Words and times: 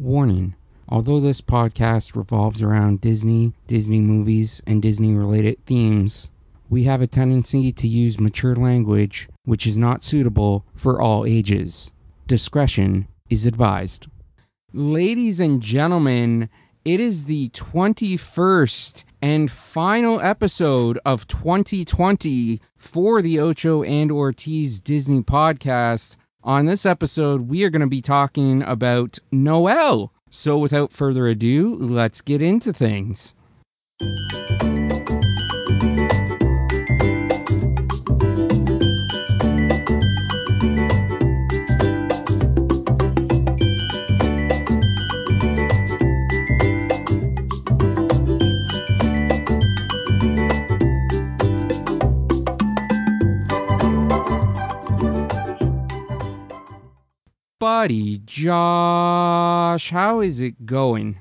Warning 0.00 0.54
Although 0.88 1.20
this 1.20 1.42
podcast 1.42 2.16
revolves 2.16 2.62
around 2.62 3.02
Disney, 3.02 3.52
Disney 3.66 4.00
movies, 4.00 4.62
and 4.66 4.80
Disney 4.80 5.12
related 5.12 5.64
themes, 5.66 6.30
we 6.70 6.84
have 6.84 7.02
a 7.02 7.06
tendency 7.06 7.70
to 7.70 7.86
use 7.86 8.18
mature 8.18 8.54
language 8.56 9.28
which 9.44 9.66
is 9.66 9.76
not 9.76 10.02
suitable 10.02 10.64
for 10.74 11.02
all 11.02 11.26
ages. 11.26 11.92
Discretion 12.26 13.08
is 13.28 13.44
advised. 13.44 14.06
Ladies 14.72 15.38
and 15.38 15.60
gentlemen, 15.60 16.48
it 16.82 16.98
is 16.98 17.26
the 17.26 17.50
21st 17.50 19.04
and 19.20 19.50
final 19.50 20.18
episode 20.22 20.98
of 21.04 21.28
2020 21.28 22.58
for 22.78 23.20
the 23.20 23.38
Ocho 23.38 23.82
and 23.82 24.10
Ortiz 24.10 24.80
Disney 24.80 25.20
podcast. 25.20 26.16
On 26.42 26.64
this 26.64 26.86
episode, 26.86 27.50
we 27.50 27.64
are 27.64 27.70
going 27.70 27.82
to 27.82 27.86
be 27.86 28.00
talking 28.00 28.62
about 28.62 29.18
Noelle. 29.30 30.10
So, 30.30 30.56
without 30.56 30.90
further 30.90 31.26
ado, 31.26 31.76
let's 31.76 32.22
get 32.22 32.40
into 32.40 32.72
things. 32.72 33.34
Buddy 57.70 58.20
Josh, 58.26 59.90
how 59.90 60.18
is 60.18 60.40
it 60.40 60.66
going? 60.66 61.18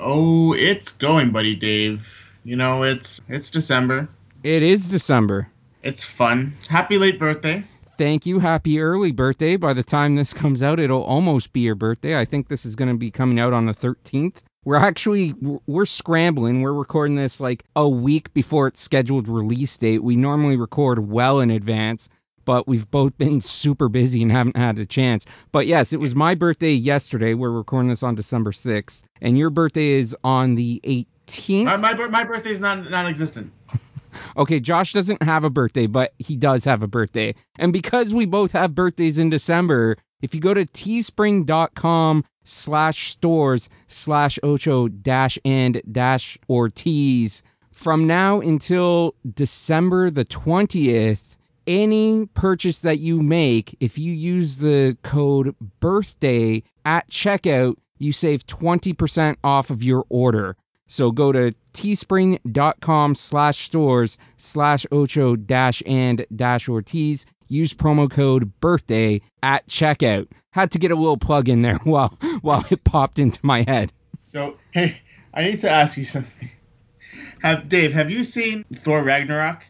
Oh, 0.00 0.54
it's 0.56 0.92
going, 0.92 1.32
buddy 1.32 1.56
Dave. 1.56 2.32
You 2.44 2.54
know, 2.54 2.84
it's 2.84 3.20
it's 3.28 3.50
December. 3.50 4.08
It 4.44 4.62
is 4.62 4.88
December. 4.88 5.50
It's 5.82 6.04
fun. 6.04 6.52
Happy 6.70 6.98
late 6.98 7.18
birthday. 7.18 7.64
Thank 7.98 8.26
you. 8.26 8.38
Happy 8.38 8.78
early 8.78 9.10
birthday. 9.10 9.56
By 9.56 9.72
the 9.72 9.82
time 9.82 10.14
this 10.14 10.32
comes 10.32 10.62
out, 10.62 10.78
it'll 10.78 11.02
almost 11.02 11.52
be 11.52 11.62
your 11.62 11.74
birthday. 11.74 12.16
I 12.16 12.24
think 12.24 12.46
this 12.46 12.64
is 12.64 12.76
going 12.76 12.92
to 12.92 12.96
be 12.96 13.10
coming 13.10 13.40
out 13.40 13.52
on 13.52 13.66
the 13.66 13.74
13th. 13.74 14.42
We're 14.64 14.76
actually 14.76 15.34
we're 15.66 15.84
scrambling. 15.84 16.62
We're 16.62 16.72
recording 16.72 17.16
this 17.16 17.40
like 17.40 17.64
a 17.74 17.88
week 17.88 18.32
before 18.32 18.68
its 18.68 18.80
scheduled 18.80 19.26
release 19.26 19.76
date. 19.76 20.04
We 20.04 20.14
normally 20.14 20.56
record 20.56 21.10
well 21.10 21.40
in 21.40 21.50
advance 21.50 22.08
but 22.48 22.66
we've 22.66 22.90
both 22.90 23.18
been 23.18 23.42
super 23.42 23.90
busy 23.90 24.22
and 24.22 24.32
haven't 24.32 24.56
had 24.56 24.78
a 24.78 24.86
chance. 24.86 25.26
But 25.52 25.66
yes, 25.66 25.92
it 25.92 26.00
was 26.00 26.16
my 26.16 26.34
birthday 26.34 26.72
yesterday. 26.72 27.34
We're 27.34 27.50
recording 27.50 27.90
this 27.90 28.02
on 28.02 28.14
December 28.14 28.52
6th, 28.52 29.02
and 29.20 29.36
your 29.36 29.50
birthday 29.50 29.88
is 29.88 30.16
on 30.24 30.54
the 30.54 30.80
18th. 31.26 31.66
Uh, 31.66 31.76
my 31.76 31.92
my, 31.92 32.08
my 32.08 32.24
birthday 32.24 32.48
is 32.48 32.62
non 32.62 32.90
non-existent. 32.90 33.52
okay, 34.38 34.60
Josh 34.60 34.94
doesn't 34.94 35.22
have 35.22 35.44
a 35.44 35.50
birthday, 35.50 35.86
but 35.86 36.14
he 36.18 36.38
does 36.38 36.64
have 36.64 36.82
a 36.82 36.88
birthday. 36.88 37.34
And 37.58 37.70
because 37.70 38.14
we 38.14 38.24
both 38.24 38.52
have 38.52 38.74
birthdays 38.74 39.18
in 39.18 39.28
December, 39.28 39.98
if 40.22 40.34
you 40.34 40.40
go 40.40 40.54
to 40.54 40.64
teespring.com 40.64 42.24
slash 42.44 43.08
stores 43.08 43.68
slash 43.88 44.38
ocho 44.42 44.88
dash 44.88 45.38
and 45.44 45.82
dash 45.92 46.38
ortiz 46.48 47.42
from 47.70 48.06
now 48.06 48.40
until 48.40 49.14
December 49.34 50.08
the 50.08 50.24
20th, 50.24 51.27
any 51.68 52.26
purchase 52.26 52.80
that 52.80 52.98
you 52.98 53.22
make, 53.22 53.76
if 53.78 53.98
you 53.98 54.12
use 54.12 54.58
the 54.58 54.96
code 55.02 55.54
birthday 55.78 56.62
at 56.84 57.08
checkout, 57.10 57.76
you 57.98 58.12
save 58.12 58.46
20% 58.46 59.36
off 59.44 59.70
of 59.70 59.82
your 59.82 60.04
order. 60.08 60.56
So 60.86 61.12
go 61.12 61.30
to 61.32 61.52
teespring.com 61.74 63.14
slash 63.14 63.58
stores 63.58 64.16
slash 64.38 64.86
ocho 64.90 65.36
dash 65.36 65.82
and 65.86 66.24
dash 66.34 66.68
Ortiz. 66.68 67.26
Use 67.46 67.74
promo 67.74 68.10
code 68.10 68.58
birthday 68.60 69.20
at 69.42 69.66
checkout. 69.68 70.28
Had 70.52 70.70
to 70.72 70.78
get 70.78 70.90
a 70.90 70.96
little 70.96 71.18
plug 71.18 71.48
in 71.48 71.62
there 71.62 71.76
while 71.84 72.08
while 72.40 72.64
it 72.70 72.84
popped 72.84 73.18
into 73.18 73.40
my 73.44 73.64
head. 73.68 73.92
So 74.16 74.56
hey, 74.70 75.00
I 75.34 75.44
need 75.44 75.60
to 75.60 75.70
ask 75.70 75.98
you 75.98 76.04
something. 76.04 76.48
Have 77.42 77.68
Dave, 77.68 77.92
have 77.92 78.10
you 78.10 78.24
seen 78.24 78.64
Thor 78.74 79.02
Ragnarok? 79.02 79.64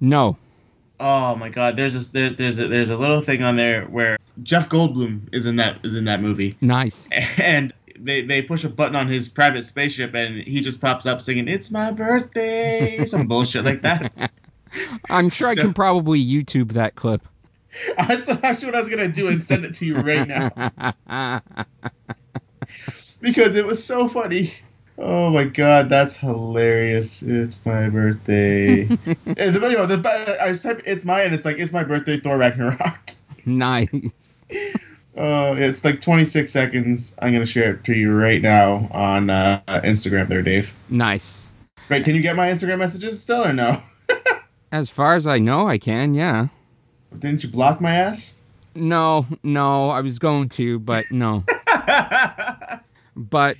No. 0.00 0.38
Oh 1.00 1.34
my 1.34 1.48
God! 1.48 1.76
There's 1.76 1.96
a, 1.96 2.12
there's 2.12 2.36
there's 2.36 2.58
a, 2.58 2.68
there's 2.68 2.90
a 2.90 2.96
little 2.96 3.22
thing 3.22 3.42
on 3.42 3.56
there 3.56 3.86
where 3.86 4.18
Jeff 4.42 4.68
Goldblum 4.68 5.34
is 5.34 5.46
in 5.46 5.56
that 5.56 5.78
is 5.82 5.98
in 5.98 6.04
that 6.04 6.20
movie. 6.20 6.56
Nice. 6.60 7.10
And 7.42 7.72
they, 7.98 8.22
they 8.22 8.42
push 8.42 8.64
a 8.64 8.68
button 8.70 8.96
on 8.96 9.08
his 9.08 9.28
private 9.28 9.64
spaceship 9.64 10.14
and 10.14 10.36
he 10.36 10.60
just 10.60 10.80
pops 10.80 11.06
up 11.06 11.20
singing 11.20 11.48
"It's 11.48 11.70
my 11.70 11.90
birthday," 11.92 13.04
some 13.04 13.26
bullshit 13.26 13.64
like 13.64 13.82
that. 13.82 14.30
I'm 15.10 15.28
sure 15.28 15.52
so, 15.52 15.60
I 15.60 15.64
can 15.64 15.74
probably 15.74 16.24
YouTube 16.24 16.72
that 16.72 16.94
clip. 16.94 17.22
That's 17.96 18.28
actually 18.28 18.66
what 18.66 18.74
I 18.74 18.78
was 18.78 18.88
gonna 18.88 19.08
do 19.08 19.28
and 19.28 19.42
send 19.42 19.64
it 19.64 19.74
to 19.74 19.86
you 19.86 19.96
right 19.96 20.28
now. 20.28 20.50
because 23.20 23.56
it 23.56 23.66
was 23.66 23.82
so 23.82 24.08
funny. 24.08 24.50
Oh 25.02 25.30
my 25.30 25.44
god, 25.44 25.88
that's 25.88 26.18
hilarious! 26.18 27.22
It's 27.22 27.64
my 27.64 27.88
birthday. 27.88 28.84
the, 28.84 29.68
you 29.70 29.76
know, 29.78 29.86
the, 29.86 30.36
I 30.42 30.52
type 30.52 30.82
it's 30.84 31.06
my 31.06 31.22
and 31.22 31.34
it's 31.34 31.46
like 31.46 31.58
it's 31.58 31.72
my 31.72 31.82
birthday. 31.84 32.18
Thor 32.18 32.38
Ragnarok. 32.38 33.10
Nice. 33.46 34.46
Uh, 35.16 35.54
it's 35.58 35.84
like 35.84 36.00
26 36.00 36.50
seconds. 36.50 37.18
I'm 37.20 37.32
gonna 37.32 37.44
share 37.44 37.74
it 37.74 37.84
to 37.84 37.94
you 37.94 38.16
right 38.16 38.40
now 38.40 38.88
on 38.92 39.28
uh, 39.28 39.60
Instagram. 39.68 40.28
There, 40.28 40.40
Dave. 40.40 40.72
Nice. 40.88 41.52
Right? 41.90 42.02
Can 42.02 42.14
you 42.14 42.22
get 42.22 42.36
my 42.36 42.46
Instagram 42.46 42.78
messages 42.78 43.20
still 43.20 43.44
or 43.44 43.52
no? 43.52 43.76
as 44.72 44.88
far 44.88 45.16
as 45.16 45.26
I 45.26 45.38
know, 45.38 45.68
I 45.68 45.76
can. 45.78 46.14
Yeah. 46.14 46.46
Didn't 47.18 47.42
you 47.42 47.50
block 47.50 47.80
my 47.80 47.90
ass? 47.90 48.40
No, 48.74 49.26
no. 49.42 49.90
I 49.90 50.00
was 50.00 50.20
going 50.20 50.48
to, 50.50 50.78
but 50.78 51.04
no. 51.10 51.42
but 53.16 53.56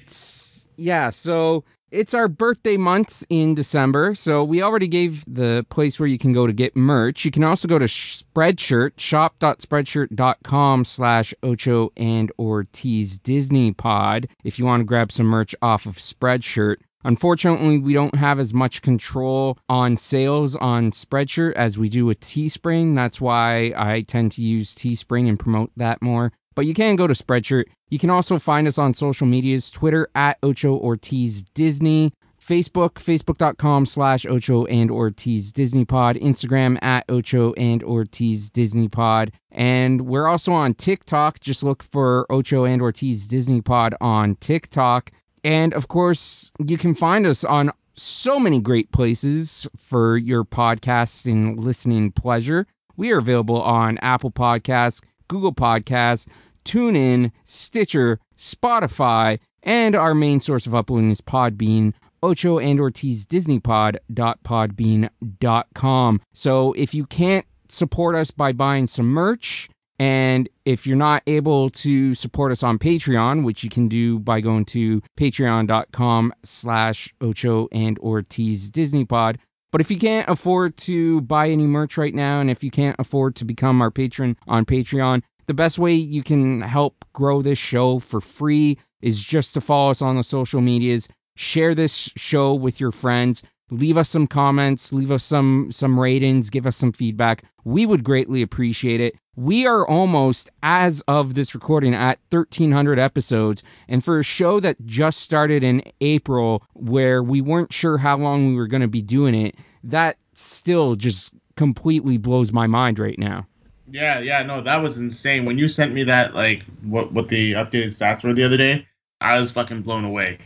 yeah, 0.81 1.11
so 1.11 1.65
it's 1.91 2.15
our 2.15 2.29
birthday 2.29 2.77
months 2.77 3.27
in 3.29 3.55
December. 3.55 4.15
So 4.15 4.45
we 4.45 4.63
already 4.63 4.89
gave 4.89 5.25
the 5.27 5.67
place 5.71 5.99
where 5.99 6.09
you 6.09 6.19
can 6.19 6.33
go 6.33 6.47
to 6.47 6.53
get 6.53 6.77
merch. 6.77 7.25
You 7.25 7.31
can 7.31 7.45
also 7.45 7.69
go 7.69 7.79
to 7.79 7.87
Spreadshirt, 7.87 8.93
shop.spreadshirt.com 8.99 10.85
slash 10.85 11.35
Ocho 11.43 11.91
and 11.97 12.33
Ortiz 12.39 13.19
Disney 13.19 13.73
Pod 13.73 14.29
if 14.45 14.59
you 14.59 14.65
want 14.65 14.81
to 14.81 14.85
grab 14.85 15.13
some 15.13 15.27
merch 15.27 15.55
off 15.61 15.87
of 15.87 15.97
Spreadshirt. 15.97 16.77
Unfortunately, 17.03 17.79
we 17.79 17.95
don't 17.95 18.17
have 18.17 18.39
as 18.39 18.53
much 18.53 18.83
control 18.83 19.57
on 19.71 19.97
sales 19.97 20.55
on 20.57 20.91
Spreadshirt 20.91 21.55
as 21.55 21.79
we 21.79 21.89
do 21.89 22.05
with 22.05 22.21
Teespring. 22.21 22.95
That's 22.95 23.21
why 23.21 23.73
I 23.75 24.03
tend 24.03 24.33
to 24.33 24.43
use 24.43 24.75
Teespring 24.75 25.27
and 25.27 25.39
promote 25.39 25.73
that 25.77 26.03
more. 26.03 26.33
But 26.55 26.67
you 26.67 26.75
can 26.75 26.97
go 26.97 27.07
to 27.07 27.15
Spreadshirt. 27.15 27.65
You 27.89 27.99
can 27.99 28.11
also 28.11 28.39
find 28.39 28.67
us 28.67 28.79
on 28.79 28.95
social 28.95 29.27
medias 29.27 29.71
Twitter 29.71 30.09
at 30.15 30.39
Ocho 30.43 30.77
Ortiz 30.77 31.45
Disney, 31.45 32.13
Facebook, 32.41 32.95
facebook.com 32.95 33.87
slash 33.87 34.27
Ocho 34.27 34.65
and 34.67 34.91
Ortiz 34.91 35.53
Disney 35.53 35.85
Pod, 35.85 36.17
Instagram 36.17 36.83
at 36.83 37.05
Ocho 37.09 37.53
and 37.55 37.83
Ortiz 37.85 38.51
Disney 38.51 38.89
Pod. 38.89 39.33
And 39.53 40.03
we're 40.03 40.27
also 40.27 40.53
on 40.53 40.75
TikTok. 40.75 41.41
Just 41.41 41.63
look 41.63 41.83
for 41.83 42.27
Ocho 42.31 42.65
and 42.65 42.83
Ortiz 42.83 43.27
Disney 43.27 43.61
Pod 43.61 43.95
on 44.01 44.37
TikTok. 44.37 45.11
And 45.45 45.73
of 45.75 45.89
course, 45.89 46.53
you 46.59 46.77
can 46.77 46.95
find 46.95 47.27
us 47.27 47.45
on 47.45 47.71
so 47.95 48.41
many 48.41 48.61
great 48.61 48.93
places 48.93 49.69
for 49.77 50.17
your 50.17 50.45
podcasts 50.45 51.31
and 51.31 51.59
listening 51.59 52.13
pleasure. 52.13 52.67
We 52.97 53.13
are 53.13 53.19
available 53.19 53.61
on 53.63 53.99
Apple 53.99 54.31
Podcasts, 54.31 55.03
Google 55.31 55.55
Podcasts, 55.55 56.29
TuneIn, 56.65 57.31
Stitcher, 57.45 58.19
Spotify, 58.37 59.39
and 59.63 59.95
our 59.95 60.13
main 60.13 60.41
source 60.41 60.67
of 60.67 60.75
uploading 60.75 61.11
is 61.11 61.21
Podbean, 61.21 61.95
Ocho 62.21 62.59
and 62.59 62.81
Ortiz 62.81 63.27
DisneyPod.podbean.com. 63.27 66.21
So 66.33 66.73
if 66.73 66.95
you 66.95 67.07
can't 67.07 67.47
support 67.69 68.17
us 68.17 68.33
by 68.33 68.53
buying 68.53 68.89
some 68.89 69.07
merch, 69.07 69.69
and 70.01 70.49
if 70.65 70.85
you're 70.87 70.97
not 70.97 71.23
able 71.27 71.69
to 71.71 72.15
support 72.15 72.51
us 72.51 72.65
on 72.65 72.79
Patreon, 72.79 73.45
which 73.45 73.63
you 73.63 73.71
can 73.71 73.87
do 73.87 74.19
by 74.19 74.41
going 74.41 74.65
to 74.67 75.03
patreon.com 75.17 76.33
slash 76.43 77.15
Ocho 77.21 77.69
and 77.71 77.99
Ortiz 78.01 78.71
DisneyPod, 78.71 79.37
but 79.73 79.81
if 79.81 79.91
you 79.91 79.99
can't 79.99 80.29
afford 80.29 80.77
to 80.79 81.21
buy 81.23 81.49
any 81.49 81.67
merch 81.67 81.97
right 81.97 82.15
now, 82.15 82.41
and 82.41 82.51
if 82.51 82.65
you 82.65 82.71
can't 82.71 82.97
afford 82.99 83.37
to 83.37 83.45
become 83.45 83.81
our 83.81 83.91
patron 83.91 84.37
on 84.49 84.65
Patreon, 84.65 85.23
the 85.47 85.55
best 85.55 85.79
way 85.79 85.93
you 85.93 86.23
can 86.23 86.63
help 86.63 87.05
grow 87.13 87.43
this 87.43 87.59
show 87.59 87.99
for 87.99 88.21
free 88.21 88.79
is 89.01 89.25
just 89.25 89.55
to 89.55 89.61
follow 89.61 89.91
us 89.91 90.03
on 90.03 90.17
the 90.17 90.25
social 90.25 90.61
medias, 90.61 91.09
share 91.37 91.75
this 91.75 92.13
show 92.17 92.55
with 92.55 92.81
your 92.81 92.93
friends, 92.93 93.43
leave 93.71 93.97
us 93.97 94.09
some 94.09 94.27
comments, 94.27 94.93
leave 94.93 95.11
us 95.11 95.25
some 95.25 95.73
some 95.73 95.99
ratings, 95.99 96.51
give 96.51 96.67
us 96.67 96.77
some 96.77 96.93
feedback. 96.93 97.45
We 97.65 97.87
would 97.87 98.05
greatly 98.05 98.43
appreciate 98.43 99.01
it. 99.01 99.17
We 99.37 99.67
are 99.67 99.87
almost 99.87 100.51
as 100.63 101.03
of 101.03 101.35
this 101.35 101.55
recording 101.55 101.95
at 101.95 102.19
1300 102.31 102.99
episodes 102.99 103.63
and 103.89 104.05
for 104.05 104.19
a 104.19 104.25
show 104.25 104.61
that 104.61 104.85
just 104.85 105.21
started 105.21 105.63
in 105.63 105.83
April 106.01 106.63
where 106.75 107.23
we 107.23 107.41
weren't 107.41 107.73
sure 107.73 107.99
how 107.99 108.19
long 108.19 108.49
we 108.49 108.57
were 108.57 108.67
going 108.67 108.83
to 108.83 108.89
be 108.89 109.03
doing 109.03 109.35
it, 109.35 109.57
that 109.85 110.17
still 110.33 110.95
just 110.95 111.35
completely 111.57 112.19
blows 112.19 112.53
my 112.53 112.67
mind 112.67 112.99
right 112.99 113.19
now. 113.19 113.47
Yeah, 113.91 114.21
yeah, 114.21 114.43
no, 114.43 114.61
that 114.61 114.83
was 114.83 114.99
insane. 114.99 115.45
When 115.45 115.59
you 115.59 115.69
sent 115.69 115.93
me 115.93 116.05
that, 116.05 116.35
like, 116.35 116.65
what 116.87 117.13
what 117.13 117.29
the 117.29 117.55
updated 117.55 117.89
stats 117.89 118.23
were 118.23 118.33
the 118.33 118.45
other 118.45 118.57
day, 118.57 118.87
I 119.21 119.39
was 119.41 119.51
fucking 119.51 119.83
blown 119.83 120.05
away. 120.05 120.39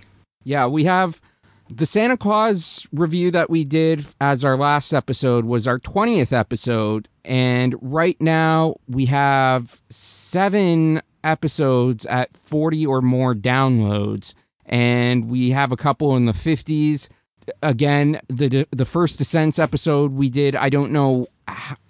Yeah, 0.44 0.66
we 0.66 0.84
have 0.84 1.20
the 1.76 1.86
Santa 1.86 2.16
Claus 2.16 2.86
review 2.92 3.30
that 3.32 3.50
we 3.50 3.64
did 3.64 4.06
as 4.20 4.44
our 4.44 4.56
last 4.56 4.92
episode 4.92 5.44
was 5.44 5.66
our 5.66 5.78
20th 5.78 6.32
episode. 6.32 7.08
And 7.24 7.74
right 7.80 8.20
now 8.20 8.76
we 8.86 9.06
have 9.06 9.82
seven 9.88 11.02
episodes 11.24 12.06
at 12.06 12.36
40 12.36 12.86
or 12.86 13.02
more 13.02 13.34
downloads. 13.34 14.34
And 14.66 15.28
we 15.28 15.50
have 15.50 15.72
a 15.72 15.76
couple 15.76 16.16
in 16.16 16.26
the 16.26 16.32
50s. 16.32 17.08
Again, 17.62 18.20
the 18.28 18.66
the 18.70 18.86
first 18.86 19.18
Descents 19.18 19.58
episode 19.58 20.12
we 20.12 20.30
did, 20.30 20.56
I 20.56 20.70
don't 20.70 20.92
know 20.92 21.26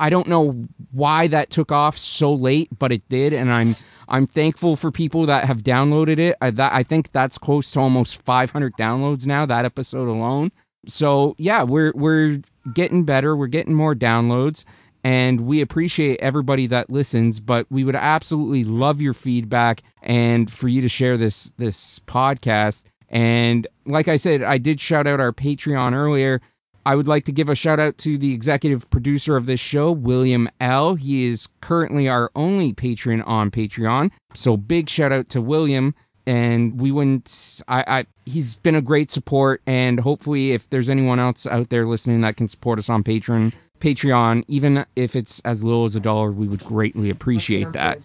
I 0.01 0.11
don't 0.11 0.27
know 0.27 0.65
why 0.91 1.29
that 1.29 1.51
took 1.51 1.71
off 1.71 1.97
so 1.97 2.35
late, 2.35 2.69
but 2.77 2.91
it 2.91 3.09
did, 3.09 3.33
and 3.33 3.53
I'm 3.53 3.69
I'm 4.09 4.27
thankful 4.27 4.77
for 4.77 4.91
people 4.91 5.27
that 5.27 5.45
have 5.45 5.63
downloaded 5.63 6.19
it. 6.19 6.37
I, 6.41 6.51
that, 6.51 6.73
I 6.73 6.83
think 6.83 7.13
that's 7.13 7.39
close 7.39 7.71
to 7.73 7.81
almost 7.81 8.25
500 8.25 8.75
downloads 8.75 9.27
now. 9.27 9.47
That 9.47 9.65
episode 9.65 10.09
alone. 10.09 10.51
So 10.87 11.35
yeah, 11.39 11.63
we're 11.63 11.93
we're 11.95 12.39
getting 12.73 13.05
better. 13.05 13.37
We're 13.37 13.47
getting 13.47 13.75
more 13.75 13.95
downloads, 13.95 14.65
and 15.03 15.43
we 15.43 15.61
appreciate 15.61 16.21
everybody 16.21 16.67
that 16.67 16.91
listens. 16.91 17.41
But 17.41 17.67
we 17.71 17.85
would 17.85 17.97
absolutely 17.97 18.65
love 18.65 19.01
your 19.01 19.15
feedback 19.15 19.83
and 20.03 20.51
for 20.51 20.69
you 20.69 20.81
to 20.83 20.89
share 20.89 21.17
this 21.17 21.53
this 21.53 22.01
podcast. 22.01 22.85
And 23.09 23.67
like 23.87 24.09
I 24.09 24.17
said, 24.17 24.43
I 24.43 24.59
did 24.59 24.81
shout 24.81 25.07
out 25.07 25.21
our 25.21 25.33
Patreon 25.33 25.93
earlier. 25.95 26.41
I 26.87 26.97
would 26.97 27.09
like 27.09 27.25
to 27.25 27.33
give 27.33 27.49
a 27.49 27.55
shout 27.55 27.81
out 27.81 27.97
to 27.99 28.19
the 28.19 28.35
executive 28.35 28.91
producer 28.91 29.37
of 29.37 29.47
this 29.47 29.61
show, 29.61 29.91
William 29.91 30.51
L. 30.61 30.97
He 30.97 31.27
is 31.27 31.49
currently 31.61 32.09
our 32.09 32.31
only 32.35 32.73
patron 32.73 33.23
on 33.23 33.51
Patreon. 33.51 34.11
So 34.35 34.57
big 34.57 34.91
shout 34.91 35.13
out 35.13 35.31
to 35.31 35.41
William. 35.41 35.95
And 36.27 36.81
we 36.81 36.91
wouldn't, 36.91 37.63
I, 37.69 37.85
I, 37.87 38.07
he's 38.25 38.57
been 38.57 38.75
a 38.75 38.83
great 38.83 39.11
support. 39.11 39.63
And 39.67 40.01
hopefully, 40.01 40.53
if 40.53 40.69
there's 40.71 40.89
anyone 40.89 41.19
else 41.19 41.47
out 41.47 41.71
there 41.71 41.87
listening 41.87 42.23
that 42.23 42.37
can 42.37 42.49
support 42.49 42.79
us 42.79 42.89
on 42.89 43.03
Patreon, 43.03 43.55
Patreon, 43.79 44.45
even 44.49 44.87
if 44.97 45.17
it's 45.17 45.41
as 45.41 45.63
little 45.63 45.85
as 45.85 45.97
a 45.97 46.01
dollar, 46.01 46.33
we 46.33 46.47
would 46.47 46.65
greatly 46.65 47.11
appreciate 47.11 47.73
that. 47.73 47.99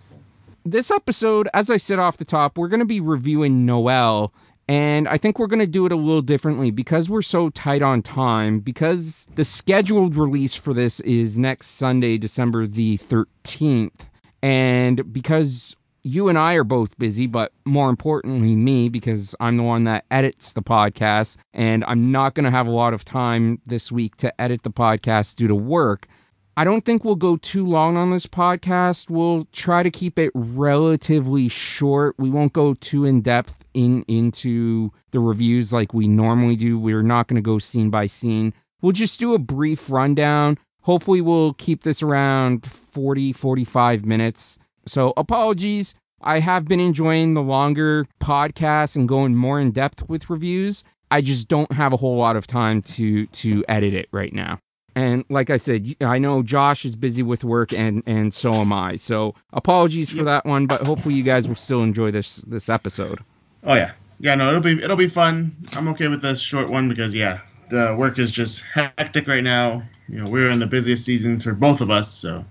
This 0.66 0.92
episode, 0.92 1.48
as 1.54 1.70
I 1.70 1.78
said 1.78 2.00
off 2.00 2.18
the 2.18 2.26
top, 2.26 2.58
we're 2.58 2.68
going 2.68 2.82
to 2.82 2.86
be 2.86 3.00
reviewing 3.00 3.66
Noelle 3.66 4.34
and 4.70 5.08
I 5.08 5.18
think 5.18 5.40
we're 5.40 5.48
going 5.48 5.66
to 5.66 5.66
do 5.66 5.88
it 5.88 5.92
a 5.92 5.96
little 5.96 6.22
differently 6.22 6.70
because 6.70 7.10
we're 7.10 7.24
so 7.24 7.50
tight 7.50 7.82
on 7.82 8.04
time. 8.04 8.60
Because 8.60 9.28
the 9.34 9.44
scheduled 9.44 10.16
release 10.16 10.56
for 10.56 10.76
this 10.76 11.00
is 11.00 11.40
next 11.40 11.70
Sunday, 11.70 12.20
December 12.20 12.68
the 12.68 12.98
13th. 12.98 14.12
And 14.44 15.12
because 15.12 15.76
you 16.04 16.30
and 16.30 16.38
I 16.38 16.54
are 16.54 16.64
both 16.64 17.00
busy, 17.00 17.26
but 17.26 17.52
more 17.66 17.90
importantly, 17.90 18.56
me, 18.56 18.90
because 18.90 19.36
I'm 19.40 19.58
the 19.58 19.64
one 19.64 19.86
that 19.86 20.06
edits 20.12 20.54
the 20.54 20.62
podcast, 20.62 21.38
and 21.52 21.84
I'm 21.88 22.12
not 22.12 22.36
going 22.36 22.44
to 22.44 22.52
have 22.52 22.68
a 22.68 22.72
lot 22.72 22.94
of 22.94 23.04
time 23.04 23.62
this 23.66 23.92
week 23.92 24.18
to 24.18 24.40
edit 24.40 24.62
the 24.62 24.70
podcast 24.70 25.36
due 25.36 25.48
to 25.48 25.56
work. 25.56 26.06
I 26.60 26.66
don't 26.66 26.84
think 26.84 27.06
we'll 27.06 27.16
go 27.16 27.38
too 27.38 27.66
long 27.66 27.96
on 27.96 28.12
this 28.12 28.28
podcast. 28.28 29.10
We'll 29.10 29.48
try 29.54 29.82
to 29.82 29.90
keep 29.90 30.20
it 30.20 30.30
relatively 30.36 31.48
short. 31.48 32.16
We 32.18 32.30
won't 32.30 32.52
go 32.52 32.74
too 32.74 33.06
in 33.06 33.22
depth 33.22 33.66
in 33.74 34.04
into 34.10 34.92
the 35.12 35.22
reviews 35.22 35.72
like 35.72 35.94
we 35.94 36.10
normally 36.10 36.58
do. 36.58 36.78
We're 36.78 37.02
not 37.02 37.30
going 37.30 37.38
to 37.38 37.42
go 37.42 37.60
scene 37.60 37.90
by 37.90 38.08
scene. 38.08 38.54
We'll 38.82 38.92
just 38.92 39.22
do 39.22 39.34
a 39.34 39.40
brief 39.40 39.90
rundown. 39.90 40.58
Hopefully 40.82 41.22
we'll 41.22 41.54
keep 41.54 41.84
this 41.84 42.04
around 42.04 42.66
40 42.66 43.32
45 43.32 44.06
minutes. 44.06 44.60
So 44.86 45.14
apologies. 45.16 45.96
I 46.22 46.42
have 46.42 46.66
been 46.66 46.82
enjoying 46.82 47.36
the 47.36 47.42
longer 47.42 48.06
podcasts 48.22 48.98
and 48.98 49.08
going 49.08 49.34
more 49.34 49.62
in 49.62 49.72
depth 49.72 50.10
with 50.10 50.30
reviews. 50.30 50.84
I 51.10 51.22
just 51.22 51.48
don't 51.48 51.72
have 51.72 51.94
a 51.94 51.98
whole 51.98 52.18
lot 52.18 52.36
of 52.36 52.48
time 52.48 52.82
to 52.82 53.28
to 53.28 53.64
edit 53.70 53.94
it 53.94 54.10
right 54.12 54.34
now. 54.34 54.60
And 55.00 55.24
like 55.30 55.50
I 55.50 55.56
said, 55.56 55.88
I 56.02 56.20
know 56.20 56.44
Josh 56.44 56.84
is 56.84 56.98
busy 56.98 57.24
with 57.24 57.46
work, 57.46 57.72
and 57.72 58.04
and 58.06 58.34
so 58.34 58.54
am 58.54 58.74
I. 58.74 58.98
So 58.98 59.34
apologies 59.54 60.16
for 60.16 60.26
that 60.26 60.44
one, 60.44 60.68
but 60.68 60.86
hopefully 60.86 61.16
you 61.16 61.24
guys 61.24 61.48
will 61.48 61.56
still 61.56 61.84
enjoy 61.84 62.12
this 62.12 62.42
this 62.42 62.68
episode. 62.68 63.20
Oh 63.64 63.76
yeah, 63.76 63.94
yeah. 64.20 64.36
No, 64.36 64.50
it'll 64.50 64.62
be 64.62 64.84
it'll 64.84 64.98
be 64.98 65.08
fun. 65.08 65.56
I'm 65.78 65.88
okay 65.90 66.10
with 66.10 66.22
this 66.22 66.42
short 66.42 66.70
one 66.70 66.90
because 66.90 67.16
yeah, 67.16 67.40
the 67.70 67.96
work 67.98 68.20
is 68.20 68.34
just 68.34 68.66
hectic 68.74 69.26
right 69.26 69.44
now. 69.44 69.84
You 70.10 70.22
know, 70.22 70.30
we're 70.30 70.50
in 70.50 70.60
the 70.60 70.68
busiest 70.68 71.06
seasons 71.06 71.46
for 71.46 71.54
both 71.54 71.80
of 71.80 71.90
us, 71.90 72.14
so 72.14 72.44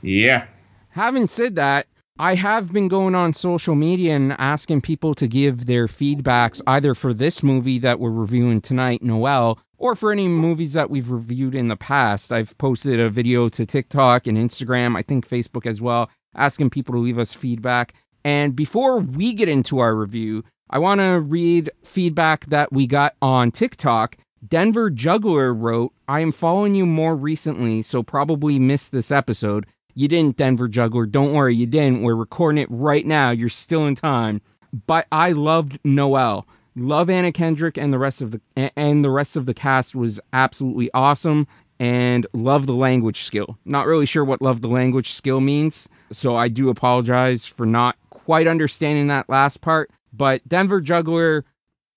yeah. 0.00 0.46
Having 0.90 1.26
said 1.26 1.56
that, 1.56 1.88
I 2.20 2.34
have 2.34 2.72
been 2.72 2.88
going 2.88 3.14
on 3.14 3.32
social 3.32 3.76
media 3.76 4.16
and 4.16 4.32
asking 4.38 4.80
people 4.80 5.14
to 5.14 5.28
give 5.28 5.66
their 5.66 5.86
feedbacks 5.86 6.60
either 6.66 6.92
for 6.92 7.14
this 7.14 7.44
movie 7.44 7.78
that 7.78 8.00
we're 8.00 8.10
reviewing 8.10 8.60
tonight, 8.60 9.04
Noelle, 9.04 9.60
or 9.76 9.94
for 9.94 10.10
any 10.10 10.26
movies 10.26 10.72
that 10.72 10.90
we've 10.90 11.12
reviewed 11.12 11.54
in 11.54 11.68
the 11.68 11.76
past. 11.76 12.32
I've 12.32 12.58
posted 12.58 12.98
a 12.98 13.08
video 13.08 13.48
to 13.50 13.64
TikTok 13.64 14.26
and 14.26 14.36
Instagram, 14.36 14.96
I 14.96 15.02
think 15.02 15.28
Facebook 15.28 15.64
as 15.64 15.80
well, 15.80 16.10
asking 16.34 16.70
people 16.70 16.92
to 16.94 16.98
leave 16.98 17.20
us 17.20 17.34
feedback. 17.34 17.94
And 18.24 18.56
before 18.56 18.98
we 18.98 19.32
get 19.32 19.48
into 19.48 19.78
our 19.78 19.94
review, 19.94 20.42
I 20.68 20.80
want 20.80 21.00
to 21.00 21.20
read 21.20 21.70
feedback 21.84 22.46
that 22.46 22.72
we 22.72 22.88
got 22.88 23.14
on 23.22 23.52
TikTok. 23.52 24.16
Denver 24.44 24.90
Juggler 24.90 25.54
wrote, 25.54 25.92
I 26.08 26.18
am 26.18 26.32
following 26.32 26.74
you 26.74 26.84
more 26.84 27.14
recently, 27.14 27.80
so 27.82 28.02
probably 28.02 28.58
missed 28.58 28.90
this 28.90 29.12
episode. 29.12 29.66
You 29.98 30.06
didn't, 30.06 30.36
Denver 30.36 30.68
Juggler. 30.68 31.06
Don't 31.06 31.34
worry, 31.34 31.56
you 31.56 31.66
didn't. 31.66 32.02
We're 32.02 32.14
recording 32.14 32.62
it 32.62 32.68
right 32.70 33.04
now. 33.04 33.30
You're 33.30 33.48
still 33.48 33.84
in 33.84 33.96
time. 33.96 34.40
But 34.86 35.08
I 35.10 35.32
loved 35.32 35.80
Noelle. 35.82 36.46
Love 36.76 37.10
Anna 37.10 37.32
Kendrick 37.32 37.76
and 37.76 37.92
the 37.92 37.98
rest 37.98 38.22
of 38.22 38.30
the 38.30 38.40
and 38.76 39.04
the 39.04 39.10
rest 39.10 39.34
of 39.34 39.44
the 39.44 39.54
cast 39.54 39.96
was 39.96 40.20
absolutely 40.32 40.88
awesome 40.94 41.48
and 41.80 42.28
love 42.32 42.66
the 42.66 42.74
language 42.74 43.16
skill. 43.22 43.58
Not 43.64 43.88
really 43.88 44.06
sure 44.06 44.24
what 44.24 44.40
love 44.40 44.62
the 44.62 44.68
language 44.68 45.10
skill 45.10 45.40
means, 45.40 45.88
so 46.12 46.36
I 46.36 46.46
do 46.46 46.68
apologize 46.68 47.44
for 47.44 47.66
not 47.66 47.96
quite 48.10 48.46
understanding 48.46 49.08
that 49.08 49.28
last 49.28 49.62
part. 49.62 49.90
But 50.12 50.48
Denver 50.48 50.80
Juggler, 50.80 51.42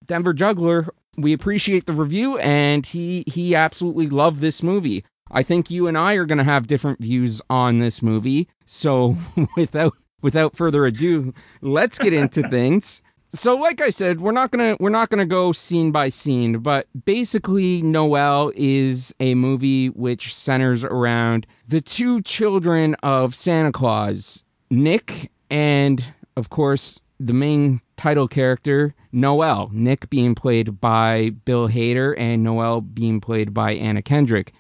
Denver 0.07 0.33
Juggler, 0.33 0.87
we 1.18 1.33
appreciate 1.33 1.85
the 1.85 1.94
review 1.94 2.40
and 2.40 2.83
he 2.83 3.23
he 3.28 3.54
absolutely 3.54 4.09
loved 4.09 4.42
this 4.42 4.64
movie. 4.64 5.04
I 5.31 5.44
think 5.44 5.71
you 5.71 5.88
and 5.88 5.97
I 5.97 6.16
are 6.16 6.26
going 6.26 6.38
to 6.38 6.44
have 6.44 6.68
different 6.68 7.00
views 7.00 7.42
on 7.50 7.80
this 7.80 8.02
movie. 8.02 8.47
So 8.66 9.16
without 9.57 9.94
without 10.21 10.56
further 10.56 10.85
ado, 10.85 11.33
let's 11.61 11.97
get 11.97 12.14
into 12.14 12.42
things 12.50 13.02
so 13.33 13.56
like 13.56 13.80
i 13.80 13.90
said 13.90 14.19
we're 14.19 14.33
not 14.33 14.52
gonna 14.52 14.76
we're 14.81 14.90
not 14.90 15.09
gonna 15.09 15.26
go 15.26 15.54
scene 15.54 15.90
by 15.90 16.09
scene 16.09 16.59
but 16.59 16.85
basically 17.06 17.81
Noelle 17.81 18.52
is 18.56 19.16
a 19.21 19.35
movie 19.35 19.88
which 19.88 20.35
centers 20.35 20.83
around 20.83 21.47
the 21.66 21.80
two 21.80 22.21
children 22.21 22.94
of 23.04 23.33
santa 23.33 23.71
claus 23.71 24.44
nick 24.69 25.31
and 25.50 26.14
of 26.35 26.50
course 26.50 27.00
the 27.21 27.33
main 27.33 27.80
title 27.95 28.28
character 28.28 28.94
Noelle, 29.14 29.69
nick 29.71 30.09
being 30.09 30.35
played 30.35 30.81
by 30.81 31.30
bill 31.30 31.69
hader 31.69 32.14
and 32.18 32.44
Noelle 32.44 32.81
being 32.81 33.21
played 33.21 33.54
by 33.54 33.71
anna 33.71 34.02
kendrick 34.02 34.52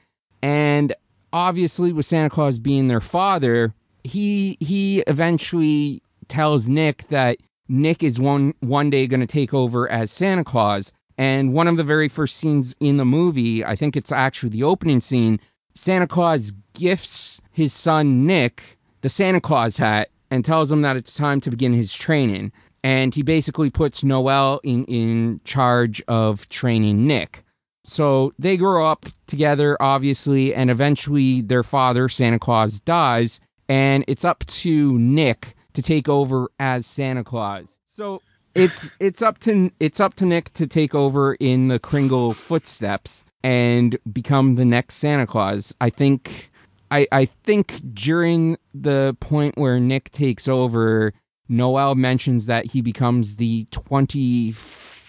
and 0.41 0.93
obviously 1.33 1.91
with 1.93 2.05
santa 2.05 2.29
claus 2.29 2.59
being 2.59 2.87
their 2.87 3.01
father 3.01 3.73
he 4.03 4.57
he 4.59 4.99
eventually 5.07 6.01
tells 6.27 6.69
nick 6.69 7.07
that 7.07 7.37
Nick 7.71 8.03
is 8.03 8.19
one 8.19 8.53
one 8.59 8.89
day 8.89 9.07
going 9.07 9.21
to 9.21 9.25
take 9.25 9.53
over 9.53 9.89
as 9.89 10.11
Santa 10.11 10.43
Claus. 10.43 10.91
And 11.17 11.53
one 11.53 11.69
of 11.69 11.77
the 11.77 11.85
very 11.85 12.09
first 12.09 12.35
scenes 12.35 12.75
in 12.81 12.97
the 12.97 13.05
movie, 13.05 13.63
I 13.63 13.77
think 13.77 13.95
it's 13.95 14.11
actually 14.11 14.49
the 14.49 14.63
opening 14.63 14.99
scene, 14.99 15.39
Santa 15.73 16.07
Claus 16.07 16.51
gifts 16.73 17.41
his 17.51 17.71
son 17.71 18.27
Nick 18.27 18.77
the 19.01 19.09
Santa 19.09 19.39
Claus 19.39 19.77
hat 19.77 20.09
and 20.29 20.43
tells 20.43 20.71
him 20.71 20.81
that 20.81 20.97
it's 20.97 21.15
time 21.15 21.39
to 21.41 21.49
begin 21.49 21.73
his 21.73 21.93
training. 21.93 22.51
And 22.83 23.15
he 23.15 23.23
basically 23.23 23.69
puts 23.69 24.03
Noelle 24.03 24.59
in, 24.63 24.83
in 24.85 25.39
charge 25.45 26.01
of 26.07 26.49
training 26.49 27.07
Nick. 27.07 27.40
So 27.83 28.31
they 28.37 28.57
grow 28.57 28.85
up 28.85 29.05
together, 29.27 29.77
obviously, 29.79 30.53
and 30.53 30.69
eventually 30.69 31.41
their 31.41 31.63
father, 31.63 32.07
Santa 32.09 32.39
Claus, 32.39 32.79
dies. 32.79 33.39
And 33.67 34.03
it's 34.07 34.25
up 34.25 34.45
to 34.45 34.99
Nick 34.99 35.55
to 35.73 35.81
take 35.81 36.09
over 36.09 36.49
as 36.59 36.85
Santa 36.85 37.23
Claus. 37.23 37.79
So 37.87 38.21
it's 38.55 38.95
it's 38.99 39.21
up 39.21 39.39
to 39.39 39.71
it's 39.79 39.99
up 39.99 40.13
to 40.15 40.25
Nick 40.25 40.51
to 40.53 40.67
take 40.67 40.93
over 40.93 41.35
in 41.35 41.67
the 41.69 41.79
Kringle 41.79 42.33
footsteps 42.33 43.25
and 43.43 43.97
become 44.11 44.55
the 44.55 44.65
next 44.65 44.95
Santa 44.95 45.25
Claus. 45.25 45.73
I 45.81 45.89
think 45.89 46.51
I 46.89 47.07
I 47.11 47.25
think 47.25 47.79
during 47.93 48.57
the 48.73 49.15
point 49.19 49.57
where 49.57 49.79
Nick 49.79 50.11
takes 50.11 50.47
over, 50.47 51.13
Noelle 51.47 51.95
mentions 51.95 52.45
that 52.45 52.67
he 52.67 52.81
becomes 52.81 53.37
the 53.37 53.65
24th, 53.71 55.00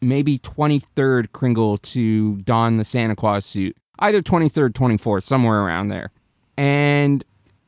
maybe 0.00 0.38
23rd 0.38 1.32
Kringle 1.32 1.78
to 1.78 2.36
don 2.42 2.76
the 2.76 2.84
Santa 2.84 3.16
Claus 3.16 3.44
suit. 3.44 3.76
Either 3.98 4.20
23rd, 4.20 4.70
24th, 4.70 5.22
somewhere 5.22 5.62
around 5.62 5.88
there. 5.88 6.10
And 6.58 7.24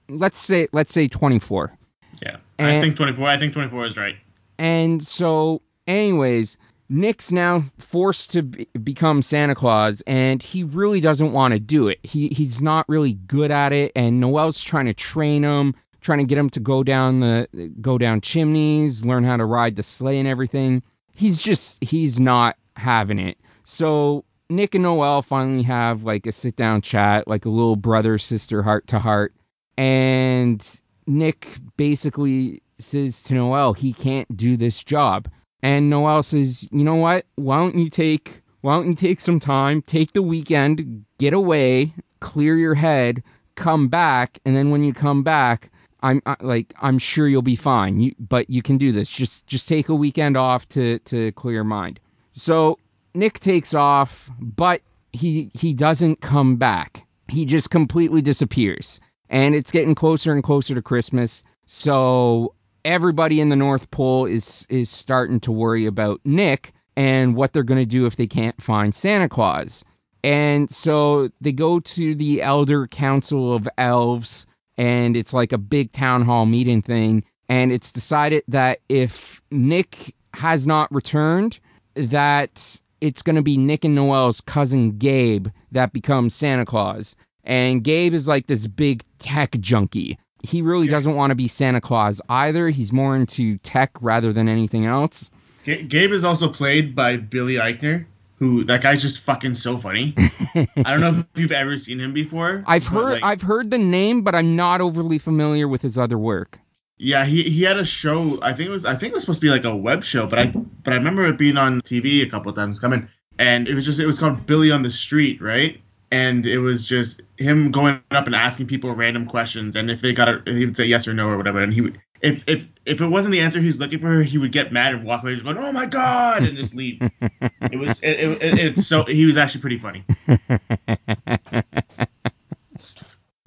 let's 0.09 0.39
say 0.39 0.69
let's 0.73 0.93
say 0.93 1.09
24. 1.09 1.77
Yeah. 2.23 2.37
I 2.59 2.81
think 2.81 2.97
24. 2.97 3.29
I 3.29 3.39
think 3.39 3.53
24 3.53 3.87
is 3.87 3.97
right. 3.97 4.17
And 4.59 5.05
so, 5.05 5.63
anyways, 5.87 6.59
Nick's 6.89 7.31
now 7.31 7.65
forced 7.79 8.33
to 8.33 8.43
be- 8.43 8.67
become 8.83 9.23
Santa 9.23 9.55
Claus, 9.55 10.03
and 10.07 10.43
he 10.43 10.65
really 10.65 11.01
doesn't 11.01 11.33
want 11.33 11.55
to 11.55 11.61
do 11.61 11.89
it. 11.89 11.99
He 12.03 12.29
he's 12.29 12.63
not 12.63 12.89
really 12.89 13.13
good 13.15 13.51
at 13.51 13.73
it, 13.73 13.93
and 13.95 14.21
Noelle's 14.21 14.65
trying 14.65 14.87
to 14.87 14.95
train 14.95 15.43
him, 15.43 15.75
trying 16.01 16.19
to 16.19 16.25
get 16.25 16.39
him 16.39 16.51
to 16.51 16.61
go 16.61 16.83
down 16.83 17.21
the 17.21 17.73
go 17.81 17.99
down 17.99 18.21
chimneys, 18.21 19.05
learn 19.05 19.25
how 19.25 19.37
to 19.37 19.45
ride 19.45 19.77
the 19.77 19.83
sleigh 19.83 20.19
and 20.19 20.27
everything. 20.27 20.83
He's 21.19 21.43
just 21.43 21.83
he's 21.83 22.21
not 22.21 22.57
having 22.77 23.19
it. 23.19 23.39
So 23.65 24.25
Nick 24.49 24.77
and 24.77 24.85
Noelle 24.85 25.21
finally 25.23 25.65
have 25.65 26.05
like 26.05 26.27
a 26.27 26.33
sit 26.33 26.55
down 26.55 26.81
chat, 26.81 27.27
like 27.27 27.45
a 27.45 27.51
little 27.51 27.75
brother 27.75 28.19
sister 28.19 28.63
heart 28.63 28.87
to 28.87 29.01
heart, 29.01 29.35
and 29.77 30.65
Nick 31.09 31.49
basically 31.77 32.63
says 32.79 33.21
to 33.25 33.35
Noelle 33.35 33.73
he 33.73 33.93
can't 33.93 34.37
do 34.37 34.57
this 34.57 34.85
job. 34.85 35.29
And 35.61 35.91
Noelle 35.91 36.23
says, 36.23 36.69
"You 36.71 36.85
know 36.85 36.95
what? 36.95 37.25
Why 37.35 37.57
don't 37.57 37.75
you 37.75 37.91
take 37.91 38.43
why 38.61 38.77
don't 38.77 38.87
you 38.87 38.95
take 38.95 39.21
some 39.21 39.41
time, 39.41 39.83
take 39.83 40.13
the 40.13 40.23
weekend, 40.23 41.05
get 41.19 41.33
away, 41.33 41.95
clear 42.21 42.57
your 42.57 42.75
head, 42.75 43.25
come 43.57 43.89
back, 43.89 44.39
and 44.47 44.57
then 44.57 44.71
when 44.71 44.85
you 44.85 44.93
come 44.93 45.25
back, 45.25 45.71
I'm 46.01 46.23
I, 46.27 46.37
like 46.41 46.75
I'm 46.81 46.99
sure 46.99 47.29
you'll 47.29 47.43
be 47.43 47.57
fine. 47.57 48.01
You 48.01 48.15
but 48.19 48.51
you 48.51 48.63
can 48.63 48.79
do 48.79 48.93
this. 48.93 49.11
Just 49.11 49.47
just 49.47 49.69
take 49.69 49.89
a 49.89 49.95
weekend 49.95 50.37
off 50.37 50.69
to 50.69 50.99
to 51.01 51.33
clear 51.33 51.55
your 51.55 51.65
mind." 51.65 52.01
So 52.33 52.79
Nick 53.15 53.41
takes 53.41 53.75
off, 53.75 54.31
but 54.41 54.83
he 55.13 55.51
he 55.55 55.75
doesn't 55.75 56.21
come 56.21 56.57
back. 56.57 57.07
He 57.29 57.45
just 57.45 57.71
completely 57.71 58.23
disappears. 58.23 59.01
And 59.31 59.55
it's 59.55 59.73
getting 59.73 59.95
closer 59.95 60.33
and 60.33 60.43
closer 60.43 60.75
to 60.75 60.81
Christmas. 60.81 61.45
So 61.67 62.55
everybody 62.85 63.41
in 63.41 63.49
the 63.49 63.57
North 63.57 63.91
Pole 63.91 64.27
is 64.27 64.67
is 64.71 64.91
starting 64.91 65.41
to 65.41 65.53
worry 65.53 65.87
about 65.87 66.21
Nick 66.25 66.73
and 66.97 67.37
what 67.37 67.53
they're 67.53 67.63
going 67.63 67.85
to 67.85 67.91
do 67.91 68.07
if 68.07 68.17
they 68.17 68.27
can't 68.27 68.61
find 68.63 68.95
Santa 68.95 69.29
Claus. 69.29 69.85
And 70.25 70.69
so 70.71 71.29
they 71.41 71.53
go 71.53 71.79
to 71.79 72.15
the 72.15 72.43
Elder 72.43 72.87
Council 72.87 73.55
of 73.55 73.69
Elves 73.79 74.47
and 74.79 75.17
it's 75.17 75.35
like 75.35 75.53
a 75.53 75.59
big 75.59 75.93
town 75.93 76.23
hall 76.23 76.47
meeting 76.47 76.81
thing 76.81 77.25
and 77.49 77.73
it's 77.73 77.93
decided 77.93 78.43
that 78.49 78.81
if 78.89 79.43
Nick 79.51 80.15
has 80.35 80.67
not 80.67 80.93
returned 80.95 81.61
that 81.95 82.81
it's 83.01 83.23
going 83.23 83.37
to 83.37 83.43
be 83.43 83.57
Nick 83.57 83.85
and 83.85 83.95
Noelle's 83.95 84.41
cousin 84.41 84.99
Gabe 84.99 85.49
that 85.73 85.93
becomes 85.93 86.35
Santa 86.35 86.65
Claus. 86.65 87.17
And 87.45 87.83
Gabe 87.83 88.13
is 88.13 88.29
like 88.29 88.47
this 88.47 88.67
big 88.67 89.03
tech 89.19 89.59
junkie. 89.61 90.19
He 90.43 90.63
really 90.63 90.87
doesn't 90.87 91.17
want 91.17 91.31
to 91.31 91.35
be 91.35 91.49
Santa 91.49 91.81
Claus 91.81 92.21
either. 92.29 92.69
He's 92.69 92.93
more 92.93 93.17
into 93.17 93.59
tech 93.59 93.91
rather 94.01 94.33
than 94.33 94.49
anything 94.49 94.85
else. 94.85 95.31
Ga- 95.65 95.83
Gabe 95.83 96.11
is 96.11 96.25
also 96.25 96.49
played 96.49 96.95
by 96.95 97.17
Billy 97.17 97.55
Eichner, 97.55 98.07
who 98.39 98.65
that 98.65 98.83
guy's 98.83 99.03
just 99.03 99.25
fucking 99.25 99.55
so 99.55 99.77
funny. 99.77 100.15
I 100.57 100.91
don't 100.91 101.01
know 101.01 101.11
if 101.11 101.27
you've 101.35 101.53
ever 101.53 101.77
seen 101.77 102.01
him 102.01 102.13
before. 102.13 102.63
I've 102.67 102.87
heard 102.87 103.15
like, 103.15 103.25
I've 103.25 103.43
heard 103.43 103.71
the 103.71 103.79
name, 103.79 104.23
but 104.23 104.35
I'm 104.35 104.57
not 104.57 104.81
overly 104.81 105.19
familiar 105.19 105.67
with 105.67 105.83
his 105.83 105.99
other 105.99 106.19
work. 106.19 106.61
yeah, 106.99 107.25
he, 107.25 107.43
he 107.43 107.63
had 107.63 107.77
a 107.79 107.85
show. 107.85 108.37
I 108.43 108.53
think 108.53 108.69
it 108.69 108.73
was 108.73 108.85
I 108.85 108.95
think 108.95 109.13
it 109.13 109.15
was 109.15 109.25
supposed 109.25 109.41
to 109.41 109.47
be 109.47 109.51
like 109.51 109.65
a 109.65 109.77
web 109.77 110.05
show, 110.05 110.27
but 110.27 110.39
I 110.39 110.47
but 110.85 110.93
I 110.93 110.97
remember 110.97 111.25
it 111.27 111.39
being 111.39 111.57
on 111.57 111.81
TV 111.83 112.23
a 112.23 112.29
couple 112.29 112.51
of 112.51 112.57
times 112.57 112.81
coming, 112.81 113.09
and 113.39 113.69
it 113.69 113.75
was 113.75 113.85
just 113.85 114.01
it 114.01 114.07
was 114.07 114.19
called 114.19 114.47
Billy 114.47 114.71
on 114.71 114.83
the 114.83 114.91
Street, 114.91 115.41
right? 115.41 115.81
And 116.11 116.47
it 116.47 116.59
was 116.59 116.89
just 116.89 117.21
him 117.37 117.71
going 117.71 118.01
up 118.13 118.27
and 118.27 118.35
asking 118.35 118.67
people 118.67 118.95
random 118.95 119.27
questions, 119.27 119.77
and 119.77 119.91
if 119.91 120.01
they 120.01 120.13
got 120.13 120.29
it, 120.29 120.49
he 120.49 120.65
would 120.65 120.77
say 120.77 120.87
yes 120.87 121.07
or 121.07 121.13
no 121.13 121.29
or 121.29 121.37
whatever, 121.37 121.63
and 121.63 121.75
he 121.75 121.83
would. 121.83 122.01
If, 122.21 122.49
if 122.49 122.73
if 122.85 123.01
it 123.01 123.07
wasn't 123.07 123.33
the 123.33 123.41
answer 123.41 123.61
he 123.61 123.67
was 123.67 123.79
looking 123.79 123.99
for, 123.99 124.23
he 124.23 124.39
would 124.39 124.53
get 124.53 124.73
mad 124.73 124.95
and 124.95 125.05
walk 125.05 125.23
away, 125.23 125.33
and 125.33 125.41
just 125.41 125.45
going, 125.45 125.59
"Oh 125.59 125.73
my 125.73 125.87
god!" 125.87 126.43
and 126.43 126.57
just 126.57 126.75
leave. 126.75 126.99
it 127.21 127.79
was 127.79 128.03
it, 128.03 128.21
it, 128.21 128.43
it, 128.43 128.59
it's 128.59 128.87
so 128.87 129.05
he 129.05 129.25
was 129.25 129.37
actually 129.37 129.61
pretty 129.61 129.79
funny. 129.79 130.05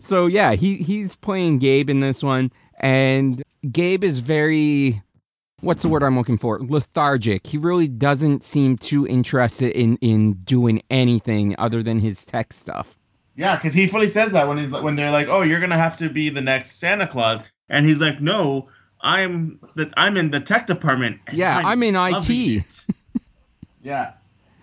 So 0.01 0.25
yeah, 0.25 0.53
he 0.53 0.77
he's 0.77 1.15
playing 1.15 1.59
Gabe 1.59 1.89
in 1.89 1.99
this 1.99 2.23
one, 2.23 2.51
and 2.79 3.41
Gabe 3.71 4.03
is 4.03 4.19
very 4.19 5.01
what's 5.61 5.83
the 5.83 5.89
word 5.89 6.01
I'm 6.01 6.17
looking 6.17 6.37
for? 6.37 6.59
Lethargic. 6.59 7.45
He 7.45 7.57
really 7.57 7.87
doesn't 7.87 8.43
seem 8.43 8.77
too 8.77 9.05
interested 9.07 9.71
in 9.71 9.97
in 10.01 10.33
doing 10.33 10.81
anything 10.89 11.55
other 11.59 11.83
than 11.83 11.99
his 11.99 12.25
tech 12.25 12.51
stuff. 12.51 12.97
Yeah, 13.35 13.55
because 13.55 13.73
he 13.73 13.87
fully 13.87 14.07
says 14.07 14.33
that 14.33 14.47
when 14.47 14.57
he's 14.57 14.71
when 14.71 14.95
they're 14.95 15.11
like, 15.11 15.27
"Oh, 15.29 15.43
you're 15.43 15.61
gonna 15.61 15.77
have 15.77 15.97
to 15.97 16.09
be 16.09 16.29
the 16.29 16.41
next 16.41 16.79
Santa 16.79 17.05
Claus," 17.07 17.51
and 17.71 17.87
he's 17.87 17.99
like, 18.01 18.21
"No, 18.21 18.69
I'm 19.01 19.59
the 19.75 19.91
I'm 19.97 20.17
in 20.17 20.29
the 20.29 20.39
tech 20.39 20.67
department." 20.67 21.19
Yeah, 21.31 21.59
I'm 21.65 21.81
in 21.81 21.95
IT. 21.95 22.29
it." 22.29 22.85
yeah, 23.81 24.13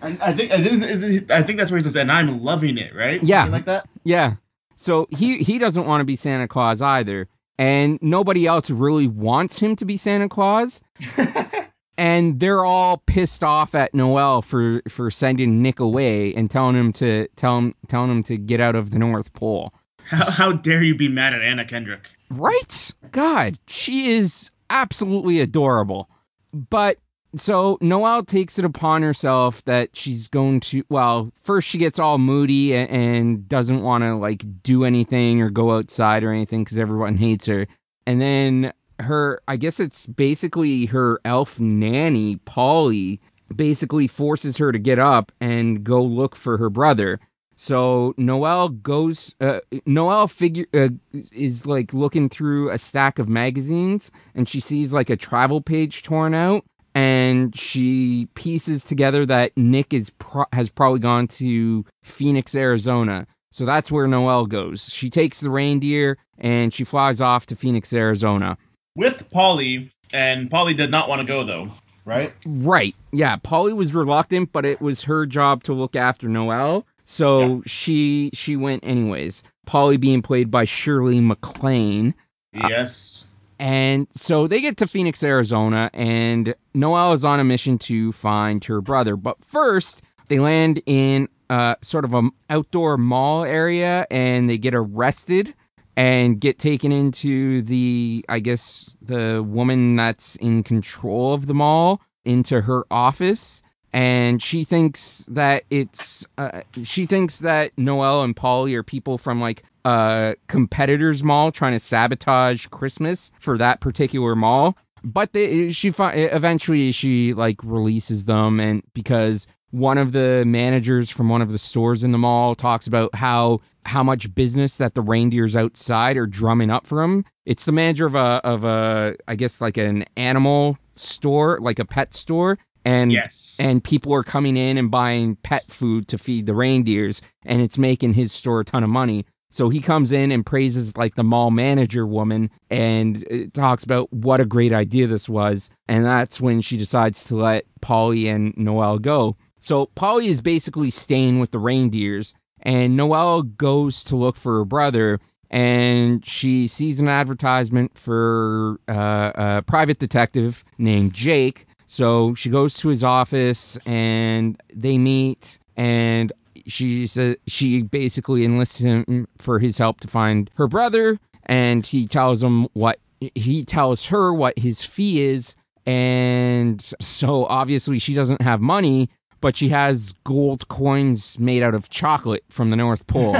and 0.00 0.20
I 0.22 0.32
think 0.32 0.52
I 0.52 0.58
think, 0.58 0.82
is- 0.82 1.30
I 1.30 1.42
think 1.42 1.58
that's 1.58 1.72
where 1.72 1.78
he 1.78 1.82
says, 1.82 1.96
"And 1.96 2.12
I'm 2.12 2.40
loving 2.40 2.78
it," 2.78 2.94
right? 2.94 3.20
Yeah. 3.22 3.38
Something 3.38 3.52
like 3.52 3.64
that. 3.64 3.88
Yeah. 4.04 4.34
So 4.76 5.06
he 5.10 5.38
he 5.38 5.58
doesn't 5.58 5.86
want 5.86 6.02
to 6.02 6.04
be 6.04 6.14
Santa 6.14 6.46
Claus 6.46 6.80
either, 6.80 7.26
and 7.58 7.98
nobody 8.00 8.46
else 8.46 8.70
really 8.70 9.08
wants 9.08 9.60
him 9.60 9.74
to 9.76 9.84
be 9.84 9.96
Santa 9.96 10.28
Claus. 10.28 10.82
and 11.98 12.38
they're 12.38 12.64
all 12.64 13.02
pissed 13.06 13.42
off 13.42 13.74
at 13.74 13.92
Noelle 13.92 14.40
for 14.40 14.82
for 14.88 15.10
sending 15.10 15.62
Nick 15.62 15.80
away 15.80 16.32
and 16.34 16.48
telling 16.48 16.76
him 16.76 16.92
to 16.94 17.26
tell 17.34 17.58
him 17.58 17.74
telling 17.88 18.10
him 18.10 18.22
to 18.24 18.36
get 18.36 18.60
out 18.60 18.76
of 18.76 18.92
the 18.92 19.00
North 19.00 19.32
Pole. 19.32 19.72
How, 20.04 20.30
how 20.30 20.52
dare 20.52 20.82
you 20.82 20.94
be 20.94 21.08
mad 21.08 21.34
at 21.34 21.42
Anna 21.42 21.64
Kendrick? 21.64 22.08
Right? 22.30 22.92
God, 23.10 23.58
she 23.66 24.10
is 24.10 24.50
absolutely 24.70 25.40
adorable. 25.40 26.08
But 26.52 26.98
so 27.34 27.78
Noelle 27.80 28.24
takes 28.24 28.58
it 28.58 28.64
upon 28.64 29.02
herself 29.02 29.64
that 29.64 29.94
she's 29.94 30.28
going 30.28 30.60
to, 30.60 30.84
well, 30.88 31.32
first 31.40 31.68
she 31.68 31.78
gets 31.78 31.98
all 31.98 32.18
moody 32.18 32.74
and, 32.74 33.48
doesn't 33.48 33.82
want 33.82 34.04
to 34.04 34.14
like 34.14 34.42
do 34.62 34.84
anything 34.84 35.40
or 35.40 35.50
go 35.50 35.72
outside 35.72 36.24
or 36.24 36.32
anything 36.32 36.64
because 36.64 36.78
everyone 36.78 37.16
hates 37.16 37.46
her. 37.46 37.66
And 38.06 38.20
then 38.20 38.72
her, 39.00 39.40
I 39.46 39.56
guess 39.56 39.80
it's 39.80 40.06
basically 40.06 40.86
her 40.86 41.20
elf 41.24 41.60
nanny, 41.60 42.36
Polly, 42.36 43.20
basically 43.54 44.06
forces 44.06 44.56
her 44.58 44.72
to 44.72 44.78
get 44.78 44.98
up 44.98 45.32
and 45.40 45.84
go 45.84 46.02
look 46.02 46.34
for 46.34 46.58
her 46.58 46.70
brother. 46.70 47.20
So 47.60 48.14
Noelle 48.16 48.68
goes. 48.68 49.34
Uh, 49.40 49.58
Noelle 49.84 50.28
figure 50.28 50.66
uh, 50.72 50.90
is 51.12 51.66
like 51.66 51.92
looking 51.92 52.28
through 52.28 52.70
a 52.70 52.78
stack 52.78 53.18
of 53.18 53.28
magazines, 53.28 54.12
and 54.34 54.48
she 54.48 54.60
sees 54.60 54.94
like 54.94 55.10
a 55.10 55.16
travel 55.16 55.60
page 55.60 56.04
torn 56.04 56.34
out, 56.34 56.64
and 56.94 57.54
she 57.56 58.28
pieces 58.34 58.84
together 58.84 59.26
that 59.26 59.56
Nick 59.56 59.92
is 59.92 60.10
pro- 60.10 60.46
has 60.52 60.70
probably 60.70 61.00
gone 61.00 61.26
to 61.26 61.84
Phoenix, 62.04 62.54
Arizona. 62.54 63.26
So 63.50 63.64
that's 63.64 63.90
where 63.90 64.06
Noelle 64.06 64.46
goes. 64.46 64.92
She 64.92 65.10
takes 65.10 65.40
the 65.40 65.50
reindeer 65.50 66.16
and 66.38 66.72
she 66.72 66.84
flies 66.84 67.20
off 67.20 67.46
to 67.46 67.56
Phoenix, 67.56 67.92
Arizona. 67.92 68.56
With 68.94 69.30
Polly, 69.32 69.90
and 70.12 70.48
Polly 70.50 70.74
did 70.74 70.90
not 70.92 71.08
want 71.08 71.22
to 71.22 71.26
go 71.26 71.42
though, 71.42 71.68
right? 72.04 72.32
Right. 72.46 72.94
Yeah. 73.10 73.36
Polly 73.36 73.72
was 73.72 73.94
reluctant, 73.94 74.52
but 74.52 74.64
it 74.64 74.80
was 74.80 75.04
her 75.04 75.26
job 75.26 75.64
to 75.64 75.72
look 75.72 75.96
after 75.96 76.28
Noelle. 76.28 76.86
So 77.10 77.62
she 77.64 78.28
she 78.34 78.54
went 78.54 78.84
anyways. 78.86 79.42
Polly 79.64 79.96
being 79.96 80.20
played 80.20 80.50
by 80.50 80.64
Shirley 80.64 81.20
MacLaine. 81.20 82.14
Yes. 82.52 83.28
And 83.58 84.06
so 84.10 84.46
they 84.46 84.60
get 84.60 84.76
to 84.76 84.86
Phoenix, 84.86 85.22
Arizona, 85.22 85.90
and 85.94 86.54
Noelle 86.74 87.14
is 87.14 87.24
on 87.24 87.40
a 87.40 87.44
mission 87.44 87.78
to 87.78 88.12
find 88.12 88.62
her 88.64 88.82
brother. 88.82 89.16
But 89.16 89.42
first, 89.42 90.02
they 90.28 90.38
land 90.38 90.82
in 90.84 91.28
uh, 91.48 91.76
sort 91.80 92.04
of 92.04 92.12
a 92.12 92.28
outdoor 92.50 92.98
mall 92.98 93.42
area, 93.42 94.06
and 94.10 94.48
they 94.48 94.58
get 94.58 94.74
arrested 94.74 95.54
and 95.96 96.38
get 96.38 96.58
taken 96.58 96.92
into 96.92 97.62
the, 97.62 98.22
I 98.28 98.40
guess, 98.40 98.98
the 99.00 99.42
woman 99.42 99.96
that's 99.96 100.36
in 100.36 100.62
control 100.62 101.32
of 101.32 101.46
the 101.46 101.54
mall 101.54 102.02
into 102.26 102.60
her 102.60 102.84
office. 102.90 103.62
And 103.92 104.42
she 104.42 104.64
thinks 104.64 105.26
that 105.32 105.64
it's, 105.70 106.26
uh, 106.36 106.62
she 106.82 107.06
thinks 107.06 107.38
that 107.38 107.76
Noelle 107.78 108.22
and 108.22 108.36
Polly 108.36 108.74
are 108.74 108.82
people 108.82 109.16
from 109.18 109.40
like 109.40 109.62
a 109.84 110.34
competitor's 110.46 111.24
mall 111.24 111.50
trying 111.50 111.72
to 111.72 111.78
sabotage 111.80 112.66
Christmas 112.66 113.32
for 113.38 113.56
that 113.58 113.80
particular 113.80 114.34
mall. 114.36 114.76
but 115.04 115.32
they, 115.32 115.70
she 115.70 115.90
fi- 115.90 116.12
eventually 116.12 116.92
she 116.92 117.32
like 117.32 117.62
releases 117.62 118.24
them 118.26 118.60
and 118.60 118.82
because 118.94 119.46
one 119.70 119.96
of 119.98 120.12
the 120.12 120.44
managers 120.46 121.10
from 121.10 121.28
one 121.28 121.40
of 121.42 121.52
the 121.52 121.58
stores 121.58 122.02
in 122.02 122.10
the 122.12 122.18
mall 122.18 122.54
talks 122.54 122.86
about 122.86 123.14
how 123.14 123.60
how 123.84 124.02
much 124.02 124.34
business 124.34 124.76
that 124.78 124.94
the 124.94 125.00
reindeers 125.00 125.54
outside 125.54 126.16
are 126.16 126.26
drumming 126.26 126.70
up 126.70 126.86
for 126.86 127.02
him. 127.02 127.24
It's 127.46 127.64
the 127.64 127.72
manager 127.72 128.06
of 128.06 128.14
a 128.14 128.40
of 128.44 128.64
a 128.64 129.14
I 129.28 129.36
guess 129.36 129.60
like 129.60 129.76
an 129.76 130.04
animal 130.16 130.78
store, 130.96 131.58
like 131.60 131.78
a 131.78 131.84
pet 131.84 132.12
store, 132.14 132.58
and 132.88 133.12
Yes. 133.12 133.58
and 133.60 133.82
people 133.84 134.12
are 134.14 134.22
coming 134.24 134.56
in 134.56 134.78
and 134.78 134.90
buying 134.90 135.36
pet 135.36 135.64
food 135.68 136.08
to 136.08 136.18
feed 136.18 136.46
the 136.46 136.54
reindeers, 136.54 137.20
and 137.44 137.60
it's 137.62 137.78
making 137.78 138.14
his 138.14 138.32
store 138.32 138.60
a 138.60 138.64
ton 138.64 138.84
of 138.84 138.90
money. 138.90 139.24
So 139.50 139.70
he 139.70 139.80
comes 139.80 140.12
in 140.12 140.30
and 140.30 140.44
praises 140.44 140.96
like 140.98 141.14
the 141.14 141.24
mall 141.24 141.50
manager 141.50 142.06
woman 142.06 142.50
and 142.70 143.50
talks 143.54 143.82
about 143.82 144.12
what 144.12 144.40
a 144.40 144.44
great 144.44 144.74
idea 144.74 145.06
this 145.06 145.26
was. 145.26 145.70
And 145.88 146.04
that's 146.04 146.38
when 146.38 146.60
she 146.60 146.76
decides 146.76 147.24
to 147.24 147.36
let 147.36 147.64
Polly 147.80 148.28
and 148.28 148.54
Noelle 148.58 148.98
go. 148.98 149.36
So 149.58 149.86
Polly 149.94 150.26
is 150.26 150.42
basically 150.42 150.90
staying 150.90 151.40
with 151.40 151.50
the 151.50 151.58
reindeers, 151.58 152.34
and 152.60 152.94
Noelle 152.96 153.42
goes 153.42 154.04
to 154.04 154.16
look 154.16 154.36
for 154.36 154.58
her 154.58 154.64
brother. 154.66 155.18
And 155.50 156.22
she 156.26 156.66
sees 156.66 157.00
an 157.00 157.08
advertisement 157.08 157.96
for 157.96 158.78
uh, 158.86 159.32
a 159.34 159.62
private 159.62 159.98
detective 159.98 160.62
named 160.76 161.14
Jake. 161.14 161.64
So 161.88 162.34
she 162.34 162.50
goes 162.50 162.76
to 162.78 162.88
his 162.90 163.02
office 163.02 163.78
and 163.86 164.60
they 164.72 164.98
meet. 164.98 165.58
And 165.74 166.30
she 166.66 167.06
says 167.06 167.36
she 167.46 167.82
basically 167.82 168.44
enlists 168.44 168.80
him 168.80 169.26
for 169.38 169.58
his 169.58 169.78
help 169.78 170.00
to 170.00 170.08
find 170.08 170.50
her 170.56 170.68
brother. 170.68 171.18
And 171.46 171.86
he 171.86 172.06
tells 172.06 172.42
him 172.42 172.68
what 172.74 172.98
he 173.34 173.64
tells 173.64 174.10
her 174.10 174.34
what 174.34 174.58
his 174.58 174.84
fee 174.84 175.22
is. 175.22 175.56
And 175.86 176.80
so 177.00 177.46
obviously 177.46 177.98
she 177.98 178.12
doesn't 178.14 178.42
have 178.42 178.60
money, 178.60 179.08
but 179.40 179.56
she 179.56 179.70
has 179.70 180.12
gold 180.24 180.68
coins 180.68 181.38
made 181.38 181.62
out 181.62 181.74
of 181.74 181.88
chocolate 181.88 182.44
from 182.50 182.68
the 182.68 182.76
North 182.76 183.06
Pole. 183.06 183.32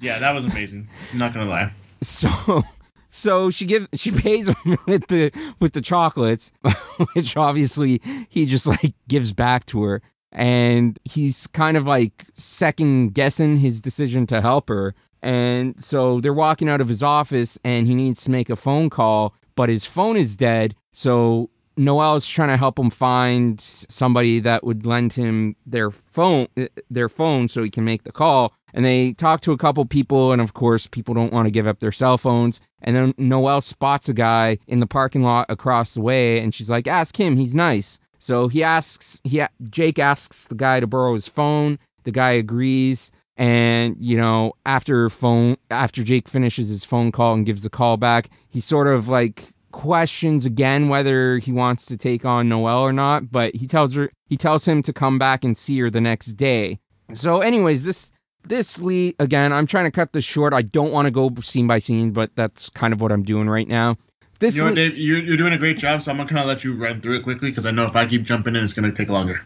yeah, 0.00 0.18
that 0.18 0.32
was 0.34 0.44
amazing. 0.44 0.88
I'm 1.12 1.18
not 1.20 1.32
gonna 1.32 1.48
lie. 1.48 1.70
so 2.02 2.64
so 3.10 3.50
she 3.50 3.66
give 3.66 3.88
she 3.94 4.10
pays 4.22 4.48
him 4.48 4.78
with 4.86 5.08
the 5.08 5.30
with 5.58 5.72
the 5.72 5.80
chocolates, 5.80 6.52
which 7.14 7.36
obviously 7.36 8.00
he 8.28 8.46
just 8.46 8.66
like 8.66 8.94
gives 9.08 9.32
back 9.32 9.66
to 9.66 9.82
her. 9.82 10.02
And 10.32 10.96
he's 11.04 11.48
kind 11.48 11.76
of 11.76 11.86
like 11.86 12.26
second 12.34 13.14
guessing 13.14 13.56
his 13.56 13.80
decision 13.80 14.26
to 14.26 14.40
help 14.40 14.68
her. 14.68 14.94
And 15.22 15.78
so 15.78 16.20
they're 16.20 16.32
walking 16.32 16.68
out 16.68 16.80
of 16.80 16.88
his 16.88 17.02
office 17.02 17.58
and 17.64 17.86
he 17.86 17.94
needs 17.94 18.24
to 18.24 18.30
make 18.30 18.48
a 18.48 18.56
phone 18.56 18.90
call, 18.90 19.34
but 19.56 19.68
his 19.68 19.84
phone 19.84 20.16
is 20.16 20.36
dead. 20.36 20.76
So 20.92 21.50
Noelle's 21.76 22.28
trying 22.28 22.50
to 22.50 22.56
help 22.56 22.78
him 22.78 22.90
find 22.90 23.60
somebody 23.60 24.38
that 24.40 24.64
would 24.64 24.86
lend 24.86 25.14
him 25.14 25.54
their 25.66 25.90
phone 25.90 26.46
uh, 26.56 26.66
their 26.90 27.08
phone 27.08 27.48
so 27.48 27.62
he 27.62 27.70
can 27.70 27.84
make 27.84 28.04
the 28.04 28.12
call. 28.12 28.52
And 28.72 28.84
they 28.84 29.12
talk 29.12 29.40
to 29.42 29.52
a 29.52 29.58
couple 29.58 29.84
people 29.84 30.32
and 30.32 30.40
of 30.40 30.54
course 30.54 30.86
people 30.86 31.14
don't 31.14 31.32
want 31.32 31.46
to 31.46 31.50
give 31.50 31.66
up 31.66 31.80
their 31.80 31.92
cell 31.92 32.18
phones. 32.18 32.60
And 32.82 32.96
then 32.96 33.14
Noelle 33.18 33.60
spots 33.60 34.08
a 34.08 34.14
guy 34.14 34.58
in 34.66 34.80
the 34.80 34.86
parking 34.86 35.22
lot 35.22 35.46
across 35.48 35.94
the 35.94 36.00
way 36.00 36.40
and 36.40 36.54
she's 36.54 36.70
like, 36.70 36.86
"Ask 36.86 37.18
him, 37.18 37.36
he's 37.36 37.54
nice." 37.54 37.98
So 38.18 38.48
he 38.48 38.62
asks 38.62 39.20
he 39.24 39.42
Jake 39.70 39.98
asks 39.98 40.46
the 40.46 40.54
guy 40.54 40.80
to 40.80 40.86
borrow 40.86 41.14
his 41.14 41.28
phone. 41.28 41.78
The 42.04 42.12
guy 42.12 42.32
agrees 42.32 43.10
and 43.36 43.96
you 43.98 44.18
know 44.18 44.52
after 44.66 45.08
phone 45.08 45.56
after 45.70 46.04
Jake 46.04 46.28
finishes 46.28 46.68
his 46.68 46.84
phone 46.84 47.10
call 47.10 47.34
and 47.34 47.46
gives 47.46 47.62
the 47.62 47.70
call 47.70 47.96
back, 47.96 48.28
he 48.48 48.60
sort 48.60 48.86
of 48.86 49.08
like 49.08 49.54
questions 49.72 50.44
again 50.44 50.88
whether 50.88 51.38
he 51.38 51.52
wants 51.52 51.86
to 51.86 51.96
take 51.96 52.24
on 52.24 52.48
Noelle 52.48 52.80
or 52.80 52.92
not, 52.92 53.30
but 53.30 53.54
he 53.54 53.66
tells 53.66 53.94
her 53.94 54.10
he 54.26 54.36
tells 54.36 54.66
him 54.66 54.82
to 54.82 54.92
come 54.92 55.18
back 55.18 55.42
and 55.42 55.56
see 55.56 55.78
her 55.80 55.90
the 55.90 56.00
next 56.00 56.34
day. 56.34 56.78
So 57.14 57.40
anyways, 57.40 57.86
this 57.86 58.12
this 58.44 58.80
lead 58.80 59.14
again, 59.18 59.52
I'm 59.52 59.66
trying 59.66 59.84
to 59.84 59.90
cut 59.90 60.12
this 60.12 60.24
short. 60.24 60.52
I 60.52 60.62
don't 60.62 60.92
want 60.92 61.06
to 61.06 61.10
go 61.10 61.30
scene 61.40 61.66
by 61.66 61.78
scene, 61.78 62.12
but 62.12 62.34
that's 62.36 62.68
kind 62.68 62.92
of 62.92 63.00
what 63.00 63.12
I'm 63.12 63.22
doing 63.22 63.48
right 63.48 63.68
now. 63.68 63.96
This 64.40 64.56
you 64.56 64.62
know 64.62 64.70
what, 64.70 64.76
Dave, 64.76 64.96
you're, 64.96 65.18
you're 65.18 65.36
doing 65.36 65.52
a 65.52 65.58
great 65.58 65.76
job, 65.76 66.00
so 66.00 66.10
I'm 66.10 66.16
gonna 66.16 66.28
kind 66.28 66.40
of 66.40 66.46
let 66.46 66.64
you 66.64 66.74
run 66.74 67.02
through 67.02 67.16
it 67.16 67.24
quickly 67.24 67.50
because 67.50 67.66
I 67.66 67.72
know 67.72 67.84
if 67.84 67.94
I 67.94 68.06
keep 68.06 68.22
jumping 68.22 68.56
in, 68.56 68.64
it's 68.64 68.72
gonna 68.72 68.90
take 68.90 69.10
longer. 69.10 69.36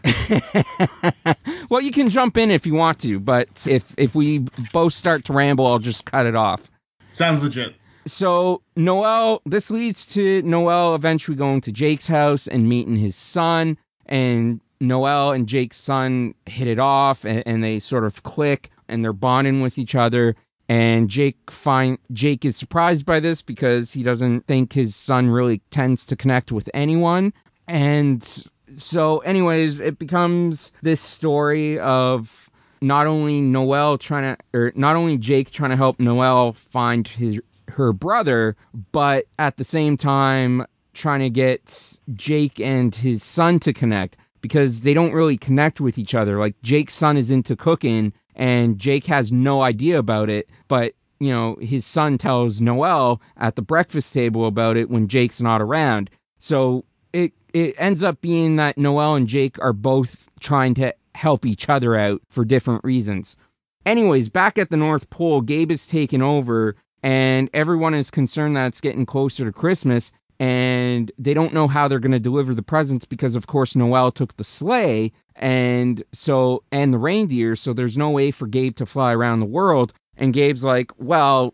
well, 1.69 1.81
you 1.81 1.91
can 1.91 2.09
jump 2.09 2.37
in 2.37 2.49
if 2.49 2.65
you 2.65 2.75
want 2.75 2.99
to, 2.99 3.19
but 3.19 3.67
if 3.69 3.93
if 3.97 4.15
we 4.15 4.45
both 4.71 4.93
start 4.93 5.25
to 5.25 5.33
ramble, 5.33 5.67
I'll 5.67 5.79
just 5.79 6.05
cut 6.05 6.25
it 6.25 6.35
off. 6.35 6.71
Sounds 7.11 7.43
legit. 7.43 7.75
So 8.05 8.61
Noelle, 8.77 9.41
this 9.45 9.69
leads 9.69 10.13
to 10.13 10.41
Noelle 10.43 10.95
eventually 10.95 11.35
going 11.35 11.59
to 11.61 11.73
Jake's 11.73 12.07
house 12.07 12.47
and 12.47 12.69
meeting 12.69 12.95
his 12.95 13.17
son, 13.17 13.77
and 14.05 14.61
Noelle 14.79 15.33
and 15.33 15.45
Jake's 15.45 15.77
son 15.77 16.35
hit 16.45 16.69
it 16.69 16.79
off, 16.79 17.25
and, 17.25 17.43
and 17.45 17.61
they 17.61 17.79
sort 17.79 18.05
of 18.05 18.23
click, 18.23 18.69
and 18.87 19.03
they're 19.03 19.13
bonding 19.13 19.61
with 19.61 19.77
each 19.77 19.95
other. 19.95 20.35
And 20.67 21.09
Jake 21.09 21.51
find 21.51 21.99
Jake 22.11 22.43
is 22.43 22.55
surprised 22.55 23.05
by 23.05 23.19
this 23.19 23.41
because 23.41 23.93
he 23.93 24.01
doesn't 24.01 24.47
think 24.47 24.73
his 24.73 24.95
son 24.95 25.29
really 25.29 25.59
tends 25.69 26.05
to 26.07 26.15
connect 26.15 26.51
with 26.51 26.69
anyone, 26.73 27.33
and 27.67 28.23
so 28.67 29.19
anyways, 29.19 29.79
it 29.79 29.99
becomes 29.99 30.71
this 30.81 31.01
story 31.01 31.79
of 31.79 32.49
not 32.81 33.07
only 33.07 33.41
Noelle 33.41 33.97
trying 33.97 34.35
to, 34.35 34.57
or 34.57 34.71
not 34.75 34.95
only 34.95 35.17
Jake 35.17 35.51
trying 35.51 35.71
to 35.71 35.75
help 35.75 35.99
Noelle 35.99 36.51
find 36.51 37.07
his 37.07 37.39
her 37.69 37.93
brother, 37.93 38.55
but 38.91 39.25
at 39.39 39.57
the 39.57 39.63
same 39.63 39.97
time 39.97 40.65
trying 40.93 41.21
to 41.21 41.29
get 41.29 41.99
Jake 42.13 42.59
and 42.59 42.93
his 42.93 43.23
son 43.23 43.59
to 43.59 43.73
connect 43.73 44.17
because 44.41 44.81
they 44.81 44.93
don't 44.93 45.13
really 45.13 45.37
connect 45.37 45.81
with 45.81 45.97
each 45.97 46.13
other. 46.13 46.37
Like 46.37 46.61
Jake's 46.61 46.93
son 46.93 47.17
is 47.17 47.31
into 47.31 47.55
cooking 47.55 48.13
and 48.35 48.77
Jake 48.77 49.05
has 49.05 49.31
no 49.31 49.61
idea 49.61 49.97
about 49.97 50.29
it, 50.29 50.49
but 50.67 50.93
you 51.19 51.31
know, 51.31 51.55
his 51.61 51.85
son 51.85 52.17
tells 52.17 52.59
Noelle 52.59 53.21
at 53.37 53.55
the 53.55 53.61
breakfast 53.61 54.13
table 54.13 54.45
about 54.45 54.77
it 54.77 54.89
when 54.89 55.07
Jake's 55.07 55.41
not 55.41 55.61
around. 55.61 56.09
So 56.39 56.85
it 57.13 57.33
it 57.53 57.75
ends 57.77 58.03
up 58.03 58.21
being 58.21 58.57
that 58.57 58.77
Noelle 58.77 59.15
and 59.15 59.27
Jake 59.27 59.57
are 59.59 59.73
both 59.73 60.27
trying 60.39 60.73
to 60.75 60.93
help 61.15 61.45
each 61.45 61.69
other 61.69 61.95
out 61.95 62.21
for 62.29 62.43
different 62.43 62.83
reasons. 62.83 63.37
Anyways, 63.85 64.29
back 64.29 64.57
at 64.57 64.69
the 64.69 64.77
North 64.77 65.09
Pole, 65.09 65.41
Gabe 65.41 65.71
is 65.71 65.87
taken 65.87 66.21
over 66.21 66.75
and 67.01 67.49
everyone 67.53 67.93
is 67.93 68.11
concerned 68.11 68.57
that 68.57 68.67
it's 68.67 68.81
getting 68.81 69.05
closer 69.05 69.45
to 69.45 69.51
Christmas 69.51 70.11
and 70.39 71.11
they 71.17 71.33
don't 71.33 71.53
know 71.53 71.67
how 71.67 71.87
they're 71.87 71.99
going 71.99 72.11
to 72.11 72.19
deliver 72.19 72.53
the 72.53 72.61
presents 72.61 73.05
because 73.05 73.35
of 73.35 73.47
course 73.47 73.75
Noelle 73.75 74.11
took 74.11 74.35
the 74.35 74.43
sleigh 74.43 75.11
and 75.35 76.03
so 76.11 76.63
and 76.71 76.93
the 76.93 76.97
reindeer 76.97 77.55
so 77.55 77.73
there's 77.73 77.97
no 77.97 78.09
way 78.09 78.31
for 78.31 78.47
Gabe 78.47 78.75
to 78.75 78.85
fly 78.85 79.13
around 79.13 79.39
the 79.39 79.45
world 79.45 79.93
and 80.17 80.33
Gabe's 80.33 80.63
like, 80.63 80.91
"Well, 80.97 81.53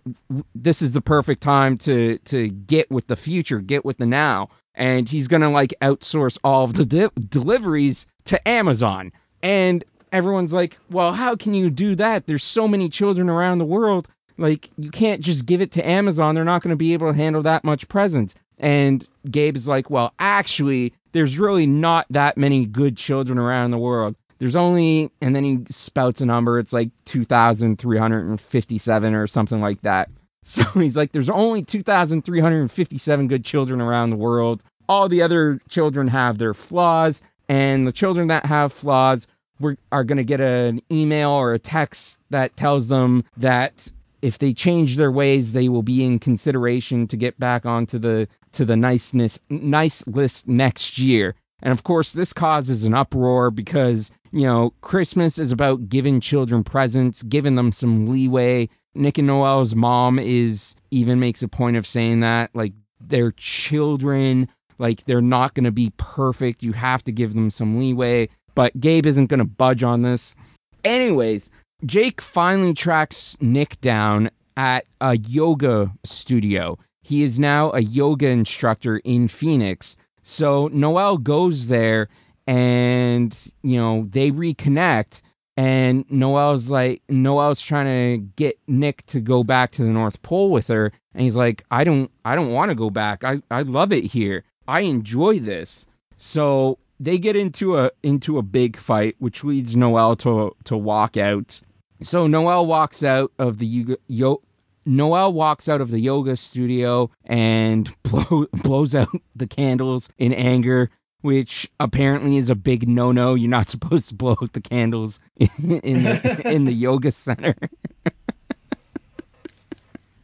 this 0.54 0.82
is 0.82 0.94
the 0.94 1.02
perfect 1.02 1.42
time 1.42 1.78
to 1.80 2.18
to 2.20 2.50
get 2.50 2.92
with 2.92 3.08
the 3.08 3.16
future, 3.16 3.60
get 3.60 3.84
with 3.86 3.98
the 3.98 4.06
now." 4.06 4.50
And 4.74 5.10
he's 5.10 5.28
to 5.42 5.50
like 5.50 5.74
outsource 5.82 6.38
all 6.44 6.64
of 6.64 6.76
the 6.76 6.86
de- 6.86 7.12
deliveries 7.20 8.08
to 8.26 8.48
Amazon. 8.48 9.12
And 9.44 9.84
everyone's 10.12 10.54
like, 10.54 10.80
"Well, 10.90 11.14
how 11.14 11.36
can 11.36 11.54
you 11.54 11.70
do 11.70 11.96
that? 11.96 12.28
There's 12.28 12.44
so 12.44 12.68
many 12.68 12.90
children 12.90 13.30
around 13.30 13.58
the 13.58 13.66
world. 13.66 14.08
Like 14.38 14.70
you 14.78 14.90
can't 14.90 15.22
just 15.22 15.46
give 15.46 15.62
it 15.62 15.72
to 15.72 15.88
Amazon. 15.88 16.36
They're 16.36 16.44
not 16.44 16.62
to 16.72 16.78
be 16.78 16.94
able 16.94 17.12
to 17.12 17.18
handle 17.18 17.42
that 17.44 17.64
much 17.64 17.88
presents." 17.88 18.36
And 18.62 19.06
Gabe's 19.30 19.68
like, 19.68 19.90
"Well, 19.90 20.14
actually, 20.20 20.94
there's 21.12 21.38
really 21.38 21.66
not 21.66 22.06
that 22.10 22.38
many 22.38 22.66
good 22.66 22.96
children 22.96 23.38
around 23.38 23.72
the 23.72 23.78
world. 23.78 24.16
There's 24.40 24.56
only, 24.56 25.10
and 25.22 25.36
then 25.36 25.44
he 25.44 25.60
spouts 25.68 26.22
a 26.22 26.26
number. 26.26 26.58
It's 26.58 26.72
like 26.74 26.90
2,357 27.06 29.14
or 29.14 29.28
something 29.28 29.62
like 29.62 29.82
that. 29.82 30.10
So 30.44 30.64
he's 30.74 30.98
like, 30.98 31.12
there's 31.12 31.30
only 31.30 31.64
2,357 31.64 33.28
good 33.28 33.46
children 33.46 33.80
around 33.80 34.10
the 34.10 34.16
world. 34.16 34.64
All 34.90 35.08
the 35.08 35.22
other 35.22 35.60
children 35.70 36.08
have 36.08 36.40
their 36.40 36.56
flaws, 36.56 37.22
and 37.48 37.86
the 37.86 37.92
children 37.92 38.26
that 38.30 38.48
have 38.48 38.74
flaws 38.74 39.28
we're, 39.60 39.76
are 39.92 40.04
going 40.04 40.18
to 40.18 40.24
get 40.24 40.42
an 40.42 40.80
email 40.92 41.30
or 41.30 41.54
a 41.54 41.60
text 41.60 42.22
that 42.32 42.56
tells 42.56 42.88
them 42.88 43.24
that 43.38 43.94
if 44.22 44.38
they 44.38 44.54
change 44.54 44.98
their 44.98 45.12
ways, 45.12 45.54
they 45.54 45.70
will 45.70 45.84
be 45.84 46.04
in 46.06 46.20
consideration 46.20 47.08
to 47.08 47.18
get 47.18 47.40
back 47.40 47.66
onto 47.66 47.98
the 47.98 48.28
to 48.54 48.66
the 48.66 48.76
niceness 48.76 49.40
nice 49.50 50.06
list 50.08 50.48
next 50.48 51.00
year. 51.00 51.36
And 51.62 51.72
of 51.72 51.84
course, 51.84 52.14
this 52.14 52.34
causes 52.34 52.86
an 52.86 52.94
uproar 52.94 53.52
because, 53.52 54.12
you 54.32 54.44
know, 54.44 54.74
Christmas 54.82 55.38
is 55.38 55.52
about 55.52 55.90
giving 55.90 56.20
children 56.20 56.64
presents, 56.64 57.24
giving 57.24 57.56
them 57.56 57.72
some 57.72 58.08
leeway. 58.08 58.68
Nick 58.96 59.18
and 59.18 59.28
Noelle's 59.28 59.76
mom 59.76 60.20
is 60.20 60.76
even 60.90 61.20
makes 61.20 61.44
a 61.44 61.48
point 61.48 61.78
of 61.78 61.86
saying 61.86 62.22
that, 62.22 62.50
like, 62.54 62.74
they're 63.00 63.32
children, 63.32 64.50
like, 64.80 65.06
they're 65.06 65.22
not 65.22 65.54
going 65.54 65.64
to 65.64 65.72
be 65.72 65.94
perfect. 65.98 66.64
You 66.64 66.74
have 66.74 67.04
to 67.04 67.12
give 67.12 67.34
them 67.34 67.50
some 67.52 67.78
leeway. 67.78 68.28
But 68.56 68.80
Gabe 68.80 69.06
isn't 69.06 69.28
going 69.28 69.40
to 69.40 69.46
budge 69.46 69.84
on 69.84 70.02
this. 70.02 70.36
Anyways, 70.84 71.52
Jake 71.86 72.22
finally 72.22 72.74
tracks 72.74 73.38
Nick 73.42 73.82
down 73.82 74.30
at 74.56 74.86
a 75.00 75.18
yoga 75.18 75.94
studio. 76.04 76.78
he 77.04 77.24
is 77.24 77.40
now 77.40 77.72
a 77.72 77.80
yoga 77.80 78.28
instructor 78.28 78.98
in 79.04 79.28
Phoenix. 79.28 79.98
So 80.22 80.70
Noelle 80.72 81.18
goes 81.18 81.68
there 81.68 82.08
and, 82.48 83.36
you 83.64 83.78
know, 83.78 84.08
they 84.10 84.32
reconnect. 84.32 85.22
And 85.58 86.10
Noelle's 86.10 86.70
like, 86.70 87.02
Noelle's 87.10 87.62
trying 87.62 87.86
to 87.86 88.24
get 88.36 88.58
Nick 88.68 89.06
to 89.08 89.20
go 89.20 89.44
back 89.44 89.72
to 89.72 89.84
the 89.84 89.90
North 89.90 90.22
Pole 90.22 90.52
with 90.52 90.68
her. 90.70 90.92
And 91.14 91.24
he's 91.24 91.36
like, 91.36 91.64
I 91.70 91.84
don't, 91.84 92.10
I 92.24 92.36
don't 92.36 92.54
want 92.54 92.70
to 92.70 92.76
go 92.76 92.90
back. 92.90 93.24
I, 93.24 93.42
I 93.52 93.64
love 93.64 93.92
it 93.92 94.06
here. 94.06 94.44
I 94.68 94.82
enjoy 94.82 95.40
this. 95.40 95.88
So 96.18 96.78
they 97.00 97.18
get 97.18 97.36
into 97.36 97.78
a 97.78 97.92
into 98.04 98.38
a 98.38 98.44
big 98.44 98.78
fight, 98.78 99.16
which 99.18 99.44
leads 99.44 99.76
Noelle 99.76 100.16
to 100.18 100.56
to 100.66 100.78
walk 100.78 101.18
out. 101.18 101.62
So 102.02 102.26
Noelle 102.26 102.66
walks 102.66 103.04
out 103.04 103.32
of 103.38 103.60
the 103.60 103.66
yoga, 103.66 103.98
yo, 104.08 104.42
Noelle 104.86 105.34
walks 105.34 105.70
out 105.70 105.82
of 105.82 105.92
the 105.92 106.00
yoga 106.00 106.36
studio 106.36 107.12
and 107.26 107.90
blow, 108.04 108.48
blows 108.64 108.96
out 108.96 109.10
the 109.36 109.48
candles 109.48 110.12
in 110.18 110.34
anger, 110.34 110.90
which 111.22 111.70
apparently 111.80 112.38
is 112.38 112.50
a 112.50 112.56
big 112.56 112.90
no-no. 112.90 113.36
You're 113.36 113.50
not 113.50 113.70
supposed 113.70 114.10
to 114.10 114.16
blow 114.16 114.36
out 114.42 114.54
the 114.54 114.62
candles 114.62 115.20
in 115.38 116.04
the, 116.04 116.42
in 116.46 116.66
the 116.66 116.74
yoga 116.74 117.12
center. 117.12 117.56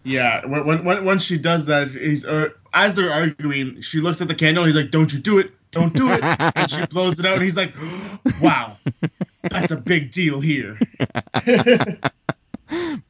Yeah, 0.03 0.45
when, 0.45 0.85
when, 0.85 1.03
once 1.05 1.25
she 1.25 1.37
does 1.37 1.65
that, 1.65 1.89
he's 1.89 2.25
uh, 2.25 2.47
as 2.73 2.95
they're 2.95 3.11
arguing, 3.11 3.81
she 3.81 3.99
looks 3.99 4.21
at 4.21 4.29
the 4.29 4.35
candle. 4.35 4.63
He's 4.63 4.77
like, 4.77 4.89
"Don't 4.89 5.13
you 5.13 5.19
do 5.19 5.37
it! 5.37 5.51
Don't 5.71 5.93
do 5.93 6.09
it!" 6.11 6.21
and 6.55 6.69
she 6.69 6.85
blows 6.87 7.19
it 7.19 7.25
out. 7.25 7.35
And 7.35 7.43
he's 7.43 7.57
like, 7.57 7.73
"Wow, 8.41 8.77
that's 9.43 9.71
a 9.71 9.77
big 9.77 10.11
deal 10.11 10.39
here." 10.39 10.79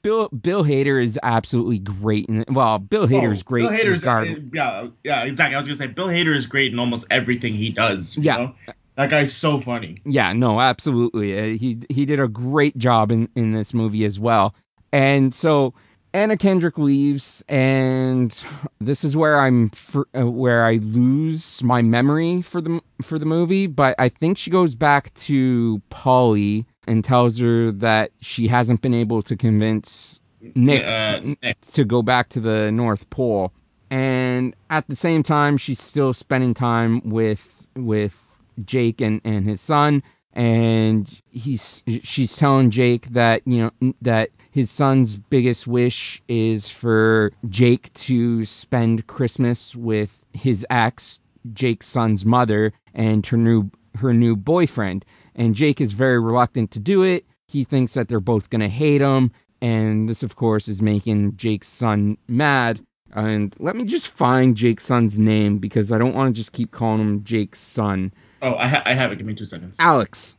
Bill 0.03 0.29
Bill 0.29 0.63
Hader 0.63 1.01
is 1.01 1.19
absolutely 1.23 1.79
great. 1.79 2.27
In, 2.27 2.45
well, 2.49 2.77
Bill 2.79 3.07
Hader 3.07 3.31
is 3.31 3.41
oh, 3.41 3.49
great. 3.49 3.61
Bill 3.61 3.71
Hader's 3.71 4.01
regard- 4.01 4.51
yeah, 4.53 4.87
yeah, 5.03 5.23
exactly. 5.23 5.55
I 5.55 5.57
was 5.57 5.67
gonna 5.67 5.75
say 5.75 5.87
Bill 5.87 6.07
Hader 6.07 6.35
is 6.35 6.45
great 6.45 6.71
in 6.71 6.79
almost 6.79 7.07
everything 7.09 7.53
he 7.53 7.71
does. 7.71 8.17
yeah. 8.17 8.37
Know? 8.37 8.55
That 8.95 9.11
guy's 9.11 9.31
so 9.31 9.59
funny. 9.59 9.97
Yeah, 10.05 10.33
no, 10.33 10.59
absolutely. 10.59 11.37
Uh, 11.37 11.57
he 11.57 11.77
he 11.89 12.05
did 12.05 12.19
a 12.19 12.27
great 12.27 12.77
job 12.77 13.11
in, 13.11 13.29
in 13.35 13.51
this 13.51 13.73
movie 13.73 14.05
as 14.05 14.19
well. 14.19 14.55
And 14.91 15.33
so 15.33 15.75
Anna 16.17 16.35
Kendrick 16.35 16.79
leaves, 16.79 17.45
and 17.47 18.43
this 18.79 19.03
is 19.03 19.15
where 19.15 19.39
I'm 19.39 19.69
for, 19.69 20.07
uh, 20.17 20.25
where 20.25 20.65
I 20.65 20.77
lose 20.77 21.61
my 21.61 21.83
memory 21.83 22.41
for 22.41 22.59
the 22.59 22.81
for 23.03 23.19
the 23.19 23.27
movie. 23.27 23.67
But 23.67 23.93
I 23.99 24.09
think 24.09 24.39
she 24.39 24.49
goes 24.49 24.73
back 24.73 25.13
to 25.13 25.79
Polly 25.91 26.65
and 26.87 27.05
tells 27.05 27.39
her 27.39 27.71
that 27.71 28.13
she 28.19 28.47
hasn't 28.47 28.81
been 28.81 28.95
able 28.95 29.21
to 29.21 29.35
convince 29.35 30.21
Nick, 30.55 30.87
uh, 30.87 31.19
Nick 31.43 31.61
to 31.73 31.85
go 31.85 32.01
back 32.01 32.29
to 32.29 32.39
the 32.39 32.71
North 32.71 33.07
Pole. 33.11 33.53
And 33.91 34.55
at 34.71 34.87
the 34.87 34.95
same 34.95 35.21
time, 35.21 35.55
she's 35.57 35.79
still 35.79 36.13
spending 36.13 36.55
time 36.55 37.07
with 37.07 37.69
with 37.75 38.41
Jake 38.65 39.01
and, 39.01 39.21
and 39.23 39.45
his 39.45 39.61
son. 39.61 40.01
And 40.33 41.21
he's 41.29 41.83
she's 42.01 42.35
telling 42.37 42.71
Jake 42.71 43.05
that 43.09 43.43
you 43.45 43.71
know 43.81 43.93
that 44.01 44.31
his 44.57 44.71
son's 44.71 45.17
biggest 45.17 45.67
wish 45.67 46.19
is 46.27 46.67
for 46.67 47.31
Jake 47.47 47.93
to 47.93 48.43
spend 48.43 49.05
Christmas 49.05 49.75
with 49.75 50.25
his 50.33 50.65
ex, 50.67 51.21
Jake's 51.53 51.85
son's 51.85 52.25
mother, 52.25 52.73
and 52.91 53.23
her 53.27 53.37
new 53.37 53.69
her 53.99 54.15
new 54.15 54.35
boyfriend. 54.35 55.05
And 55.35 55.53
Jake 55.53 55.79
is 55.79 55.93
very 55.93 56.19
reluctant 56.19 56.71
to 56.71 56.79
do 56.79 57.03
it. 57.03 57.23
He 57.47 57.63
thinks 57.63 57.93
that 57.93 58.07
they're 58.07 58.19
both 58.19 58.49
going 58.49 58.61
to 58.61 58.67
hate 58.67 59.01
him, 59.01 59.31
and 59.61 60.09
this, 60.09 60.23
of 60.23 60.35
course, 60.35 60.67
is 60.67 60.81
making 60.81 61.37
Jake's 61.37 61.67
son 61.67 62.17
mad. 62.27 62.81
And 63.13 63.55
let 63.59 63.75
me 63.75 63.85
just 63.85 64.11
find 64.11 64.57
Jake's 64.57 64.85
son's 64.85 65.19
name 65.19 65.59
because 65.59 65.91
I 65.91 65.99
don't 65.99 66.15
want 66.15 66.33
to 66.33 66.35
just 66.35 66.51
keep 66.51 66.71
calling 66.71 66.99
him 66.99 67.23
Jake's 67.23 67.59
son. 67.59 68.11
Oh, 68.41 68.55
I, 68.55 68.67
ha- 68.67 68.83
I 68.87 68.95
have 68.95 69.11
it. 69.11 69.17
Give 69.17 69.27
me 69.27 69.35
two 69.35 69.45
seconds. 69.45 69.79
Alex. 69.79 70.35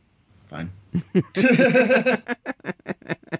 Fine. 0.47 0.71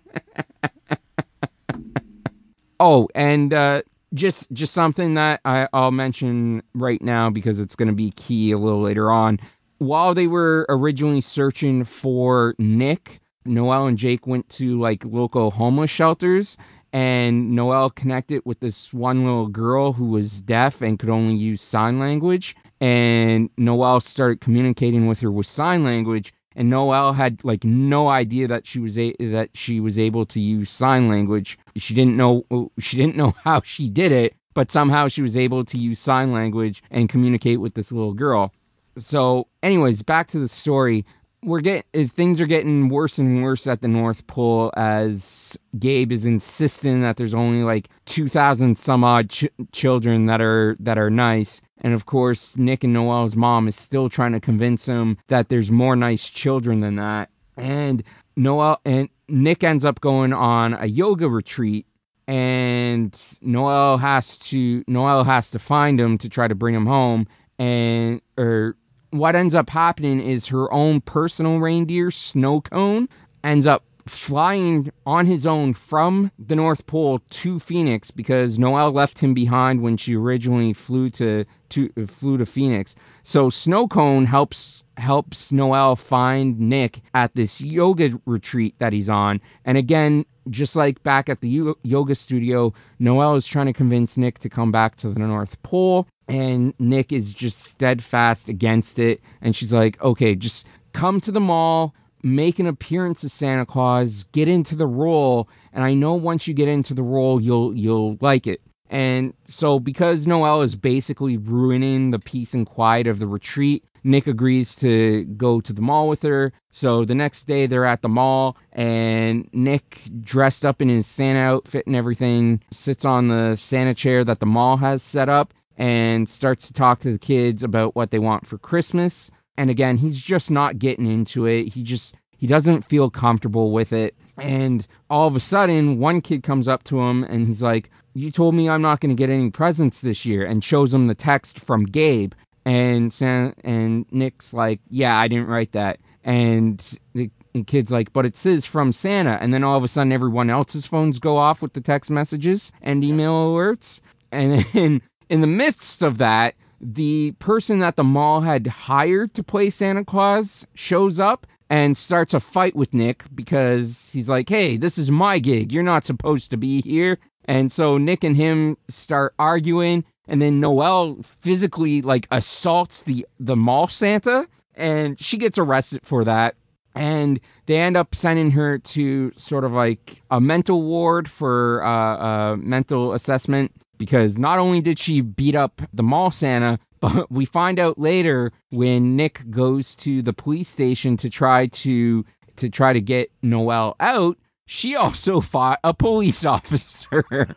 oh, 2.79 3.07
and 3.15 3.53
uh, 3.53 3.81
just 4.13 4.51
just 4.51 4.73
something 4.73 5.15
that 5.15 5.41
I, 5.45 5.67
I'll 5.73 5.91
mention 5.91 6.63
right 6.73 7.01
now 7.01 7.29
because 7.29 7.59
it's 7.59 7.75
going 7.75 7.89
to 7.89 7.95
be 7.95 8.11
key 8.11 8.51
a 8.51 8.57
little 8.57 8.81
later 8.81 9.11
on. 9.11 9.39
While 9.77 10.13
they 10.13 10.27
were 10.27 10.65
originally 10.67 11.21
searching 11.21 11.83
for 11.83 12.55
Nick, 12.57 13.19
Noelle 13.45 13.87
and 13.87 13.97
Jake 13.97 14.27
went 14.27 14.49
to 14.49 14.79
like 14.79 15.05
local 15.05 15.51
homeless 15.51 15.89
shelters 15.89 16.57
and 16.91 17.51
Noelle 17.51 17.89
connected 17.89 18.41
with 18.45 18.59
this 18.59 18.93
one 18.93 19.23
little 19.23 19.47
girl 19.47 19.93
who 19.93 20.05
was 20.05 20.41
deaf 20.41 20.81
and 20.81 20.97
could 20.97 21.09
only 21.09 21.35
use 21.35 21.61
sign 21.61 21.99
language. 21.99 22.55
And 22.81 23.49
Noelle 23.57 23.99
started 23.99 24.41
communicating 24.41 25.07
with 25.07 25.19
her 25.21 25.31
with 25.31 25.45
sign 25.45 25.83
language 25.83 26.33
and 26.55 26.69
Noelle 26.69 27.13
had 27.13 27.43
like 27.43 27.63
no 27.63 28.07
idea 28.07 28.47
that 28.47 28.65
she 28.65 28.79
was 28.79 28.97
a- 28.97 29.15
that 29.19 29.55
she 29.55 29.79
was 29.79 29.97
able 29.99 30.25
to 30.25 30.39
use 30.39 30.69
sign 30.69 31.07
language. 31.07 31.57
She 31.75 31.93
didn't 31.93 32.17
know 32.17 32.45
she 32.79 32.97
didn't 32.97 33.15
know 33.15 33.33
how 33.43 33.61
she 33.63 33.89
did 33.89 34.11
it, 34.11 34.35
but 34.53 34.71
somehow 34.71 35.07
she 35.07 35.21
was 35.21 35.37
able 35.37 35.63
to 35.65 35.77
use 35.77 35.99
sign 35.99 36.31
language 36.31 36.83
and 36.91 37.09
communicate 37.09 37.59
with 37.61 37.73
this 37.75 37.91
little 37.91 38.13
girl. 38.13 38.53
So, 38.97 39.47
anyways, 39.63 40.03
back 40.03 40.27
to 40.27 40.39
the 40.39 40.47
story 40.47 41.05
we're 41.41 41.61
getting 41.61 42.07
things 42.07 42.41
are 42.41 42.45
getting 42.45 42.89
worse 42.89 43.17
and 43.17 43.41
worse 43.41 43.65
at 43.65 43.81
the 43.81 43.87
North 43.87 44.27
Pole 44.27 44.73
as 44.75 45.57
Gabe 45.77 46.11
is 46.11 46.25
insisting 46.25 47.01
that 47.01 47.15
there's 47.15 47.33
only 47.33 47.63
like 47.63 47.87
2000 48.07 48.77
some 48.77 49.03
odd 49.05 49.29
ch- 49.29 49.47
children 49.71 50.25
that 50.25 50.41
are 50.41 50.75
that 50.81 50.97
are 50.97 51.09
nice 51.09 51.61
and 51.81 51.93
of 51.93 52.05
course 52.05 52.57
Nick 52.57 52.83
and 52.83 52.93
Noelle's 52.93 53.35
mom 53.35 53.67
is 53.67 53.75
still 53.75 54.09
trying 54.09 54.33
to 54.33 54.39
convince 54.39 54.85
him 54.85 55.17
that 55.27 55.49
there's 55.49 55.71
more 55.71 55.95
nice 55.95 56.29
children 56.29 56.81
than 56.81 56.95
that. 56.95 57.29
And 57.57 58.03
Noelle 58.35 58.79
and 58.85 59.09
Nick 59.27 59.63
ends 59.63 59.85
up 59.85 60.01
going 60.01 60.33
on 60.33 60.73
a 60.73 60.85
yoga 60.85 61.27
retreat. 61.27 61.85
And 62.27 63.19
Noelle 63.41 63.97
has 63.97 64.37
to 64.49 64.83
Noelle 64.87 65.23
has 65.23 65.51
to 65.51 65.59
find 65.59 65.99
him 65.99 66.17
to 66.19 66.29
try 66.29 66.47
to 66.47 66.55
bring 66.55 66.75
him 66.75 66.85
home. 66.85 67.27
And 67.57 68.21
or 68.37 68.75
what 69.09 69.35
ends 69.35 69.55
up 69.55 69.71
happening 69.71 70.21
is 70.21 70.47
her 70.47 70.71
own 70.71 71.01
personal 71.01 71.59
reindeer, 71.59 72.11
Snow 72.11 72.61
Cone, 72.61 73.09
ends 73.43 73.65
up 73.65 73.83
flying 74.05 74.91
on 75.05 75.25
his 75.25 75.45
own 75.45 75.73
from 75.73 76.31
the 76.37 76.55
North 76.55 76.85
Pole 76.87 77.19
to 77.29 77.59
Phoenix 77.59 78.11
because 78.11 78.57
Noelle 78.57 78.91
left 78.91 79.19
him 79.19 79.33
behind 79.33 79.81
when 79.81 79.97
she 79.97 80.15
originally 80.15 80.73
flew 80.73 81.09
to, 81.11 81.45
to 81.69 81.91
uh, 81.97 82.05
flew 82.05 82.37
to 82.37 82.45
Phoenix. 82.45 82.95
So 83.23 83.49
Snow 83.49 83.87
Cone 83.87 84.25
helps 84.25 84.83
helps 84.97 85.51
Noelle 85.51 85.95
find 85.95 86.59
Nick 86.59 86.99
at 87.13 87.35
this 87.35 87.61
yoga 87.61 88.11
retreat 88.25 88.75
that 88.79 88.93
he's 88.93 89.09
on. 89.09 89.41
And 89.63 89.77
again, 89.77 90.25
just 90.49 90.75
like 90.75 91.01
back 91.03 91.29
at 91.29 91.41
the 91.41 91.73
yoga 91.83 92.15
studio, 92.15 92.73
Noelle 92.99 93.35
is 93.35 93.47
trying 93.47 93.67
to 93.67 93.73
convince 93.73 94.17
Nick 94.17 94.39
to 94.39 94.49
come 94.49 94.71
back 94.71 94.95
to 94.97 95.09
the 95.09 95.19
North 95.19 95.61
Pole 95.63 96.07
and 96.29 96.73
Nick 96.79 97.11
is 97.11 97.33
just 97.33 97.63
steadfast 97.63 98.47
against 98.49 98.99
it. 98.99 99.21
And 99.41 99.55
she's 99.55 99.73
like, 99.73 100.01
okay, 100.01 100.35
just 100.35 100.67
come 100.93 101.19
to 101.21 101.31
the 101.31 101.39
mall, 101.39 101.95
make 102.23 102.59
an 102.59 102.67
appearance 102.67 103.23
as 103.23 103.33
Santa 103.33 103.65
Claus, 103.65 104.25
get 104.31 104.47
into 104.47 104.75
the 104.75 104.87
role, 104.87 105.49
and 105.73 105.83
I 105.83 105.93
know 105.93 106.13
once 106.13 106.47
you 106.47 106.53
get 106.53 106.67
into 106.67 106.93
the 106.93 107.03
role, 107.03 107.41
you'll 107.41 107.73
you'll 107.73 108.17
like 108.21 108.47
it. 108.47 108.61
And 108.89 109.33
so, 109.45 109.79
because 109.79 110.25
Noelle 110.25 110.61
is 110.61 110.75
basically 110.75 111.37
ruining 111.37 112.11
the 112.11 112.19
peace 112.19 112.53
and 112.53 112.65
quiet 112.65 113.05
of 113.05 113.19
the 113.19 113.27
retreat, 113.27 113.83
Nick 114.03 114.27
agrees 114.27 114.75
to 114.77 115.25
go 115.25 115.61
to 115.61 115.73
the 115.73 115.81
mall 115.81 116.07
with 116.07 116.23
her. 116.23 116.51
So 116.71 117.05
the 117.05 117.15
next 117.15 117.43
day, 117.43 117.65
they're 117.65 117.85
at 117.85 118.01
the 118.01 118.09
mall, 118.09 118.57
and 118.71 119.49
Nick, 119.53 120.01
dressed 120.21 120.65
up 120.65 120.81
in 120.81 120.89
his 120.89 121.05
Santa 121.05 121.39
outfit 121.39 121.85
and 121.85 121.95
everything, 121.95 122.63
sits 122.71 123.05
on 123.05 123.27
the 123.27 123.55
Santa 123.55 123.93
chair 123.93 124.23
that 124.23 124.39
the 124.39 124.45
mall 124.45 124.77
has 124.77 125.03
set 125.03 125.29
up 125.29 125.53
and 125.77 126.27
starts 126.27 126.67
to 126.67 126.73
talk 126.73 126.99
to 126.99 127.11
the 127.11 127.19
kids 127.19 127.63
about 127.63 127.95
what 127.95 128.11
they 128.11 128.19
want 128.19 128.47
for 128.47 128.57
Christmas. 128.57 129.31
And 129.57 129.69
again, 129.69 129.97
he's 129.97 130.21
just 130.21 130.49
not 130.49 130.79
getting 130.79 131.05
into 131.05 131.45
it. 131.45 131.73
He 131.73 131.83
just 131.83 132.15
he 132.37 132.47
doesn't 132.47 132.85
feel 132.85 133.09
comfortable 133.09 133.71
with 133.71 133.91
it. 133.91 134.15
And 134.43 134.87
all 135.09 135.27
of 135.27 135.35
a 135.35 135.39
sudden, 135.39 135.99
one 135.99 136.21
kid 136.21 136.43
comes 136.43 136.67
up 136.67 136.83
to 136.85 136.99
him 136.99 137.23
and 137.23 137.47
he's 137.47 137.63
like, 137.63 137.89
"You 138.13 138.31
told 138.31 138.55
me 138.55 138.69
I'm 138.69 138.81
not 138.81 138.99
going 138.99 139.15
to 139.15 139.19
get 139.19 139.29
any 139.29 139.49
presents 139.49 140.01
this 140.01 140.25
year," 140.25 140.45
and 140.45 140.63
shows 140.63 140.93
him 140.93 141.07
the 141.07 141.15
text 141.15 141.59
from 141.59 141.83
Gabe. 141.85 142.33
And 142.65 143.11
Sam, 143.11 143.53
and 143.63 144.05
Nick's 144.11 144.53
like, 144.53 144.81
"Yeah, 144.89 145.17
I 145.17 145.27
didn't 145.27 145.47
write 145.47 145.71
that." 145.73 145.99
And 146.23 146.79
the 147.13 147.31
kid's 147.65 147.91
like, 147.91 148.13
"But 148.13 148.25
it 148.25 148.37
says 148.37 148.65
from 148.65 148.91
Santa." 148.91 149.37
And 149.41 149.53
then 149.53 149.63
all 149.63 149.77
of 149.77 149.83
a 149.83 149.87
sudden, 149.87 150.11
everyone 150.11 150.49
else's 150.49 150.85
phones 150.85 151.19
go 151.19 151.37
off 151.37 151.61
with 151.61 151.73
the 151.73 151.81
text 151.81 152.11
messages 152.11 152.71
and 152.81 153.03
email 153.03 153.33
alerts. 153.33 154.01
And 154.31 154.63
then 154.73 155.01
in 155.29 155.41
the 155.41 155.47
midst 155.47 156.03
of 156.03 156.17
that, 156.19 156.55
the 156.81 157.33
person 157.39 157.79
that 157.79 157.95
the 157.95 158.03
mall 158.03 158.41
had 158.41 158.67
hired 158.67 159.33
to 159.33 159.43
play 159.43 159.69
Santa 159.69 160.05
Claus 160.05 160.67
shows 160.73 161.19
up 161.19 161.45
and 161.69 161.95
starts 161.95 162.33
a 162.33 162.39
fight 162.39 162.75
with 162.75 162.93
Nick 162.93 163.23
because 163.33 164.11
he's 164.11 164.29
like, 164.29 164.49
hey, 164.49 164.77
this 164.77 164.97
is 164.97 165.11
my 165.11 165.39
gig. 165.39 165.71
You're 165.71 165.83
not 165.83 166.03
supposed 166.03 166.51
to 166.51 166.57
be 166.57 166.81
here. 166.81 167.19
And 167.45 167.71
so 167.71 167.97
Nick 167.97 168.23
and 168.23 168.35
him 168.35 168.77
start 168.87 169.33
arguing, 169.39 170.03
and 170.27 170.41
then 170.41 170.59
Noelle 170.59 171.15
physically 171.23 172.01
like 172.01 172.27
assaults 172.29 173.03
the 173.03 173.25
the 173.39 173.55
mall 173.55 173.87
Santa, 173.87 174.47
and 174.75 175.19
she 175.19 175.37
gets 175.37 175.57
arrested 175.57 176.01
for 176.03 176.23
that. 176.25 176.55
And 176.95 177.39
they 177.65 177.77
end 177.77 177.95
up 177.95 178.13
sending 178.13 178.51
her 178.51 178.77
to 178.79 179.31
sort 179.35 179.63
of 179.63 179.73
like 179.73 180.21
a 180.29 180.41
mental 180.41 180.83
ward 180.83 181.29
for 181.29 181.83
uh, 181.83 182.53
a 182.53 182.57
mental 182.57 183.13
assessment 183.13 183.71
because 183.97 184.39
not 184.39 184.59
only 184.59 184.81
did 184.81 184.97
she 184.97 185.21
beat 185.21 185.55
up 185.55 185.81
the 185.93 186.03
mall 186.03 186.31
Santa, 186.31 186.79
but 186.99 187.31
we 187.31 187.45
find 187.45 187.79
out 187.79 187.97
later 187.97 188.51
when 188.71 189.15
Nick 189.15 189.49
goes 189.49 189.95
to 189.97 190.21
the 190.21 190.33
police 190.33 190.67
station 190.69 191.17
to 191.17 191.29
try 191.29 191.67
to 191.67 192.25
to 192.57 192.69
try 192.69 192.91
to 192.93 193.01
get 193.01 193.31
Noelle 193.41 193.95
out, 193.99 194.37
she 194.65 194.95
also 194.97 195.39
fought 195.41 195.79
a 195.83 195.93
police 195.93 196.45
officer. 196.45 197.23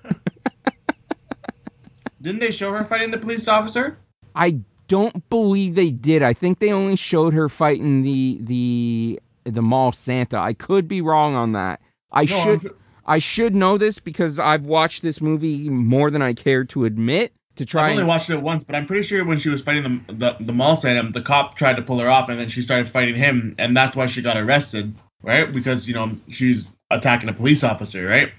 Didn't 2.20 2.40
they 2.40 2.52
show 2.52 2.72
her 2.72 2.84
fighting 2.84 3.10
the 3.10 3.18
police 3.18 3.48
officer? 3.48 3.96
I 4.34 4.60
don't 4.86 5.28
believe 5.28 5.74
they 5.74 5.90
did. 5.90 6.22
I 6.22 6.32
think 6.32 6.58
they 6.60 6.72
only 6.72 6.96
showed 6.96 7.34
her 7.34 7.48
fighting 7.48 8.02
the 8.02 8.38
the 8.42 9.20
the 9.44 9.62
mall 9.62 9.90
Santa. 9.92 10.38
I 10.38 10.52
could 10.52 10.86
be 10.86 11.00
wrong 11.00 11.34
on 11.34 11.52
that. 11.52 11.80
I 12.12 12.22
No, 12.22 12.26
should 12.26 12.66
I'm- 12.66 12.76
I 13.04 13.18
should 13.18 13.56
know 13.56 13.76
this 13.78 13.98
because 13.98 14.38
I've 14.38 14.66
watched 14.66 15.02
this 15.02 15.20
movie 15.20 15.68
more 15.68 16.08
than 16.08 16.22
I 16.22 16.34
care 16.34 16.62
to 16.66 16.84
admit. 16.84 17.32
To 17.56 17.66
try 17.66 17.82
I've 17.82 17.90
only 17.90 18.00
and, 18.02 18.08
watched 18.08 18.30
it 18.30 18.40
once, 18.40 18.64
but 18.64 18.74
I'm 18.74 18.86
pretty 18.86 19.02
sure 19.02 19.26
when 19.26 19.36
she 19.38 19.50
was 19.50 19.62
fighting 19.62 19.82
the 19.82 20.14
the, 20.14 20.36
the 20.40 20.52
mall 20.52 20.74
Santa, 20.74 21.08
the 21.10 21.20
cop 21.20 21.54
tried 21.54 21.76
to 21.76 21.82
pull 21.82 21.98
her 21.98 22.08
off, 22.08 22.28
and 22.28 22.40
then 22.40 22.48
she 22.48 22.62
started 22.62 22.88
fighting 22.88 23.14
him, 23.14 23.54
and 23.58 23.76
that's 23.76 23.94
why 23.94 24.06
she 24.06 24.22
got 24.22 24.36
arrested, 24.38 24.94
right? 25.22 25.52
Because 25.52 25.86
you 25.86 25.94
know 25.94 26.10
she's 26.30 26.74
attacking 26.90 27.28
a 27.28 27.34
police 27.34 27.62
officer, 27.62 28.06
right? 28.06 28.32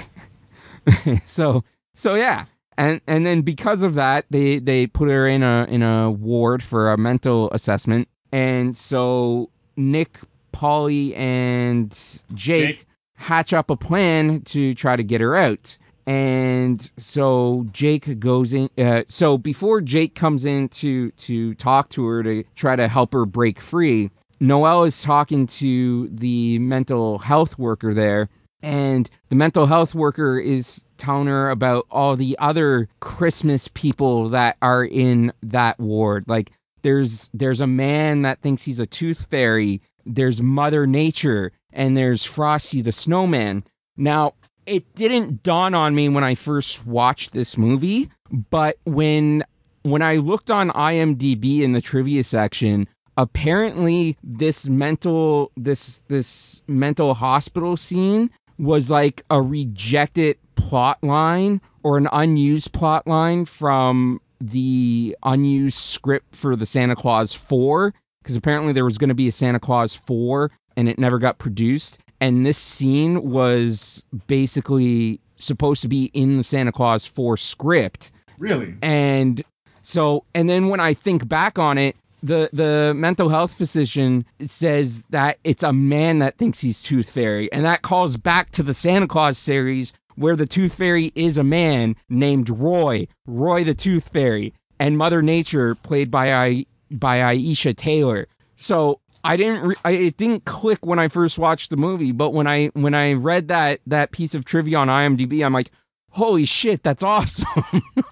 so 1.24 1.64
so 1.94 2.14
yeah 2.14 2.44
and 2.78 3.00
and 3.06 3.26
then 3.26 3.42
because 3.42 3.82
of 3.82 3.94
that 3.94 4.24
they 4.30 4.58
they 4.58 4.86
put 4.86 5.08
her 5.08 5.26
in 5.26 5.42
a 5.42 5.66
in 5.68 5.82
a 5.82 6.10
ward 6.10 6.62
for 6.62 6.92
a 6.92 6.98
mental 6.98 7.50
assessment 7.50 8.08
and 8.32 8.76
so 8.76 9.50
nick 9.76 10.18
polly 10.52 11.14
and 11.14 11.90
jake, 12.34 12.76
Jake. 12.76 12.84
hatch 13.14 13.52
up 13.52 13.70
a 13.70 13.76
plan 13.76 14.40
to 14.42 14.74
try 14.74 14.96
to 14.96 15.02
get 15.02 15.20
her 15.20 15.34
out 15.36 15.78
and 16.06 16.90
so 16.96 17.66
jake 17.72 18.18
goes 18.18 18.52
in 18.52 18.68
uh, 18.78 19.02
so 19.08 19.38
before 19.38 19.80
jake 19.80 20.14
comes 20.14 20.44
in 20.44 20.68
to 20.68 21.10
to 21.12 21.54
talk 21.54 21.88
to 21.88 22.04
her 22.04 22.22
to 22.22 22.42
try 22.54 22.74
to 22.74 22.88
help 22.88 23.12
her 23.12 23.24
break 23.24 23.60
free 23.60 24.10
noelle 24.42 24.82
is 24.82 25.00
talking 25.02 25.46
to 25.46 26.08
the 26.08 26.58
mental 26.58 27.18
health 27.18 27.58
worker 27.58 27.94
there. 27.94 28.28
And 28.60 29.08
the 29.28 29.36
mental 29.36 29.66
health 29.66 29.94
worker 29.94 30.38
is 30.38 30.84
telling 30.96 31.26
her 31.26 31.50
about 31.50 31.86
all 31.90 32.14
the 32.14 32.36
other 32.38 32.88
christmas 33.00 33.68
people 33.68 34.28
that 34.28 34.56
are 34.60 34.84
in 34.84 35.32
that 35.42 35.78
ward. 35.80 36.24
Like 36.28 36.52
there's 36.82 37.30
there's 37.32 37.60
a 37.60 37.66
man 37.66 38.22
that 38.22 38.40
thinks 38.40 38.64
he's 38.64 38.80
a 38.80 38.86
tooth 38.86 39.28
fairy. 39.30 39.80
There's 40.04 40.42
mother 40.42 40.86
nature 40.86 41.52
and 41.72 41.96
there's 41.96 42.24
frosty 42.24 42.82
the 42.82 42.92
snowman. 42.92 43.64
Now 43.96 44.34
it 44.66 44.94
didn't 44.94 45.42
dawn 45.42 45.74
on 45.74 45.94
me 45.94 46.08
when 46.08 46.24
i 46.24 46.34
first 46.34 46.86
watched 46.86 47.32
this 47.32 47.56
movie 47.56 48.08
but 48.50 48.76
when 48.84 49.42
when 49.82 50.02
i 50.02 50.16
looked 50.16 50.50
on 50.50 50.70
imdb 50.70 51.60
in 51.60 51.72
the 51.72 51.80
trivia 51.80 52.22
section 52.22 52.86
apparently 53.16 54.16
this 54.22 54.68
mental 54.68 55.52
this 55.56 55.98
this 56.08 56.62
mental 56.66 57.14
hospital 57.14 57.76
scene 57.76 58.30
was 58.58 58.90
like 58.90 59.22
a 59.30 59.40
rejected 59.42 60.36
plot 60.54 61.02
line 61.02 61.60
or 61.82 61.98
an 61.98 62.08
unused 62.12 62.72
plot 62.72 63.06
line 63.06 63.44
from 63.44 64.20
the 64.40 65.16
unused 65.22 65.78
script 65.78 66.34
for 66.34 66.56
the 66.56 66.66
Santa 66.66 66.96
Clause 66.96 67.34
4 67.34 67.94
because 68.22 68.36
apparently 68.36 68.72
there 68.72 68.84
was 68.84 68.98
going 68.98 69.08
to 69.08 69.14
be 69.14 69.28
a 69.28 69.32
Santa 69.32 69.60
Claus 69.60 69.94
4 69.94 70.50
and 70.76 70.88
it 70.88 70.98
never 70.98 71.18
got 71.18 71.38
produced 71.38 72.01
and 72.22 72.46
this 72.46 72.56
scene 72.56 73.30
was 73.30 74.04
basically 74.26 75.20
supposed 75.36 75.82
to 75.82 75.88
be 75.88 76.10
in 76.14 76.38
the 76.38 76.42
Santa 76.42 76.72
Clause 76.72 77.04
4 77.04 77.36
script. 77.36 78.12
Really? 78.38 78.74
and 78.82 79.42
so 79.82 80.24
and 80.34 80.48
then 80.48 80.68
when 80.68 80.80
i 80.80 80.94
think 80.94 81.28
back 81.28 81.58
on 81.58 81.76
it 81.78 81.96
the 82.22 82.48
the 82.52 82.92
mental 82.96 83.28
health 83.28 83.52
physician 83.56 84.24
says 84.40 85.04
that 85.06 85.38
it's 85.44 85.62
a 85.62 85.72
man 85.72 86.20
that 86.20 86.38
thinks 86.38 86.60
he's 86.60 86.80
tooth 86.80 87.10
fairy. 87.10 87.50
And 87.52 87.64
that 87.64 87.82
calls 87.82 88.16
back 88.16 88.50
to 88.50 88.62
the 88.62 88.74
santa 88.74 89.08
claus 89.08 89.38
series 89.38 89.92
where 90.14 90.36
the 90.36 90.46
tooth 90.46 90.76
fairy 90.76 91.12
is 91.14 91.36
a 91.36 91.44
man 91.44 91.96
named 92.08 92.48
roy 92.48 93.06
roy 93.26 93.64
the 93.64 93.74
tooth 93.74 94.12
fairy 94.12 94.54
and 94.78 94.98
mother 94.98 95.22
nature 95.22 95.74
played 95.74 96.10
by 96.10 96.32
I, 96.32 96.64
by 96.90 97.18
Aisha 97.18 97.76
Tyler. 97.76 98.26
So 98.54 99.00
I 99.24 99.36
didn't. 99.36 99.68
Re- 99.68 99.74
I, 99.84 99.90
it 99.92 100.16
didn't 100.16 100.44
click 100.44 100.84
when 100.84 100.98
I 100.98 101.08
first 101.08 101.38
watched 101.38 101.70
the 101.70 101.76
movie, 101.76 102.12
but 102.12 102.32
when 102.32 102.46
I 102.46 102.66
when 102.74 102.94
I 102.94 103.12
read 103.14 103.48
that 103.48 103.80
that 103.86 104.10
piece 104.12 104.34
of 104.34 104.44
trivia 104.44 104.78
on 104.78 104.88
IMDb, 104.88 105.44
I'm 105.44 105.52
like, 105.52 105.70
holy 106.10 106.44
shit, 106.44 106.82
that's 106.82 107.02
awesome. 107.02 107.46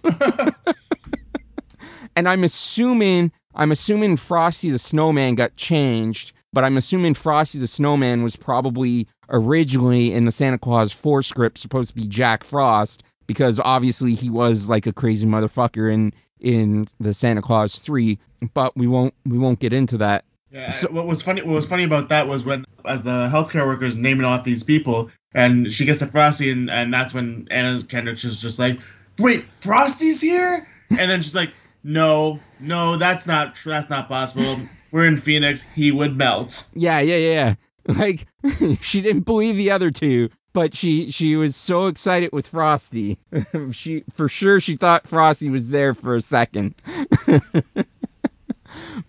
and 2.17 2.29
I'm 2.29 2.45
assuming 2.45 3.33
I'm 3.55 3.73
assuming 3.73 4.17
Frosty 4.17 4.71
the 4.71 4.79
Snowman 4.79 5.35
got 5.35 5.57
changed, 5.57 6.33
but 6.53 6.65
I'm 6.65 6.77
assuming 6.77 7.15
Frosty 7.15 7.59
the 7.59 7.67
Snowman 7.67 8.23
was 8.23 8.37
probably 8.37 9.09
originally 9.29 10.13
in 10.13 10.25
the 10.25 10.33
Santa 10.33 10.59
Clause 10.59 10.93
4 10.93 11.23
script 11.23 11.59
supposed 11.59 11.91
to 11.91 12.01
be 12.01 12.09
Jack 12.09 12.45
Frost 12.45 13.05
because 13.27 13.61
obviously 13.61 14.15
he 14.15 14.29
was 14.29 14.69
like 14.69 14.87
a 14.87 14.93
crazy 14.93 15.27
motherfucker 15.27 15.91
in 15.91 16.13
in 16.41 16.85
the 16.99 17.13
Santa 17.13 17.43
Clause 17.43 17.79
3, 17.79 18.19
but 18.55 18.77
we 18.77 18.87
won't 18.87 19.15
we 19.27 19.39
won't 19.39 19.61
get 19.61 19.73
into 19.73 19.97
that. 19.99 20.25
Yeah. 20.51 20.71
So 20.71 20.89
what 20.91 21.07
was 21.07 21.23
funny? 21.23 21.43
What 21.43 21.55
was 21.55 21.67
funny 21.67 21.85
about 21.85 22.09
that 22.09 22.27
was 22.27 22.45
when, 22.45 22.65
as 22.85 23.03
the 23.03 23.31
healthcare 23.33 23.67
workers 23.67 23.97
naming 23.97 24.25
off 24.25 24.45
these 24.45 24.63
people, 24.65 25.11
and 25.35 25.71
she 25.71 25.85
gets 25.85 26.01
to 26.01 26.07
Frosty, 26.07 26.51
and, 26.51 26.69
and 26.71 26.93
that's 26.93 27.15
when 27.15 27.47
Anna 27.51 27.81
Kendrick 27.89 28.17
is 28.25 28.43
just 28.43 28.59
like, 28.59 28.79
"Wait, 29.21 29.45
Frosty's 29.61 30.21
here?" 30.21 30.67
And 30.91 31.11
then 31.11 31.21
she's 31.21 31.37
like, 31.37 31.53
"No, 31.85 32.41
no, 32.59 32.97
that's 32.97 33.27
not 33.27 33.59
that's 33.65 33.89
not 33.89 34.09
possible. 34.09 34.57
We're 34.93 35.07
in 35.07 35.17
Phoenix. 35.17 35.69
He 35.73 35.93
would 35.93 36.17
melt." 36.17 36.69
Yeah, 36.75 37.01
yeah, 37.01 37.17
yeah. 37.17 37.55
Like 37.87 38.27
she 38.83 39.01
didn't 39.01 39.23
believe 39.23 39.57
the 39.57 39.71
other 39.71 39.91
two, 39.91 40.29
but 40.53 40.75
she 40.75 41.11
she 41.11 41.35
was 41.35 41.57
so 41.57 41.87
excited 41.87 42.31
with 42.33 42.47
Frosty. 42.47 43.19
she 43.73 44.05
for 44.13 44.29
sure 44.29 44.61
she 44.61 44.77
thought 44.77 45.07
Frosty 45.07 45.51
was 45.51 45.71
there 45.71 45.95
for 45.95 46.15
a 46.15 46.21
second. 46.21 46.75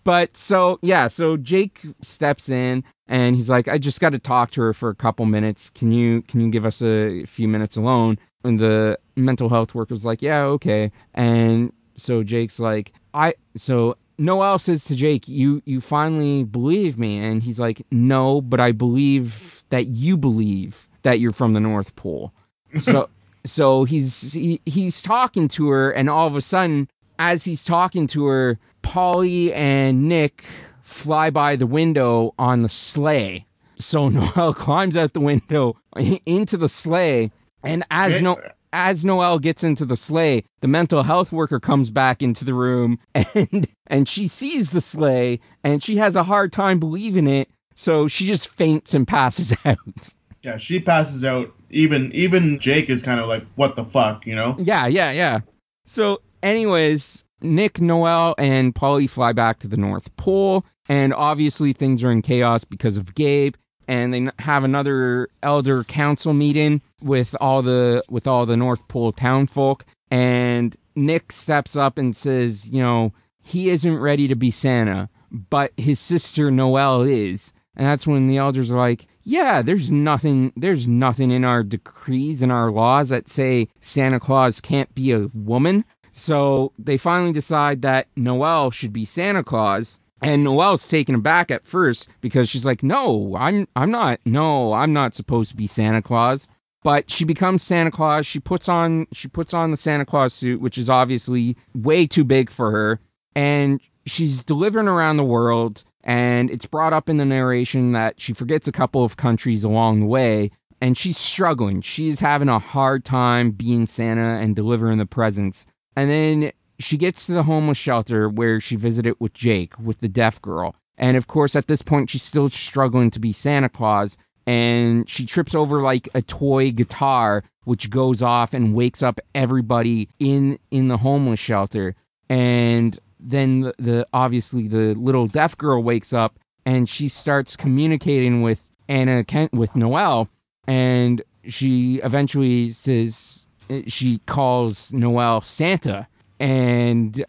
But 0.03 0.35
so 0.35 0.79
yeah, 0.81 1.07
so 1.07 1.37
Jake 1.37 1.81
steps 2.01 2.49
in 2.49 2.83
and 3.07 3.35
he's 3.35 3.49
like, 3.49 3.67
I 3.67 3.77
just 3.77 4.01
got 4.01 4.13
to 4.13 4.19
talk 4.19 4.51
to 4.51 4.61
her 4.61 4.73
for 4.73 4.89
a 4.89 4.95
couple 4.95 5.25
minutes. 5.25 5.69
Can 5.69 5.91
you 5.91 6.21
can 6.23 6.41
you 6.41 6.49
give 6.49 6.65
us 6.65 6.81
a 6.81 7.25
few 7.25 7.47
minutes 7.47 7.75
alone? 7.77 8.17
And 8.43 8.59
the 8.59 8.97
mental 9.15 9.49
health 9.49 9.75
worker's 9.75 10.05
like, 10.05 10.21
Yeah, 10.21 10.43
okay. 10.43 10.91
And 11.13 11.73
so 11.95 12.23
Jake's 12.23 12.59
like, 12.59 12.93
I 13.13 13.33
so 13.55 13.95
Noelle 14.21 14.59
says 14.59 14.85
to 14.85 14.95
Jake, 14.95 15.27
"You 15.27 15.61
you 15.65 15.81
finally 15.81 16.43
believe 16.43 16.97
me," 16.97 17.17
and 17.17 17.41
he's 17.41 17.59
like, 17.59 17.81
"No, 17.91 18.39
but 18.39 18.59
I 18.59 18.71
believe 18.71 19.63
that 19.69 19.87
you 19.87 20.15
believe 20.15 20.89
that 21.01 21.19
you're 21.19 21.31
from 21.31 21.53
the 21.53 21.59
North 21.59 21.95
Pole." 21.95 22.33
So 22.77 23.09
so 23.43 23.83
he's 23.83 24.33
he, 24.33 24.61
he's 24.65 25.01
talking 25.01 25.47
to 25.49 25.69
her, 25.69 25.91
and 25.91 26.09
all 26.09 26.27
of 26.27 26.35
a 26.35 26.41
sudden, 26.41 26.87
as 27.19 27.43
he's 27.43 27.65
talking 27.65 28.07
to 28.07 28.25
her, 28.27 28.59
Polly 28.81 29.53
and 29.53 30.07
Nick 30.07 30.43
fly 30.81 31.29
by 31.29 31.55
the 31.55 31.67
window 31.67 32.33
on 32.37 32.61
the 32.61 32.69
sleigh. 32.69 33.45
So 33.75 34.09
Noelle 34.35 34.53
climbs 34.53 34.95
out 34.95 35.13
the 35.13 35.19
window 35.19 35.77
into 36.25 36.57
the 36.57 36.69
sleigh, 36.69 37.31
and 37.63 37.83
as 37.89 38.21
no 38.21 38.37
as 38.73 39.03
Noelle 39.03 39.39
gets 39.39 39.63
into 39.63 39.85
the 39.85 39.97
sleigh, 39.97 40.43
the 40.61 40.67
mental 40.67 41.03
health 41.03 41.31
worker 41.31 41.59
comes 41.59 41.89
back 41.89 42.21
into 42.21 42.45
the 42.45 42.53
room 42.53 42.99
and 43.15 43.67
and 43.87 44.07
she 44.07 44.27
sees 44.27 44.71
the 44.71 44.81
sleigh 44.81 45.39
and 45.63 45.83
she 45.83 45.97
has 45.97 46.15
a 46.15 46.23
hard 46.23 46.51
time 46.51 46.79
believing 46.79 47.27
it, 47.27 47.49
so 47.75 48.07
she 48.07 48.25
just 48.25 48.49
faints 48.49 48.93
and 48.93 49.07
passes 49.07 49.57
out. 49.65 50.13
Yeah, 50.43 50.57
she 50.57 50.79
passes 50.79 51.23
out. 51.23 51.53
Even 51.69 52.11
even 52.13 52.59
Jake 52.59 52.89
is 52.89 53.03
kind 53.03 53.19
of 53.19 53.27
like, 53.27 53.45
"What 53.55 53.75
the 53.75 53.85
fuck," 53.85 54.25
you 54.25 54.35
know? 54.35 54.55
yeah, 54.59 54.87
yeah, 54.87 55.11
yeah. 55.11 55.39
So, 55.85 56.21
anyways, 56.43 57.25
Nick, 57.41 57.81
Noelle 57.81 58.35
and 58.37 58.73
Polly 58.75 59.07
fly 59.07 59.33
back 59.33 59.59
to 59.59 59.67
the 59.67 59.77
North 59.77 60.15
Pole, 60.17 60.65
and 60.89 61.13
obviously 61.13 61.73
things 61.73 62.03
are 62.03 62.11
in 62.11 62.21
chaos 62.21 62.63
because 62.63 62.97
of 62.97 63.15
Gabe. 63.15 63.55
And 63.87 64.13
they 64.13 64.29
have 64.39 64.63
another 64.63 65.27
elder 65.43 65.83
council 65.83 66.33
meeting 66.33 66.81
with 67.03 67.35
all 67.41 67.61
the 67.61 68.03
with 68.09 68.25
all 68.25 68.45
the 68.45 68.55
North 68.55 68.87
Pole 68.87 69.11
town 69.11 69.47
folk. 69.47 69.83
And 70.09 70.75
Nick 70.95 71.31
steps 71.31 71.75
up 71.75 71.97
and 71.97 72.15
says, 72.15 72.69
you 72.69 72.81
know, 72.81 73.11
he 73.43 73.69
isn't 73.69 73.97
ready 73.97 74.27
to 74.27 74.35
be 74.35 74.51
Santa, 74.51 75.09
but 75.31 75.73
his 75.77 75.99
sister 75.99 76.51
Noelle 76.51 77.01
is. 77.01 77.53
And 77.75 77.85
that's 77.85 78.05
when 78.05 78.27
the 78.27 78.37
elders 78.37 78.71
are 78.71 78.77
like, 78.77 79.07
yeah, 79.23 79.61
there's 79.61 79.91
nothing 79.91 80.53
there's 80.55 80.87
nothing 80.87 81.31
in 81.31 81.43
our 81.43 81.63
decrees 81.63 82.41
and 82.41 82.51
our 82.51 82.71
laws 82.71 83.09
that 83.09 83.29
say 83.29 83.67
Santa 83.79 84.19
Claus 84.19 84.61
can't 84.61 84.93
be 84.93 85.11
a 85.11 85.27
woman. 85.33 85.85
So 86.11 86.73
they 86.77 86.97
finally 86.97 87.33
decide 87.33 87.81
that 87.81 88.07
Noelle 88.15 88.71
should 88.71 88.93
be 88.93 89.05
Santa 89.05 89.43
Claus. 89.43 89.99
And 90.23 90.43
Noelle's 90.43 90.87
taken 90.87 91.15
aback 91.15 91.49
at 91.49 91.65
first 91.65 92.07
because 92.21 92.47
she's 92.47 92.65
like, 92.65 92.83
"No, 92.83 93.35
I'm 93.35 93.67
I'm 93.75 93.89
not. 93.89 94.19
No, 94.23 94.73
I'm 94.73 94.93
not 94.93 95.15
supposed 95.15 95.49
to 95.51 95.57
be 95.57 95.65
Santa 95.65 96.01
Claus." 96.01 96.47
But 96.83 97.09
she 97.09 97.25
becomes 97.25 97.63
Santa 97.63 97.91
Claus. 97.91 98.27
She 98.27 98.39
puts 98.39 98.69
on 98.69 99.07
she 99.11 99.27
puts 99.27 99.53
on 99.53 99.71
the 99.71 99.77
Santa 99.77 100.05
Claus 100.05 100.33
suit, 100.33 100.61
which 100.61 100.77
is 100.77 100.89
obviously 100.89 101.57
way 101.73 102.05
too 102.05 102.23
big 102.23 102.51
for 102.51 102.69
her, 102.69 102.99
and 103.35 103.81
she's 104.05 104.43
delivering 104.43 104.87
around 104.87 105.17
the 105.17 105.23
world. 105.23 105.83
And 106.03 106.49
it's 106.49 106.65
brought 106.65 106.93
up 106.93 107.09
in 107.09 107.17
the 107.17 107.25
narration 107.25 107.91
that 107.91 108.19
she 108.19 108.33
forgets 108.33 108.67
a 108.67 108.71
couple 108.71 109.03
of 109.03 109.17
countries 109.17 109.63
along 109.63 109.99
the 109.99 110.07
way, 110.07 110.51
and 110.79 110.97
she's 110.97 111.17
struggling. 111.17 111.81
She's 111.81 112.19
having 112.19 112.49
a 112.49 112.57
hard 112.59 113.05
time 113.05 113.51
being 113.51 113.85
Santa 113.85 114.39
and 114.39 114.55
delivering 114.55 114.97
the 114.97 115.05
presents. 115.05 115.67
And 115.95 116.09
then 116.09 116.51
she 116.79 116.97
gets 116.97 117.25
to 117.25 117.33
the 117.33 117.43
homeless 117.43 117.77
shelter 117.77 118.27
where 118.29 118.59
she 118.59 118.75
visited 118.75 119.15
with 119.19 119.33
Jake, 119.33 119.77
with 119.79 119.99
the 119.99 120.07
deaf 120.07 120.41
girl. 120.41 120.75
And 120.97 121.17
of 121.17 121.27
course, 121.27 121.55
at 121.55 121.67
this 121.67 121.81
point, 121.81 122.09
she's 122.09 122.23
still 122.23 122.49
struggling 122.49 123.09
to 123.11 123.19
be 123.19 123.31
Santa 123.31 123.69
Claus. 123.69 124.17
And 124.47 125.07
she 125.07 125.25
trips 125.25 125.53
over 125.53 125.81
like 125.81 126.09
a 126.15 126.21
toy 126.21 126.71
guitar, 126.71 127.43
which 127.63 127.89
goes 127.89 128.21
off 128.21 128.53
and 128.53 128.73
wakes 128.73 129.03
up 129.03 129.19
everybody 129.35 130.09
in 130.19 130.57
in 130.71 130.87
the 130.87 130.97
homeless 130.97 131.39
shelter. 131.39 131.95
And 132.29 132.97
then 133.19 133.61
the, 133.61 133.75
the 133.77 134.05
obviously 134.13 134.67
the 134.67 134.95
little 134.95 135.27
deaf 135.27 135.57
girl 135.57 135.81
wakes 135.83 136.13
up 136.13 136.35
and 136.65 136.89
she 136.89 137.07
starts 137.07 137.55
communicating 137.55 138.41
with 138.41 138.75
Anna 138.87 139.23
Kent 139.23 139.53
with 139.53 139.75
Noelle. 139.75 140.27
and 140.67 141.21
she 141.47 141.99
eventually 142.03 142.69
says 142.69 143.47
she 143.87 144.19
calls 144.25 144.93
Noelle 144.93 145.41
Santa 145.41 146.07
and 146.39 147.23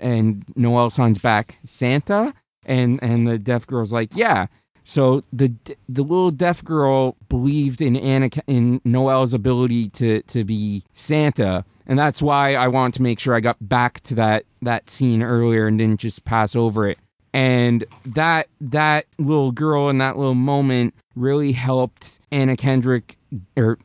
and 0.00 0.44
Noelle 0.56 0.90
signs 0.90 1.20
back 1.20 1.56
Santa, 1.62 2.32
and 2.66 2.98
and 3.02 3.26
the 3.26 3.38
deaf 3.38 3.66
girl's 3.66 3.92
like, 3.92 4.10
yeah. 4.14 4.46
So 4.84 5.20
the 5.32 5.54
the 5.88 6.02
little 6.02 6.30
deaf 6.30 6.64
girl 6.64 7.16
believed 7.28 7.80
in 7.80 7.96
Anna 7.96 8.30
in 8.46 8.80
Noelle's 8.84 9.34
ability 9.34 9.88
to 9.90 10.22
to 10.22 10.44
be 10.44 10.84
Santa, 10.92 11.64
and 11.86 11.98
that's 11.98 12.22
why 12.22 12.54
I 12.54 12.68
want 12.68 12.94
to 12.94 13.02
make 13.02 13.18
sure 13.18 13.34
I 13.34 13.40
got 13.40 13.56
back 13.60 14.00
to 14.02 14.14
that 14.16 14.44
that 14.62 14.88
scene 14.88 15.22
earlier 15.22 15.66
and 15.66 15.78
didn't 15.78 16.00
just 16.00 16.24
pass 16.24 16.54
over 16.54 16.86
it. 16.86 16.98
And 17.32 17.84
that 18.06 18.46
that 18.60 19.06
little 19.18 19.52
girl 19.52 19.88
in 19.88 19.98
that 19.98 20.16
little 20.16 20.34
moment 20.34 20.94
really 21.16 21.52
helped 21.52 22.20
Anna 22.30 22.56
Kendrick 22.56 23.16
or 23.56 23.78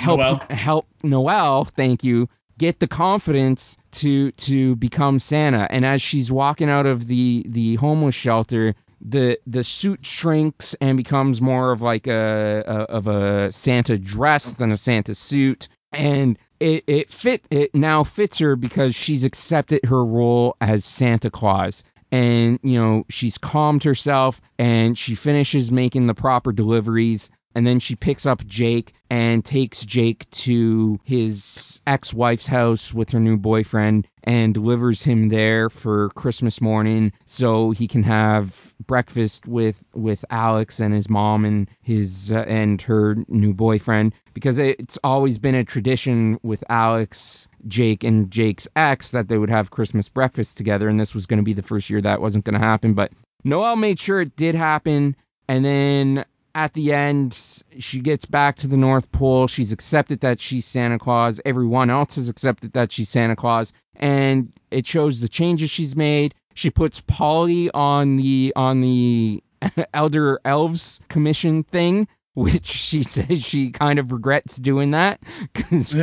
help 0.00 0.18
Noelle. 0.18 0.40
help 0.50 0.86
Noelle. 1.02 1.64
Thank 1.64 2.04
you 2.04 2.28
get 2.60 2.78
the 2.78 2.86
confidence 2.86 3.78
to 3.90 4.30
to 4.32 4.76
become 4.76 5.18
Santa. 5.18 5.66
And 5.70 5.84
as 5.84 6.02
she's 6.02 6.30
walking 6.30 6.68
out 6.68 6.86
of 6.86 7.08
the 7.08 7.44
the 7.48 7.76
homeless 7.76 8.14
shelter, 8.14 8.74
the 9.00 9.38
the 9.46 9.64
suit 9.64 10.04
shrinks 10.04 10.74
and 10.74 10.96
becomes 10.96 11.40
more 11.40 11.72
of 11.72 11.80
like 11.80 12.06
a, 12.06 12.62
a 12.66 12.72
of 12.94 13.06
a 13.08 13.50
Santa 13.50 13.98
dress 13.98 14.52
than 14.52 14.70
a 14.70 14.76
Santa 14.76 15.14
suit. 15.14 15.68
And 15.92 16.38
it, 16.60 16.84
it 16.86 17.08
fit 17.08 17.48
it 17.50 17.74
now 17.74 18.04
fits 18.04 18.38
her 18.38 18.54
because 18.56 18.94
she's 18.94 19.24
accepted 19.24 19.86
her 19.86 20.04
role 20.04 20.54
as 20.60 20.84
Santa 20.84 21.30
Claus. 21.30 21.82
And 22.12 22.58
you 22.62 22.78
know, 22.78 23.06
she's 23.08 23.38
calmed 23.38 23.84
herself 23.84 24.40
and 24.58 24.98
she 24.98 25.14
finishes 25.14 25.72
making 25.72 26.08
the 26.08 26.14
proper 26.14 26.52
deliveries 26.52 27.30
and 27.54 27.66
then 27.66 27.80
she 27.80 27.96
picks 27.96 28.26
up 28.26 28.46
Jake 28.46 28.92
and 29.10 29.44
takes 29.44 29.84
Jake 29.84 30.28
to 30.30 30.98
his 31.04 31.82
ex 31.86 32.14
wife's 32.14 32.46
house 32.46 32.94
with 32.94 33.10
her 33.10 33.20
new 33.20 33.36
boyfriend 33.36 34.06
and 34.22 34.54
delivers 34.54 35.04
him 35.04 35.30
there 35.30 35.68
for 35.68 36.10
Christmas 36.10 36.60
morning 36.60 37.12
so 37.24 37.70
he 37.70 37.88
can 37.88 38.02
have 38.04 38.74
breakfast 38.86 39.48
with, 39.48 39.90
with 39.94 40.24
Alex 40.30 40.78
and 40.78 40.94
his 40.94 41.08
mom 41.08 41.44
and 41.44 41.68
his 41.82 42.30
uh, 42.32 42.44
and 42.46 42.82
her 42.82 43.16
new 43.28 43.54
boyfriend 43.54 44.12
because 44.34 44.58
it's 44.58 44.98
always 45.02 45.38
been 45.38 45.54
a 45.54 45.64
tradition 45.64 46.38
with 46.42 46.62
Alex, 46.68 47.48
Jake, 47.66 48.04
and 48.04 48.30
Jake's 48.30 48.68
ex 48.76 49.10
that 49.10 49.28
they 49.28 49.38
would 49.38 49.50
have 49.50 49.70
Christmas 49.70 50.08
breakfast 50.08 50.56
together. 50.56 50.88
And 50.88 51.00
this 51.00 51.14
was 51.14 51.26
going 51.26 51.38
to 51.38 51.44
be 51.44 51.52
the 51.52 51.62
first 51.62 51.90
year 51.90 52.00
that 52.00 52.20
wasn't 52.20 52.44
going 52.44 52.58
to 52.58 52.64
happen. 52.64 52.94
But 52.94 53.12
Noelle 53.44 53.76
made 53.76 53.98
sure 53.98 54.20
it 54.20 54.36
did 54.36 54.54
happen. 54.54 55.16
And 55.48 55.64
then 55.64 56.24
at 56.54 56.72
the 56.74 56.92
end, 56.92 57.34
she 57.78 58.00
gets 58.00 58.24
back 58.24 58.56
to 58.56 58.66
the 58.68 58.76
North 58.76 59.12
Pole. 59.12 59.46
She's 59.46 59.72
accepted 59.72 60.20
that 60.20 60.40
she's 60.40 60.64
Santa 60.64 60.98
Claus. 60.98 61.40
Everyone 61.44 61.90
else 61.90 62.16
has 62.16 62.28
accepted 62.28 62.72
that 62.72 62.92
she's 62.92 63.08
Santa 63.08 63.36
Claus, 63.36 63.72
and 63.96 64.52
it 64.70 64.86
shows 64.86 65.20
the 65.20 65.28
changes 65.28 65.70
she's 65.70 65.96
made. 65.96 66.34
She 66.54 66.70
puts 66.70 67.00
Polly 67.00 67.70
on 67.72 68.16
the 68.16 68.52
on 68.56 68.80
the 68.80 69.42
Elder 69.94 70.40
Elves 70.44 71.00
Commission 71.08 71.62
thing, 71.62 72.08
which 72.34 72.66
she 72.66 73.02
says 73.04 73.44
she 73.44 73.70
kind 73.70 73.98
of 73.98 74.12
regrets 74.12 74.56
doing 74.56 74.90
that 74.92 75.20
because 75.52 75.94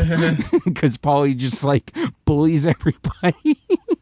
because 0.66 0.98
Polly 1.02 1.34
just 1.34 1.64
like 1.64 1.92
bullies 2.26 2.66
everybody. 2.66 3.58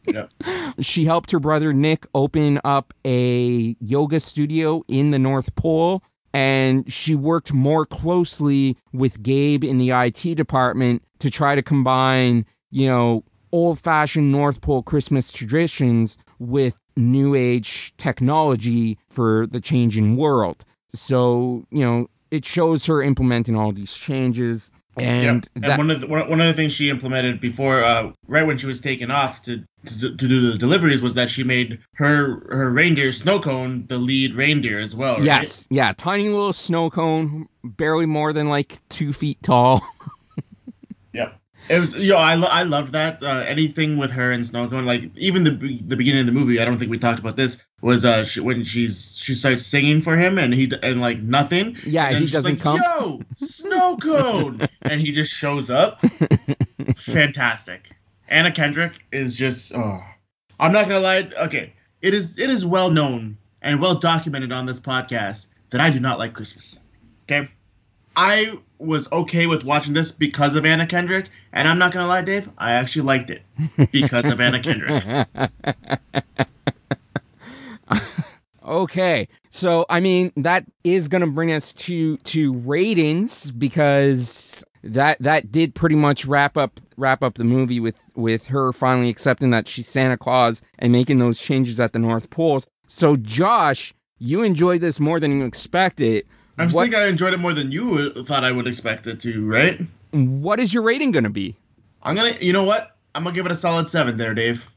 Yep. 0.08 0.34
She 0.82 1.06
helped 1.06 1.32
her 1.32 1.40
brother 1.40 1.74
Nick 1.74 2.06
open 2.14 2.60
up 2.64 2.94
a 3.06 3.76
yoga 3.80 4.20
studio 4.20 4.84
in 4.88 5.12
the 5.12 5.20
North 5.20 5.56
Pole 5.56 6.04
and 6.36 6.92
she 6.92 7.16
worked 7.16 7.54
more 7.54 7.86
closely 7.86 8.76
with 8.92 9.24
Gabe 9.24 9.64
in 9.64 9.78
the 9.78 9.92
IT 9.92 10.36
department 10.36 11.02
to 11.20 11.32
try 11.32 11.56
to 11.56 11.62
combine, 11.62 12.46
you 12.72 12.88
know, 12.88 13.24
old 13.54 13.80
fashioned 13.80 14.34
North 14.34 14.62
Pole 14.62 14.84
Christmas 14.84 15.32
traditions 15.32 16.18
with 16.38 16.82
new 16.98 17.36
age 17.36 17.96
technology 17.96 18.98
for 19.10 19.48
the 19.48 19.62
changing 19.62 20.18
world. 20.18 20.66
So, 20.90 21.66
you 21.72 21.86
know, 21.86 22.08
it 22.32 22.44
shows 22.44 22.86
her 22.88 23.02
implementing 23.02 23.56
all 23.56 23.72
these 23.72 23.98
changes. 23.98 24.74
And, 24.98 25.48
Yep. 25.56 25.64
that, 25.64 25.80
and 25.80 25.88
one 25.88 25.92
of 25.92 26.02
the 26.02 26.08
one 26.08 26.30
one 26.30 26.42
of 26.42 26.48
the 26.48 26.54
things 26.54 26.74
she 26.74 26.90
implemented 26.90 27.40
before, 27.40 27.82
uh, 27.82 28.12
right 28.28 28.46
when 28.46 28.58
she 28.58 28.68
was 28.68 28.82
taken 28.82 29.10
off 29.10 29.42
to, 29.44 29.64
to 29.86 30.16
to 30.16 30.28
do 30.28 30.52
the 30.52 30.58
deliveries, 30.58 31.02
was 31.02 31.14
that 31.16 31.30
she 31.30 31.44
made 31.44 31.80
her 31.94 32.46
her 32.56 32.72
reindeer 32.72 33.12
snow 33.12 33.40
cone 33.40 33.86
the 33.88 33.98
lead 33.98 34.34
reindeer 34.34 34.80
as 34.80 34.96
well. 34.96 35.16
Right? 35.16 35.24
yes, 35.24 35.68
yeah, 35.72 35.94
tiny 35.96 36.30
little 36.30 36.54
snow 36.54 36.90
cone, 36.90 37.46
barely 37.64 38.06
more 38.06 38.34
than 38.34 38.50
like 38.50 38.80
two 38.90 39.14
feet 39.14 39.42
tall. 39.44 39.82
Yep. 41.14 41.40
It 41.70 41.80
was 41.80 42.08
yo. 42.08 42.18
I 42.18 42.36
lo- 42.36 42.50
I 42.52 42.64
loved 42.64 42.92
that. 42.92 43.24
Uh, 43.24 43.44
anything 43.48 43.98
with 43.98 44.12
her 44.12 44.32
and 44.32 44.46
snow 44.46 44.68
cone, 44.68 44.86
like 44.86 45.04
even 45.18 45.44
the 45.46 45.52
be- 45.52 45.82
the 45.82 45.96
beginning 45.96 46.20
of 46.22 46.26
the 46.28 46.32
movie. 46.32 46.60
I 46.60 46.66
don't 46.66 46.78
think 46.78 46.92
we 46.92 47.00
talked 47.00 47.20
about 47.20 47.38
this. 47.38 47.66
Was 47.82 48.06
uh 48.06 48.24
she, 48.24 48.42
when 48.42 48.64
she's 48.64 49.20
she 49.24 49.34
starts 49.34 49.66
singing 49.66 50.02
for 50.02 50.16
him 50.16 50.38
and 50.38 50.54
he 50.54 50.68
d- 50.68 50.78
and 50.84 51.02
like 51.02 51.20
nothing. 51.20 51.76
Yeah, 51.86 52.08
and 52.08 52.18
he 52.18 52.28
doesn't 52.28 52.56
like, 52.56 52.62
come. 52.62 52.80
Yo, 53.00 53.22
snow 53.38 53.98
cone, 53.98 54.62
and 54.84 55.02
he 55.02 55.12
just 55.12 55.34
shows 55.34 55.70
up. 55.72 56.02
Fantastic. 56.98 57.90
Anna 58.28 58.52
Kendrick 58.52 58.94
is 59.12 59.36
just. 59.36 59.74
Oh, 59.76 60.00
I'm 60.60 60.72
not 60.72 60.88
gonna 60.88 61.00
lie. 61.00 61.30
Okay, 61.46 61.74
it 62.02 62.14
is 62.14 62.40
it 62.40 62.50
is 62.50 62.66
well 62.66 62.92
known 62.92 63.38
and 63.62 63.82
well 63.82 63.96
documented 63.96 64.52
on 64.52 64.66
this 64.66 64.80
podcast 64.80 65.54
that 65.72 65.82
I 65.82 65.90
do 65.90 66.00
not 66.00 66.20
like 66.20 66.34
Christmas. 66.34 66.84
Okay, 67.24 67.50
I 68.16 68.58
was 68.78 69.12
okay 69.12 69.48
with 69.48 69.64
watching 69.64 69.94
this 69.94 70.12
because 70.12 70.56
of 70.56 70.66
Anna 70.66 70.86
Kendrick, 70.86 71.30
and 71.54 71.68
I'm 71.68 71.80
not 71.80 71.94
gonna 71.94 72.08
lie, 72.08 72.22
Dave, 72.22 72.50
I 72.58 72.74
actually 72.74 73.04
liked 73.04 73.30
it 73.30 73.42
because 73.92 74.30
of 74.30 74.40
Anna 74.40 74.62
Kendrick. 74.62 75.28
Okay, 78.66 79.28
so 79.52 79.86
I 79.90 80.00
mean 80.00 80.32
that 80.38 80.66
is 80.84 81.08
to 81.08 81.28
bring 81.28 81.52
us 81.52 81.72
to 81.74 82.18
to 82.18 82.54
ratings 82.54 83.52
because 83.52 84.66
that 84.86 85.18
that 85.20 85.52
did 85.52 85.76
pretty 85.76 85.96
much 85.96 86.26
wrap 86.26 86.56
up 86.58 86.80
wrap 86.98 87.24
up 87.24 87.36
the 87.36 87.44
movie 87.44 87.80
with 87.80 88.14
with 88.16 88.48
her 88.48 88.72
finally 88.72 89.10
accepting 89.10 89.52
that 89.52 89.68
she's 89.68 89.88
Santa 89.88 90.18
Claus 90.18 90.62
and 90.80 90.92
making 90.92 91.20
those 91.20 91.42
changes 91.42 91.80
at 91.80 91.94
the 91.94 92.00
North 92.00 92.30
Pole. 92.30 92.62
So 92.88 93.16
Josh, 93.16 93.94
you 94.20 94.44
enjoyed 94.44 94.82
this 94.82 95.00
more 95.00 95.20
than 95.20 95.38
you 95.40 95.46
expected. 95.46 96.26
I 96.58 96.68
What 96.68 96.84
think 96.84 96.96
I 96.96 97.08
enjoyed 97.08 97.34
it 97.34 97.40
more 97.40 97.54
than 97.54 97.72
you 97.72 98.14
uh, 98.16 98.24
thought 98.24 98.44
I 98.46 98.52
would 98.52 98.68
expect 98.68 99.08
it 99.08 99.20
to, 99.22 99.46
right? 99.50 99.82
what 100.14 100.60
is 100.62 100.74
your 100.74 100.84
rating 100.84 101.12
going 101.12 101.26
to 101.26 101.30
be? 101.30 101.56
I'm 102.02 102.16
gonna, 102.16 102.32
you 102.40 102.54
know 102.54 102.64
what? 102.64 102.96
I'm 103.14 103.24
gonna 103.24 103.36
give 103.36 103.46
it 103.46 103.52
a 103.52 103.56
solid 103.56 103.90
seven 103.90 104.16
there, 104.16 104.34
Dave. 104.34 104.70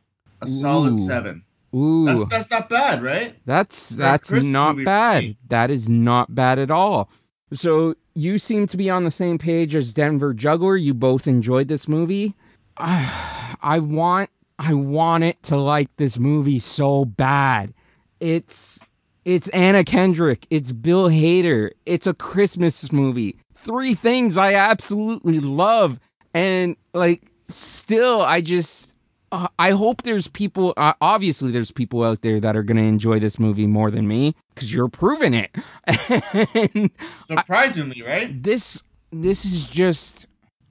A 0.42 0.46
Ooh. 0.46 0.48
solid 0.48 0.98
seven. 0.98 1.44
Ooh, 1.76 2.06
That's 2.06 2.24
that's 2.28 2.50
not 2.50 2.68
bad, 2.68 3.02
right? 3.02 3.34
That's 3.44 3.92
a 3.92 3.96
that's 3.96 4.32
not 4.32 4.76
bad. 4.84 5.36
That 5.48 5.70
is 5.70 5.88
not 5.88 6.34
bad 6.34 6.58
at 6.58 6.70
all. 6.70 7.10
So 7.52 7.94
you 8.18 8.36
seem 8.36 8.66
to 8.66 8.76
be 8.76 8.90
on 8.90 9.04
the 9.04 9.12
same 9.12 9.38
page 9.38 9.76
as 9.76 9.92
Denver 9.92 10.34
Juggler. 10.34 10.74
You 10.74 10.92
both 10.92 11.28
enjoyed 11.28 11.68
this 11.68 11.86
movie. 11.86 12.34
I 12.76 13.78
want 13.80 14.30
I 14.58 14.74
want 14.74 15.22
it 15.22 15.40
to 15.44 15.56
like 15.56 15.94
this 15.96 16.18
movie 16.18 16.58
so 16.58 17.04
bad. 17.04 17.72
It's 18.18 18.84
It's 19.24 19.48
Anna 19.50 19.84
Kendrick. 19.84 20.48
It's 20.50 20.72
Bill 20.72 21.08
Hader. 21.08 21.70
It's 21.86 22.08
a 22.08 22.14
Christmas 22.14 22.92
movie. 22.92 23.36
Three 23.54 23.94
things 23.94 24.36
I 24.36 24.54
absolutely 24.54 25.38
love. 25.38 26.00
And 26.34 26.76
like, 26.92 27.22
still, 27.42 28.20
I 28.20 28.40
just, 28.40 28.96
uh, 29.30 29.48
I 29.58 29.70
hope 29.70 30.02
there's 30.02 30.28
people, 30.28 30.74
uh, 30.76 30.94
obviously, 31.00 31.50
there's 31.50 31.70
people 31.70 32.02
out 32.04 32.22
there 32.22 32.40
that 32.40 32.56
are 32.56 32.62
going 32.62 32.76
to 32.76 32.82
enjoy 32.82 33.18
this 33.18 33.38
movie 33.38 33.66
more 33.66 33.90
than 33.90 34.08
me 34.08 34.34
because 34.54 34.72
you're 34.74 34.88
proving 34.88 35.34
it. 35.34 35.50
Surprisingly, 37.24 38.02
I, 38.04 38.06
right? 38.06 38.42
This, 38.42 38.82
this 39.10 39.44
is 39.44 39.68
just, 39.70 40.26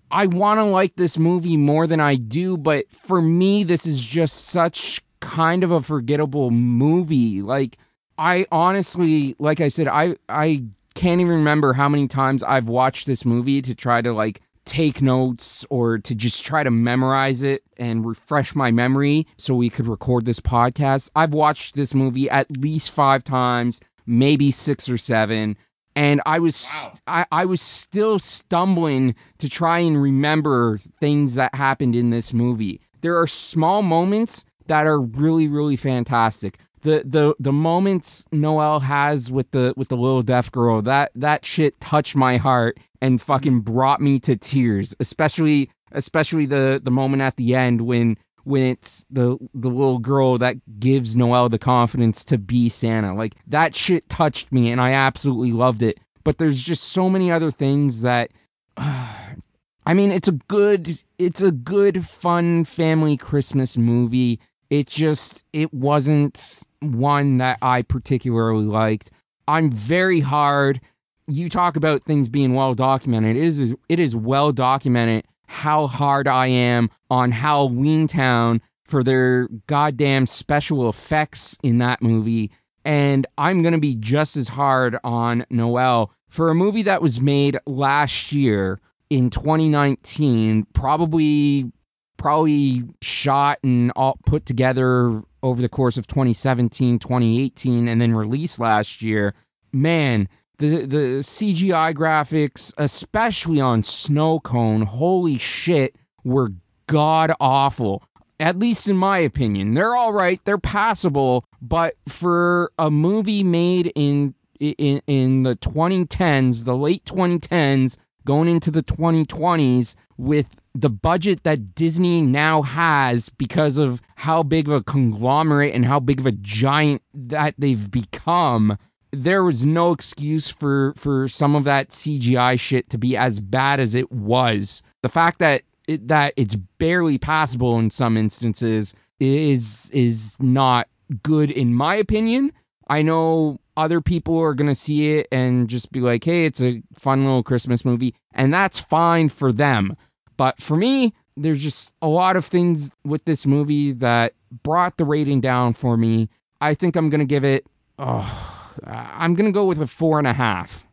I 0.10 0.28
want 0.28 0.60
to 0.60 0.64
like 0.64 0.96
this 0.96 1.18
movie 1.18 1.58
more 1.58 1.88
than 1.88 2.00
I 2.00 2.16
do, 2.16 2.58
but 2.58 2.92
for 2.92 3.22
me, 3.22 3.64
this 3.64 3.86
is 3.86 4.04
just 4.06 4.48
such 4.48 5.02
kind 5.20 5.64
of 5.64 5.72
a 5.72 5.82
forgettable 5.82 6.52
movie. 6.52 7.42
Like, 7.42 7.78
I 8.18 8.46
honestly, 8.52 9.36
like 9.40 9.62
I 9.62 9.68
said, 9.68 9.88
I 9.88 10.16
I 10.28 10.64
can't 10.96 11.22
even 11.22 11.36
remember 11.36 11.74
how 11.74 11.88
many 11.88 12.08
times 12.08 12.42
I've 12.42 12.68
watched 12.68 13.06
this 13.06 13.26
movie 13.26 13.62
to 13.62 13.76
try 13.76 14.02
to 14.02 14.12
like 14.12 14.42
take 14.68 15.02
notes 15.02 15.66
or 15.70 15.98
to 15.98 16.14
just 16.14 16.46
try 16.46 16.64
to 16.64 16.70
memorize 16.70 17.42
it 17.42 17.64
and 17.78 18.06
refresh 18.06 18.56
my 18.56 18.72
memory 18.72 19.26
so 19.38 19.56
we 19.56 19.70
could 19.70 19.88
record 19.88 20.26
this 20.26 20.40
podcast. 20.40 21.10
I've 21.16 21.34
watched 21.34 21.76
this 21.76 21.96
movie 21.96 22.30
at 22.30 22.58
least 22.58 22.94
5 22.94 23.24
times, 23.24 23.80
maybe 24.06 24.52
6 24.52 24.90
or 24.90 24.98
7, 24.98 25.58
and 25.96 26.22
I 26.26 26.40
was 26.40 26.90
wow. 27.08 27.24
I, 27.32 27.42
I 27.42 27.46
was 27.46 27.62
still 27.62 28.20
stumbling 28.20 29.16
to 29.40 29.50
try 29.50 29.80
and 29.80 30.00
remember 30.00 30.78
things 30.78 31.36
that 31.36 31.56
happened 31.56 31.96
in 31.96 32.12
this 32.12 32.34
movie. 32.34 32.82
There 33.02 33.18
are 33.18 33.28
small 33.28 33.82
moments 33.82 34.46
that 34.68 34.86
are 34.86 35.00
really 35.00 35.48
really 35.48 35.78
fantastic 35.78 36.60
the 36.82 37.04
the 37.06 37.36
the 37.40 37.52
moments 37.52 38.26
Noelle 38.32 38.82
has 38.82 39.32
with 39.32 39.52
the 39.52 39.74
with 39.76 39.90
the 39.90 39.98
little 39.98 40.22
deaf 40.22 40.52
girl 40.52 40.82
that 40.84 41.12
that 41.16 41.46
shit 41.46 41.80
touched 41.80 42.16
my 42.16 42.38
heart 42.38 42.78
and 43.02 43.22
fucking 43.22 43.62
brought 43.62 44.02
me 44.02 44.20
to 44.20 44.36
tears 44.36 44.96
especially 45.00 45.70
especially 45.92 46.46
the 46.46 46.80
the 46.84 46.92
moment 46.92 47.22
at 47.22 47.36
the 47.36 47.56
end 47.56 47.82
when 47.82 48.18
when 48.44 48.64
it's 48.64 49.06
the 49.10 49.38
the 49.54 49.70
little 49.70 50.00
girl 50.00 50.38
that 50.38 50.56
gives 50.80 51.16
Noelle 51.16 51.50
the 51.50 51.60
confidence 51.60 52.24
to 52.26 52.38
be 52.38 52.70
Santa 52.70 53.14
like 53.14 53.36
that 53.48 53.76
shit 53.76 54.08
touched 54.10 54.52
me 54.52 54.72
and 54.72 54.82
I 54.82 54.92
absolutely 54.92 55.52
loved 55.52 55.82
it 55.82 56.00
but 56.24 56.38
there's 56.38 56.62
just 56.62 56.84
so 56.84 57.10
many 57.10 57.32
other 57.32 57.52
things 57.52 58.02
that 58.02 58.32
uh, 58.76 59.14
I 59.86 59.94
mean 59.94 60.12
it's 60.12 60.28
a 60.28 60.34
good 60.34 60.90
it's 61.18 61.42
a 61.42 61.52
good 61.52 62.06
fun 62.06 62.66
family 62.66 63.16
Christmas 63.16 63.78
movie 63.78 64.42
it 64.70 64.88
just 64.88 65.46
it 65.54 65.74
wasn't 65.74 66.64
one 66.82 67.38
that 67.38 67.58
I 67.62 67.82
particularly 67.82 68.66
liked. 68.66 69.12
I'm 69.48 69.72
very 69.72 70.20
hard. 70.20 70.82
You 71.28 71.50
talk 71.50 71.76
about 71.76 72.04
things 72.04 72.30
being 72.30 72.54
well 72.54 72.74
documented. 72.74 73.36
It 73.36 73.44
is 73.44 73.76
it 73.90 74.00
is 74.00 74.16
well 74.16 74.52
documented 74.52 75.26
how 75.48 75.88
hard 75.88 76.28
I 76.28 76.48
am 76.48 76.90
on 77.10 77.32
Halloween 77.32 78.08
Town 78.08 78.62
for 78.84 79.04
their 79.04 79.48
goddamn 79.68 80.26
special 80.26 80.88
effects 80.88 81.58
in 81.62 81.80
that 81.80 82.02
movie. 82.02 82.52
And 82.86 83.28
I'm 83.38 83.62
to 83.74 83.80
be 83.80 83.96
just 83.96 84.38
as 84.38 84.50
hard 84.50 84.98
on 85.04 85.46
Noelle 85.50 86.14
for 86.30 86.50
a 86.50 86.56
movie 86.56 86.84
that 86.84 87.02
was 87.02 87.20
made 87.20 87.58
last 87.66 88.32
year 88.32 88.80
in 89.10 89.30
2019, 89.30 90.68
probably 90.74 91.72
probably 92.18 92.84
shot 93.02 93.60
and 93.64 93.92
all 93.96 94.18
put 94.26 94.46
together 94.46 95.22
over 95.44 95.62
the 95.62 95.70
course 95.70 95.98
of 95.98 96.08
2017, 96.08 97.00
2018, 97.00 97.88
and 97.88 98.02
then 98.02 98.14
released 98.14 98.60
last 98.60 99.02
year. 99.02 99.34
Man, 99.72 100.28
the 100.58 100.86
the 100.86 101.20
CGI 101.20 101.94
graphics, 101.94 102.74
especially 102.78 103.62
on 103.62 103.84
Snow 103.84 104.40
Cone, 104.40 104.84
holy 104.84 105.38
shit, 105.38 105.96
were 106.24 106.54
god 106.88 107.32
awful. 107.40 108.04
At 108.40 108.60
least 108.60 108.88
in 108.88 108.98
my 108.98 109.18
opinion, 109.20 109.74
they're 109.74 109.96
all 109.96 110.14
right, 110.14 110.40
they're 110.46 110.58
passable, 110.60 111.44
but 111.62 111.96
for 112.08 112.72
a 112.78 112.92
movie 112.92 113.44
made 113.44 113.92
in 113.96 114.36
in 114.60 115.02
in 115.08 115.44
the 115.44 115.56
2010s, 115.56 116.66
the 116.66 116.76
late 116.76 117.04
2010s, 117.06 117.98
going 118.26 118.50
into 118.50 118.70
the 118.70 118.84
2020s 118.84 119.96
with 120.18 120.62
the 120.76 120.90
budget 120.90 121.44
that 121.44 121.74
Disney 121.74 122.22
now 122.22 122.62
has 122.62 123.30
because 123.30 123.78
of 123.78 124.02
how 124.18 124.44
big 124.44 124.68
of 124.68 124.74
a 124.74 124.84
conglomerate 124.84 125.74
and 125.74 125.86
how 125.86 126.00
big 126.00 126.20
of 126.20 126.26
a 126.26 126.32
giant 126.32 127.02
that 127.14 127.56
they've 127.58 127.90
become, 127.90 128.78
there 129.12 129.44
was 129.44 129.66
no 129.66 129.92
excuse 129.92 130.50
for 130.50 130.94
for 130.96 131.28
some 131.28 131.56
of 131.56 131.64
that 131.64 131.90
CGI 131.90 132.60
shit 132.60 132.90
to 132.90 132.98
be 132.98 133.16
as 133.16 133.40
bad 133.40 133.80
as 133.80 133.96
it 133.96 134.12
was. 134.12 134.84
The 135.02 135.10
fact 135.10 135.40
that 135.40 135.62
it, 135.88 136.08
that 136.08 136.34
it's 136.36 136.56
barely 136.56 137.18
passable 137.18 137.80
in 137.80 137.90
some 137.90 138.18
instances 138.18 138.94
is 139.20 139.90
is 139.92 140.38
not 140.40 140.88
good 141.24 141.52
in 141.52 141.74
my 141.74 141.96
opinion. 141.96 142.52
I 142.90 143.02
know 143.02 143.60
other 143.76 144.02
people 144.02 144.40
are 144.40 144.54
going 144.54 144.70
to 144.70 144.76
see 144.76 145.18
it 145.18 145.28
and 145.32 145.70
just 145.70 145.92
be 145.92 146.02
like, 146.02 146.24
"Hey, 146.24 146.46
it's 146.46 146.62
a 146.62 146.82
fun 146.94 147.24
little 147.24 147.44
Christmas 147.44 147.86
movie." 147.86 148.14
And 148.34 148.54
that's 148.54 148.80
fine 148.80 149.30
for 149.30 149.52
them. 149.52 149.96
But 150.36 150.60
for 150.60 150.78
me, 150.78 151.14
there's 151.36 151.64
just 151.64 151.94
a 152.02 152.08
lot 152.08 152.36
of 152.36 152.46
things 152.46 152.92
with 153.04 153.26
this 153.26 153.46
movie 153.46 153.92
that 153.94 154.34
brought 154.64 154.98
the 154.98 155.06
rating 155.06 155.42
down 155.42 155.74
for 155.74 155.98
me. 155.98 156.30
I 156.62 156.74
think 156.74 156.96
I'm 156.96 157.10
going 157.10 157.20
to 157.20 157.26
give 157.26 157.44
it, 157.44 157.66
oh, 158.00 158.57
I'm 158.86 159.34
going 159.34 159.46
to 159.46 159.52
go 159.52 159.66
with 159.66 159.82
a 159.82 159.88
four 159.88 160.18
and 160.20 160.28
a 160.28 160.34
half. 160.34 160.88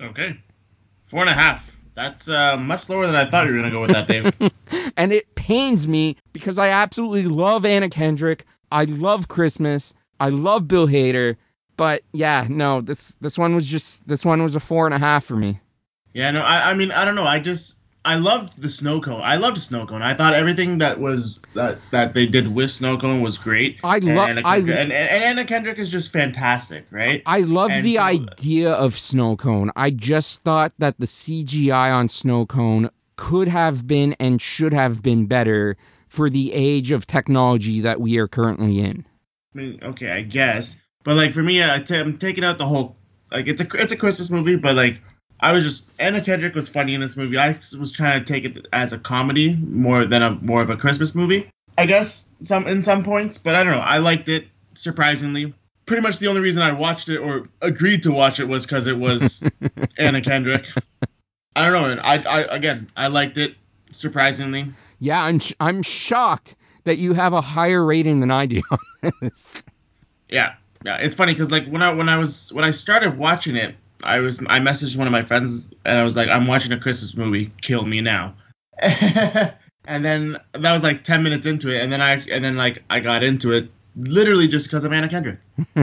Okay. 0.00 0.38
Four 1.04 1.20
and 1.20 1.30
a 1.30 1.34
half. 1.34 1.76
That's 1.94 2.28
uh, 2.28 2.58
much 2.58 2.90
lower 2.90 3.06
than 3.06 3.14
I 3.14 3.24
thought 3.24 3.46
you 3.46 3.54
were 3.54 3.60
going 3.60 3.70
to 3.70 3.76
go 3.76 3.80
with 3.80 3.92
that, 3.92 4.06
Dave. 4.06 4.92
and 4.96 5.12
it 5.12 5.34
pains 5.34 5.88
me 5.88 6.16
because 6.32 6.58
I 6.58 6.68
absolutely 6.68 7.24
love 7.24 7.64
Anna 7.64 7.88
Kendrick. 7.88 8.44
I 8.70 8.84
love 8.84 9.28
Christmas. 9.28 9.94
I 10.20 10.28
love 10.28 10.68
Bill 10.68 10.88
Hader. 10.88 11.36
But 11.76 12.02
yeah, 12.12 12.46
no, 12.48 12.80
this 12.80 13.16
this 13.16 13.38
one 13.38 13.54
was 13.54 13.70
just 13.70 14.08
this 14.08 14.24
one 14.24 14.42
was 14.42 14.56
a 14.56 14.60
four 14.60 14.86
and 14.86 14.94
a 14.94 14.98
half 14.98 15.24
for 15.24 15.36
me. 15.36 15.60
Yeah, 16.12 16.30
no, 16.30 16.40
I, 16.42 16.70
I 16.70 16.74
mean 16.74 16.90
I 16.90 17.04
don't 17.04 17.14
know. 17.14 17.24
I 17.24 17.38
just 17.38 17.85
I 18.06 18.14
loved 18.14 18.62
the 18.62 18.68
snow 18.68 19.00
cone. 19.00 19.20
I 19.22 19.36
loved 19.36 19.58
snow 19.58 19.84
cone. 19.84 20.00
I 20.00 20.14
thought 20.14 20.32
everything 20.32 20.78
that 20.78 21.00
was 21.00 21.40
that 21.54 21.78
that 21.90 22.14
they 22.14 22.24
did 22.24 22.54
with 22.54 22.70
snow 22.70 22.96
cone 22.96 23.20
was 23.20 23.36
great. 23.36 23.80
I 23.82 23.98
love 23.98 24.28
and, 24.28 24.40
I, 24.44 24.58
and, 24.58 24.70
and, 24.70 24.92
Anna 24.92 25.44
Kendrick 25.44 25.78
is 25.78 25.90
just 25.90 26.12
fantastic, 26.12 26.86
right? 26.92 27.20
I 27.26 27.40
love 27.40 27.72
and 27.72 27.84
the 27.84 27.96
so, 27.96 28.02
idea 28.02 28.72
of 28.72 28.94
snow 28.94 29.36
cone. 29.36 29.72
I 29.74 29.90
just 29.90 30.42
thought 30.42 30.72
that 30.78 30.98
the 31.00 31.06
CGI 31.06 31.92
on 31.92 32.06
snow 32.06 32.46
cone 32.46 32.90
could 33.16 33.48
have 33.48 33.88
been 33.88 34.14
and 34.20 34.40
should 34.40 34.72
have 34.72 35.02
been 35.02 35.26
better 35.26 35.76
for 36.06 36.30
the 36.30 36.52
age 36.52 36.92
of 36.92 37.08
technology 37.08 37.80
that 37.80 38.00
we 38.00 38.18
are 38.18 38.28
currently 38.28 38.78
in. 38.78 39.04
I 39.52 39.58
mean, 39.58 39.80
okay, 39.82 40.12
I 40.12 40.22
guess, 40.22 40.80
but 41.02 41.16
like 41.16 41.32
for 41.32 41.42
me, 41.42 41.60
I 41.60 41.80
t- 41.80 41.98
I'm 41.98 42.16
taking 42.16 42.44
out 42.44 42.58
the 42.58 42.66
whole 42.66 42.96
like 43.32 43.48
it's 43.48 43.60
a 43.60 43.66
it's 43.74 43.92
a 43.92 43.96
Christmas 43.96 44.30
movie, 44.30 44.56
but 44.56 44.76
like 44.76 45.00
I 45.40 45.52
was 45.52 45.64
just 45.64 46.00
Anna 46.00 46.20
Kendrick 46.22 46.54
was 46.54 46.68
funny 46.68 46.94
in 46.94 47.00
this 47.00 47.16
movie. 47.16 47.36
I 47.36 47.48
was 47.48 47.92
trying 47.94 48.24
to 48.24 48.32
take 48.32 48.44
it 48.44 48.66
as 48.72 48.92
a 48.92 48.98
comedy 48.98 49.56
more 49.56 50.04
than 50.04 50.22
a 50.22 50.30
more 50.42 50.62
of 50.62 50.70
a 50.70 50.76
Christmas 50.76 51.14
movie. 51.14 51.48
I 51.78 51.86
guess 51.86 52.30
some 52.40 52.66
in 52.66 52.82
some 52.82 53.02
points, 53.02 53.38
but 53.38 53.54
I 53.54 53.62
don't 53.62 53.74
know. 53.74 53.80
I 53.80 53.98
liked 53.98 54.28
it 54.28 54.46
surprisingly. 54.74 55.52
Pretty 55.84 56.02
much 56.02 56.18
the 56.18 56.26
only 56.26 56.40
reason 56.40 56.62
I 56.62 56.72
watched 56.72 57.08
it 57.08 57.18
or 57.18 57.46
agreed 57.62 58.02
to 58.04 58.12
watch 58.12 58.40
it 58.40 58.48
was 58.48 58.66
because 58.66 58.86
it 58.86 58.96
was 58.96 59.48
Anna 59.98 60.20
Kendrick. 60.20 60.66
I 61.54 61.70
don't 61.70 61.96
know. 61.96 62.02
I, 62.02 62.22
I 62.28 62.40
again, 62.56 62.90
I 62.96 63.08
liked 63.08 63.38
it 63.38 63.54
surprisingly. 63.92 64.66
Yeah, 65.00 65.22
I'm 65.22 65.38
sh- 65.38 65.52
I'm 65.60 65.82
shocked 65.82 66.56
that 66.84 66.96
you 66.98 67.12
have 67.12 67.32
a 67.32 67.40
higher 67.40 67.84
rating 67.84 68.20
than 68.20 68.30
I 68.30 68.46
do 68.46 68.62
on 68.70 69.10
this. 69.20 69.64
Yeah, 70.28 70.54
yeah. 70.84 70.96
It's 71.00 71.14
funny 71.14 71.32
because 71.34 71.52
like 71.52 71.66
when 71.66 71.82
I 71.82 71.92
when 71.92 72.08
I 72.08 72.18
was 72.18 72.52
when 72.52 72.64
I 72.64 72.70
started 72.70 73.18
watching 73.18 73.56
it, 73.56 73.74
I 74.04 74.20
was 74.20 74.40
I 74.40 74.60
messaged 74.60 74.96
one 74.98 75.06
of 75.06 75.12
my 75.12 75.22
friends 75.22 75.72
and 75.84 75.98
I 75.98 76.02
was 76.02 76.16
like, 76.16 76.28
I'm 76.28 76.46
watching 76.46 76.72
a 76.72 76.78
Christmas 76.78 77.16
movie. 77.16 77.50
Kill 77.62 77.84
me 77.86 78.00
now. 78.00 78.34
and 79.86 80.04
then 80.04 80.36
that 80.52 80.72
was 80.72 80.82
like 80.82 81.02
ten 81.02 81.22
minutes 81.22 81.46
into 81.46 81.74
it, 81.74 81.82
and 81.82 81.92
then 81.92 82.00
I 82.00 82.14
and 82.30 82.44
then 82.44 82.56
like 82.56 82.82
I 82.90 83.00
got 83.00 83.22
into 83.22 83.52
it 83.52 83.70
literally 83.96 84.48
just 84.48 84.66
because 84.66 84.84
of 84.84 84.92
Anna 84.92 85.08
Kendrick. 85.08 85.38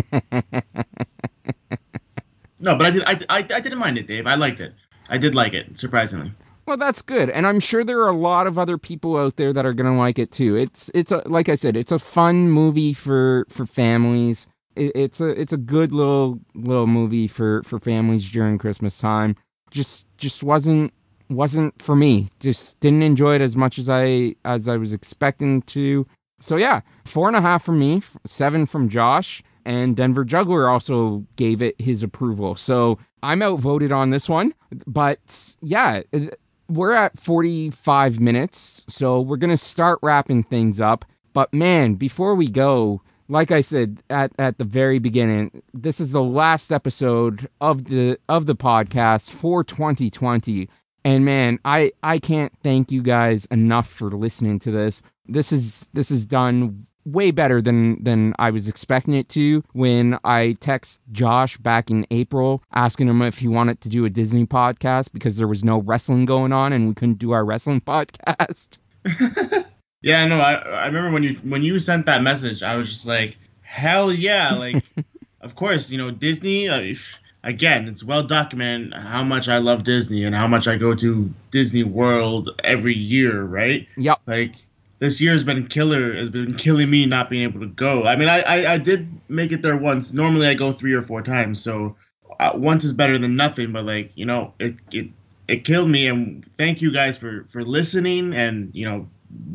no, 2.59 2.78
but 2.78 2.82
I 2.82 2.91
did 2.91 3.03
I, 3.05 3.20
I 3.30 3.38
I 3.39 3.59
didn't 3.59 3.80
mind 3.80 3.97
it, 3.97 4.07
Dave. 4.07 4.28
I 4.28 4.36
liked 4.36 4.59
it. 4.59 4.74
I 5.09 5.18
did 5.18 5.34
like 5.36 5.53
it 5.53 5.78
surprisingly. 5.78 6.32
Well, 6.66 6.78
that's 6.78 7.01
good, 7.01 7.30
and 7.30 7.45
I'm 7.45 7.59
sure 7.59 7.84
there 7.84 7.99
are 8.01 8.09
a 8.09 8.16
lot 8.16 8.47
of 8.47 8.57
other 8.57 8.78
people 8.78 9.18
out 9.18 9.36
there 9.36 9.51
that 9.51 9.66
are 9.66 9.74
gonna 9.74 9.97
like 9.97 10.20
it 10.20 10.32
too. 10.32 10.55
It's 10.55 10.89
it's 10.93 11.11
a 11.11 11.28
like 11.28 11.49
I 11.49 11.55
said, 11.55 11.76
it's 11.76 11.91
a 11.91 11.99
fun 11.99 12.49
movie 12.51 12.93
for 12.93 13.45
for 13.49 13.66
families 13.66 14.47
it, 14.76 14.91
it's 14.95 15.21
a 15.21 15.30
it's 15.30 15.53
a 15.53 15.57
good 15.57 15.93
little 15.93 16.39
little 16.55 16.88
movie 16.88 17.28
for 17.28 17.63
for 17.63 17.80
families 17.80 18.32
during 18.32 18.57
Christmas 18.57 18.99
time. 18.99 19.36
Just 19.71 20.07
just 20.17 20.43
wasn't 20.43 20.93
wasn't 21.30 21.82
for 21.82 21.95
me. 21.95 22.30
Just 22.39 22.80
didn't 22.80 23.03
enjoy 23.03 23.36
it 23.36 23.41
as 23.41 23.55
much 23.55 23.78
as 23.80 23.89
I 23.89 24.36
as 24.45 24.67
I 24.67 24.78
was 24.78 24.93
expecting 24.93 25.61
to. 25.63 26.05
So 26.39 26.57
yeah, 26.57 26.82
four 27.05 27.28
and 27.28 27.38
a 27.38 27.41
half 27.41 27.63
from 27.63 27.80
me, 27.80 28.01
seven 28.26 28.65
from 28.65 28.89
Josh. 28.89 29.41
and 29.65 29.95
Denver 29.95 30.26
Juggler 30.26 30.67
also 30.67 31.26
gave 31.38 31.61
it 31.61 31.80
his 31.80 32.03
approval. 32.03 32.55
So 32.55 32.99
I'm 33.21 33.41
outvoted 33.41 33.91
on 33.93 34.09
this 34.09 34.28
one, 34.28 34.53
but 34.86 35.55
yeah, 35.61 36.01
we're 36.67 36.91
at 36.91 37.17
45 37.17 38.19
minutes, 38.19 38.86
so 38.89 39.21
we're 39.21 39.38
gonna 39.38 39.55
start 39.57 39.99
wrapping 40.01 40.43
things 40.43 40.82
up. 40.82 41.05
But 41.32 41.53
man, 41.53 41.95
before 41.95 42.36
we 42.36 42.49
go, 42.49 43.01
like 43.28 43.51
I 43.51 43.61
said 43.61 44.03
at, 44.09 44.32
at 44.38 44.57
the 44.57 44.63
very 44.63 44.99
beginning, 44.99 45.63
this 45.74 45.99
is 45.99 46.11
the 46.11 46.24
last 46.24 46.71
episode 46.71 47.47
of 47.61 47.86
the 47.86 48.17
of 48.30 48.45
the 48.45 48.55
podcast 48.55 49.32
for 49.32 49.63
2020. 49.63 50.69
And 51.05 51.26
man, 51.26 51.59
I 51.65 51.91
I 52.01 52.19
can't 52.19 52.53
thank 52.63 52.91
you 52.91 53.01
guys 53.01 53.45
enough 53.47 53.88
for 53.88 54.09
listening 54.09 54.59
to 54.59 54.71
this. 54.71 55.01
This 55.26 55.51
is 55.51 55.89
this 55.93 56.11
is 56.11 56.26
done 56.26 56.86
way 57.05 57.32
better 57.32 57.61
than 57.61 58.01
than 58.03 58.34
I 58.39 58.51
was 58.51 58.69
expecting 58.69 59.13
it 59.13 59.28
to 59.30 59.63
when 59.74 60.17
I 60.24 60.55
text 60.59 61.01
Josh 61.11 61.57
back 61.57 61.89
in 61.91 62.05
April 62.11 62.63
asking 62.74 63.09
him 63.09 63.21
if 63.21 63.39
he 63.39 63.47
wanted 63.47 63.82
to 63.82 63.89
do 63.89 64.05
a 64.05 64.09
Disney 64.09 64.45
podcast 64.45 65.11
because 65.13 65.38
there 65.38 65.47
was 65.47 65.63
no 65.63 65.80
wrestling 65.80 66.26
going 66.26 66.53
on 66.53 66.71
and 66.71 66.88
we 66.88 66.93
couldn't 66.93 67.19
do 67.19 67.32
our 67.32 67.43
wrestling 67.43 67.82
podcast. 67.86 68.80
yeah, 70.03 70.25
no, 70.27 70.39
I 70.39 70.53
I 70.55 70.85
remember 70.87 71.11
when 71.11 71.23
you 71.23 71.35
when 71.35 71.63
you 71.63 71.79
sent 71.79 72.05
that 72.05 72.21
message, 72.21 72.61
I 72.61 72.75
was 72.75 72.89
just 72.93 73.07
like, 73.07 73.37
hell 73.61 74.11
yeah, 74.11 74.53
like 74.53 74.83
of 75.41 75.55
course, 75.55 75.89
you 75.89 75.97
know, 75.97 76.11
Disney 76.11 76.67
uh, 76.67 76.93
again, 77.43 77.87
it's 77.87 78.03
well 78.03 78.27
documented 78.27 78.93
how 78.93 79.23
much 79.23 79.47
I 79.47 79.57
love 79.57 79.83
Disney 79.83 80.25
and 80.25 80.35
how 80.35 80.45
much 80.45 80.67
I 80.67 80.77
go 80.77 80.93
to 80.93 81.31
Disney 81.51 81.83
World 81.83 82.49
every 82.63 82.93
year, 82.93 83.43
right? 83.43 83.87
Yep. 83.95 84.19
Like 84.27 84.55
this 84.99 85.21
year 85.21 85.31
has 85.31 85.45
been 85.45 85.67
killer 85.67 86.13
has 86.13 86.29
been 86.29 86.55
killing 86.55 86.89
me 86.89 87.05
not 87.05 87.29
being 87.29 87.43
able 87.43 87.61
to 87.61 87.67
go. 87.67 88.03
I 88.03 88.17
mean, 88.17 88.27
I 88.27 88.41
I, 88.41 88.73
I 88.73 88.77
did 88.79 89.07
make 89.29 89.53
it 89.53 89.61
there 89.61 89.77
once. 89.77 90.13
Normally, 90.13 90.47
I 90.47 90.53
go 90.53 90.73
three 90.73 90.93
or 90.93 91.01
four 91.01 91.21
times, 91.21 91.63
so 91.63 91.95
uh, 92.41 92.51
once 92.55 92.83
is 92.83 92.91
better 92.91 93.17
than 93.17 93.37
nothing. 93.37 93.71
But 93.71 93.85
like 93.85 94.11
you 94.15 94.25
know, 94.25 94.53
it 94.59 94.75
it 94.91 95.09
it 95.47 95.63
killed 95.63 95.89
me. 95.89 96.07
And 96.07 96.43
thank 96.43 96.81
you 96.81 96.91
guys 96.91 97.17
for 97.17 97.45
for 97.45 97.63
listening 97.63 98.33
and 98.33 98.69
you 98.73 98.85
know 98.85 99.07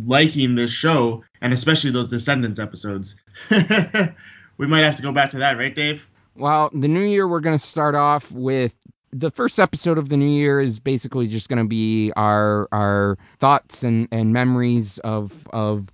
liking 0.05 0.55
this 0.55 0.72
show 0.72 1.22
and 1.41 1.53
especially 1.53 1.91
those 1.91 2.11
Descendants 2.11 2.59
episodes. 2.59 3.22
we 4.59 4.66
might 4.66 4.83
have 4.83 4.97
to 4.97 5.03
go 5.03 5.12
back 5.12 5.31
to 5.31 5.39
that, 5.39 5.57
right, 5.57 5.74
Dave? 5.74 6.09
Well, 6.35 6.70
the 6.72 6.89
new 6.89 7.03
year 7.03 7.26
we're 7.26 7.41
going 7.41 7.59
to 7.59 7.64
start 7.64 7.95
off 7.95 8.31
with 8.31 8.74
the 9.11 9.31
first 9.31 9.59
episode 9.59 9.99
of 9.99 10.09
the 10.09 10.16
new 10.16 10.29
year 10.29 10.61
is 10.61 10.79
basically 10.81 11.26
just 11.26 11.49
going 11.49 11.62
to 11.62 11.68
be 11.68 12.12
our 12.16 12.68
our 12.72 13.16
thoughts 13.39 13.83
and 13.83 14.09
and 14.12 14.33
memories 14.33 14.99
of 14.99 15.47
of 15.53 15.89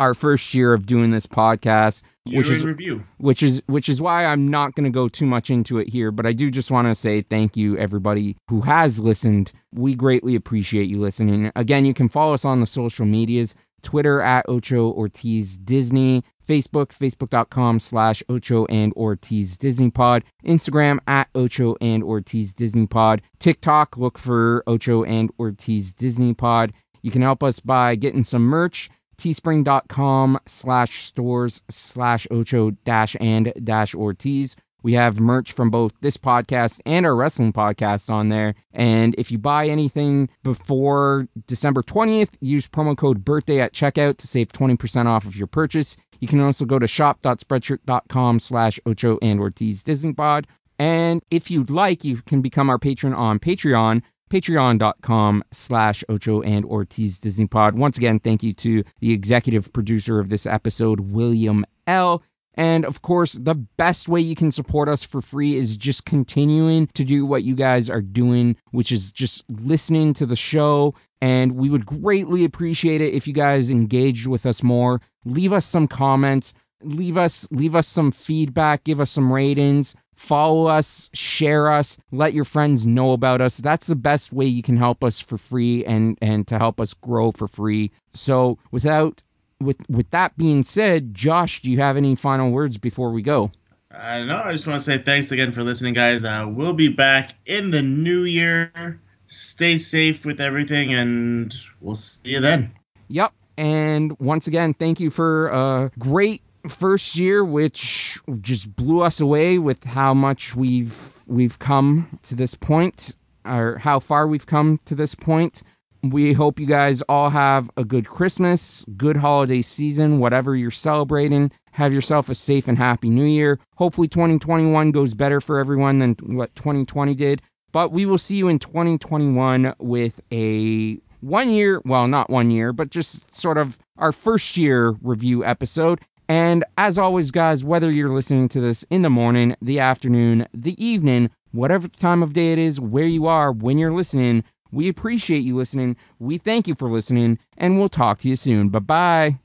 our 0.00 0.14
first 0.14 0.54
year 0.54 0.72
of 0.72 0.86
doing 0.86 1.10
this 1.10 1.26
podcast 1.26 2.02
year 2.26 2.38
which 2.38 2.50
is 2.50 2.64
review. 2.64 3.04
which 3.18 3.42
is 3.42 3.62
which 3.66 3.88
is 3.88 4.00
why 4.00 4.24
I'm 4.24 4.48
not 4.48 4.74
going 4.74 4.84
to 4.84 4.90
go 4.90 5.08
too 5.08 5.26
much 5.26 5.50
into 5.50 5.78
it 5.78 5.88
here 5.88 6.10
but 6.10 6.26
I 6.26 6.32
do 6.32 6.50
just 6.50 6.70
want 6.70 6.88
to 6.88 6.94
say 6.94 7.20
thank 7.20 7.56
you 7.56 7.76
everybody 7.78 8.36
who 8.48 8.62
has 8.62 8.98
listened. 9.00 9.52
We 9.72 9.94
greatly 9.94 10.34
appreciate 10.34 10.88
you 10.88 11.00
listening. 11.00 11.52
Again 11.54 11.84
you 11.84 11.94
can 11.94 12.08
follow 12.08 12.34
us 12.34 12.44
on 12.44 12.60
the 12.60 12.66
social 12.66 13.06
medias 13.06 13.54
Twitter 13.82 14.22
at 14.22 14.46
Ocho 14.48 14.90
Ortiz 14.92 15.58
Disney, 15.58 16.24
Facebook, 16.48 16.86
facebook.com 16.96 17.78
slash 17.78 18.22
Ocho 18.30 18.64
and 18.66 18.94
Ortiz 18.94 19.58
Disney 19.58 19.90
Pod, 19.90 20.24
Instagram 20.46 20.98
at 21.06 21.28
Ocho 21.34 21.76
and 21.82 22.02
Ortiz 22.02 22.54
Disney 22.54 22.86
Pod, 22.86 23.20
TikTok, 23.38 23.98
look 23.98 24.16
for 24.16 24.64
Ocho 24.66 25.04
and 25.04 25.30
Ortiz 25.38 25.92
Disney 25.92 26.32
Pod. 26.32 26.72
You 27.02 27.10
can 27.10 27.20
help 27.20 27.42
us 27.42 27.60
by 27.60 27.94
getting 27.96 28.22
some 28.22 28.42
merch, 28.44 28.88
teespring.com 29.16 30.38
slash 30.46 30.96
stores 30.96 31.62
slash 31.68 32.26
Ocho 32.30 32.70
dash 32.70 33.16
and 33.20 33.52
dash 33.62 33.94
Ortiz. 33.94 34.56
We 34.82 34.92
have 34.92 35.18
merch 35.18 35.50
from 35.52 35.70
both 35.70 35.98
this 36.02 36.18
podcast 36.18 36.80
and 36.84 37.06
our 37.06 37.16
wrestling 37.16 37.54
podcast 37.54 38.10
on 38.10 38.28
there. 38.28 38.54
And 38.70 39.14
if 39.16 39.32
you 39.32 39.38
buy 39.38 39.66
anything 39.66 40.28
before 40.42 41.26
December 41.46 41.82
20th, 41.82 42.36
use 42.40 42.68
promo 42.68 42.94
code 42.94 43.24
birthday 43.24 43.60
at 43.60 43.72
checkout 43.72 44.18
to 44.18 44.26
save 44.26 44.48
20% 44.48 45.06
off 45.06 45.24
of 45.24 45.36
your 45.36 45.46
purchase. 45.46 45.96
You 46.20 46.28
can 46.28 46.40
also 46.40 46.66
go 46.66 46.78
to 46.78 46.86
shop.spreadshirt.com 46.86 48.40
slash 48.40 48.78
Ocho 48.84 49.18
and 49.22 49.40
Ortiz 49.40 49.82
Disney 49.82 50.12
Pod. 50.12 50.46
And 50.78 51.22
if 51.30 51.50
you'd 51.50 51.70
like, 51.70 52.04
you 52.04 52.16
can 52.18 52.42
become 52.42 52.68
our 52.68 52.78
patron 52.78 53.14
on 53.14 53.38
Patreon 53.38 54.02
patreon.com 54.34 55.44
slash 55.52 56.02
ocho 56.08 56.42
and 56.42 56.64
ortiz 56.64 57.20
disney 57.20 57.46
pod. 57.46 57.78
Once 57.78 57.96
again 57.96 58.18
thank 58.18 58.42
you 58.42 58.52
to 58.52 58.82
the 58.98 59.12
executive 59.12 59.72
producer 59.72 60.18
of 60.18 60.28
this 60.28 60.44
episode 60.44 60.98
william 60.98 61.64
l. 61.86 62.20
And 62.56 62.84
of 62.84 63.02
course, 63.02 63.32
the 63.32 63.54
best 63.54 64.08
way 64.08 64.20
you 64.20 64.36
can 64.36 64.52
support 64.52 64.88
us 64.88 65.02
for 65.02 65.20
free 65.20 65.54
is 65.54 65.76
just 65.76 66.04
continuing 66.04 66.86
to 66.94 67.04
do 67.04 67.26
what 67.26 67.42
you 67.42 67.56
guys 67.56 67.90
are 67.90 68.00
doing, 68.00 68.56
which 68.70 68.92
is 68.92 69.10
just 69.10 69.44
listening 69.50 70.12
to 70.14 70.26
the 70.26 70.36
show. 70.36 70.94
And 71.20 71.56
we 71.56 71.68
would 71.68 71.84
greatly 71.84 72.44
appreciate 72.44 73.00
it 73.00 73.12
if 73.12 73.26
you 73.26 73.34
guys 73.34 73.72
engaged 73.72 74.28
with 74.28 74.46
us 74.46 74.62
more. 74.62 75.00
Leave 75.24 75.52
us 75.52 75.64
some 75.64 75.88
comments, 75.88 76.54
leave 76.82 77.16
us 77.16 77.48
leave 77.50 77.74
us 77.74 77.88
some 77.88 78.12
feedback, 78.12 78.84
give 78.84 79.00
us 79.00 79.10
some 79.10 79.32
ratings, 79.32 79.96
follow 80.14 80.66
us, 80.66 81.10
share 81.12 81.70
us, 81.70 81.98
let 82.10 82.34
your 82.34 82.44
friends 82.44 82.86
know 82.86 83.12
about 83.12 83.40
us. 83.40 83.58
That's 83.58 83.86
the 83.86 83.96
best 83.96 84.32
way 84.32 84.46
you 84.46 84.62
can 84.62 84.76
help 84.76 85.04
us 85.04 85.20
for 85.20 85.38
free 85.38 85.84
and 85.84 86.18
and 86.20 86.46
to 86.48 86.58
help 86.58 86.80
us 86.80 86.94
grow 86.94 87.32
for 87.32 87.48
free. 87.48 87.90
So, 88.12 88.58
without 88.70 89.22
with 89.60 89.78
with 89.88 90.10
that 90.10 90.36
being 90.36 90.62
said, 90.62 91.14
Josh, 91.14 91.62
do 91.62 91.70
you 91.70 91.78
have 91.78 91.96
any 91.96 92.14
final 92.14 92.50
words 92.50 92.78
before 92.78 93.10
we 93.10 93.22
go? 93.22 93.52
I 93.90 94.20
uh, 94.20 94.24
know. 94.24 94.42
I 94.44 94.52
just 94.52 94.66
want 94.66 94.78
to 94.78 94.84
say 94.84 94.98
thanks 94.98 95.30
again 95.32 95.52
for 95.52 95.62
listening, 95.62 95.94
guys. 95.94 96.24
Uh, 96.24 96.46
we'll 96.48 96.74
be 96.74 96.88
back 96.88 97.32
in 97.46 97.70
the 97.70 97.82
new 97.82 98.22
year. 98.22 99.00
Stay 99.26 99.78
safe 99.78 100.26
with 100.26 100.40
everything, 100.40 100.92
and 100.92 101.54
we'll 101.80 101.94
see 101.94 102.32
you 102.32 102.40
then. 102.40 102.72
Yep. 103.08 103.32
And 103.56 104.18
once 104.18 104.46
again, 104.46 104.74
thank 104.74 104.98
you 104.98 105.10
for 105.10 105.48
a 105.48 105.90
great 105.98 106.42
first 106.68 107.16
year, 107.16 107.44
which 107.44 108.18
just 108.40 108.74
blew 108.76 109.02
us 109.02 109.20
away 109.20 109.58
with 109.58 109.84
how 109.84 110.14
much 110.14 110.56
we've 110.56 110.96
we've 111.28 111.58
come 111.58 112.18
to 112.22 112.34
this 112.34 112.54
point, 112.54 113.16
or 113.44 113.78
how 113.78 113.98
far 113.98 114.26
we've 114.26 114.46
come 114.46 114.78
to 114.84 114.94
this 114.94 115.14
point. 115.14 115.62
We 116.02 116.34
hope 116.34 116.60
you 116.60 116.66
guys 116.66 117.00
all 117.02 117.30
have 117.30 117.70
a 117.78 117.84
good 117.84 118.06
Christmas, 118.06 118.84
good 118.96 119.16
holiday 119.16 119.62
season, 119.62 120.18
whatever 120.18 120.54
you're 120.54 120.70
celebrating. 120.70 121.50
Have 121.72 121.94
yourself 121.94 122.28
a 122.28 122.34
safe 122.34 122.68
and 122.68 122.76
happy 122.76 123.08
new 123.08 123.24
year. 123.24 123.58
Hopefully, 123.76 124.08
2021 124.08 124.90
goes 124.90 125.14
better 125.14 125.40
for 125.40 125.58
everyone 125.58 125.98
than 125.98 126.14
what 126.22 126.54
2020 126.56 127.14
did. 127.14 127.42
But 127.72 127.90
we 127.90 128.06
will 128.06 128.18
see 128.18 128.36
you 128.36 128.48
in 128.48 128.60
2021 128.60 129.74
with 129.80 130.20
a 130.32 131.00
one 131.20 131.48
year, 131.50 131.80
well, 131.84 132.06
not 132.06 132.28
one 132.28 132.50
year, 132.50 132.72
but 132.72 132.90
just 132.90 133.34
sort 133.34 133.56
of 133.56 133.78
our 133.96 134.12
first 134.12 134.56
year 134.56 134.90
review 135.02 135.44
episode. 135.44 136.00
And 136.28 136.64
as 136.78 136.98
always, 136.98 137.30
guys, 137.30 137.64
whether 137.64 137.90
you're 137.90 138.08
listening 138.08 138.48
to 138.48 138.60
this 138.60 138.82
in 138.84 139.02
the 139.02 139.10
morning, 139.10 139.56
the 139.60 139.80
afternoon, 139.80 140.46
the 140.52 140.82
evening, 140.84 141.30
whatever 141.52 141.88
time 141.88 142.22
of 142.22 142.32
day 142.32 142.52
it 142.52 142.58
is, 142.58 142.80
where 142.80 143.06
you 143.06 143.26
are 143.26 143.52
when 143.52 143.78
you're 143.78 143.92
listening, 143.92 144.44
we 144.72 144.88
appreciate 144.88 145.40
you 145.40 145.56
listening. 145.56 145.96
We 146.18 146.38
thank 146.38 146.66
you 146.66 146.74
for 146.74 146.88
listening, 146.88 147.38
and 147.56 147.78
we'll 147.78 147.88
talk 147.88 148.18
to 148.18 148.28
you 148.28 148.36
soon. 148.36 148.70
Bye 148.70 148.78
bye. 148.80 149.38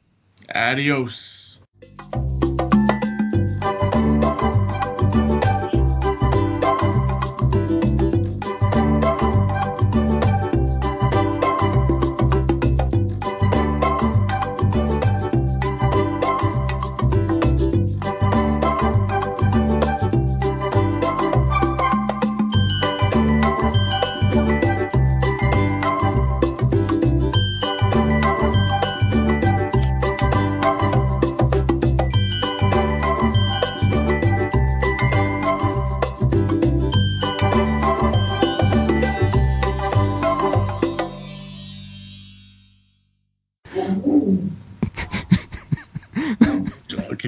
Adios. 0.55 1.59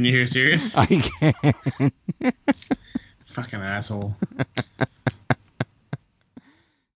Can 0.01 0.07
you 0.07 0.13
hear 0.13 0.25
serious? 0.25 0.75
I 0.75 0.87
can. 0.87 1.91
Fucking 3.27 3.61
asshole. 3.61 4.15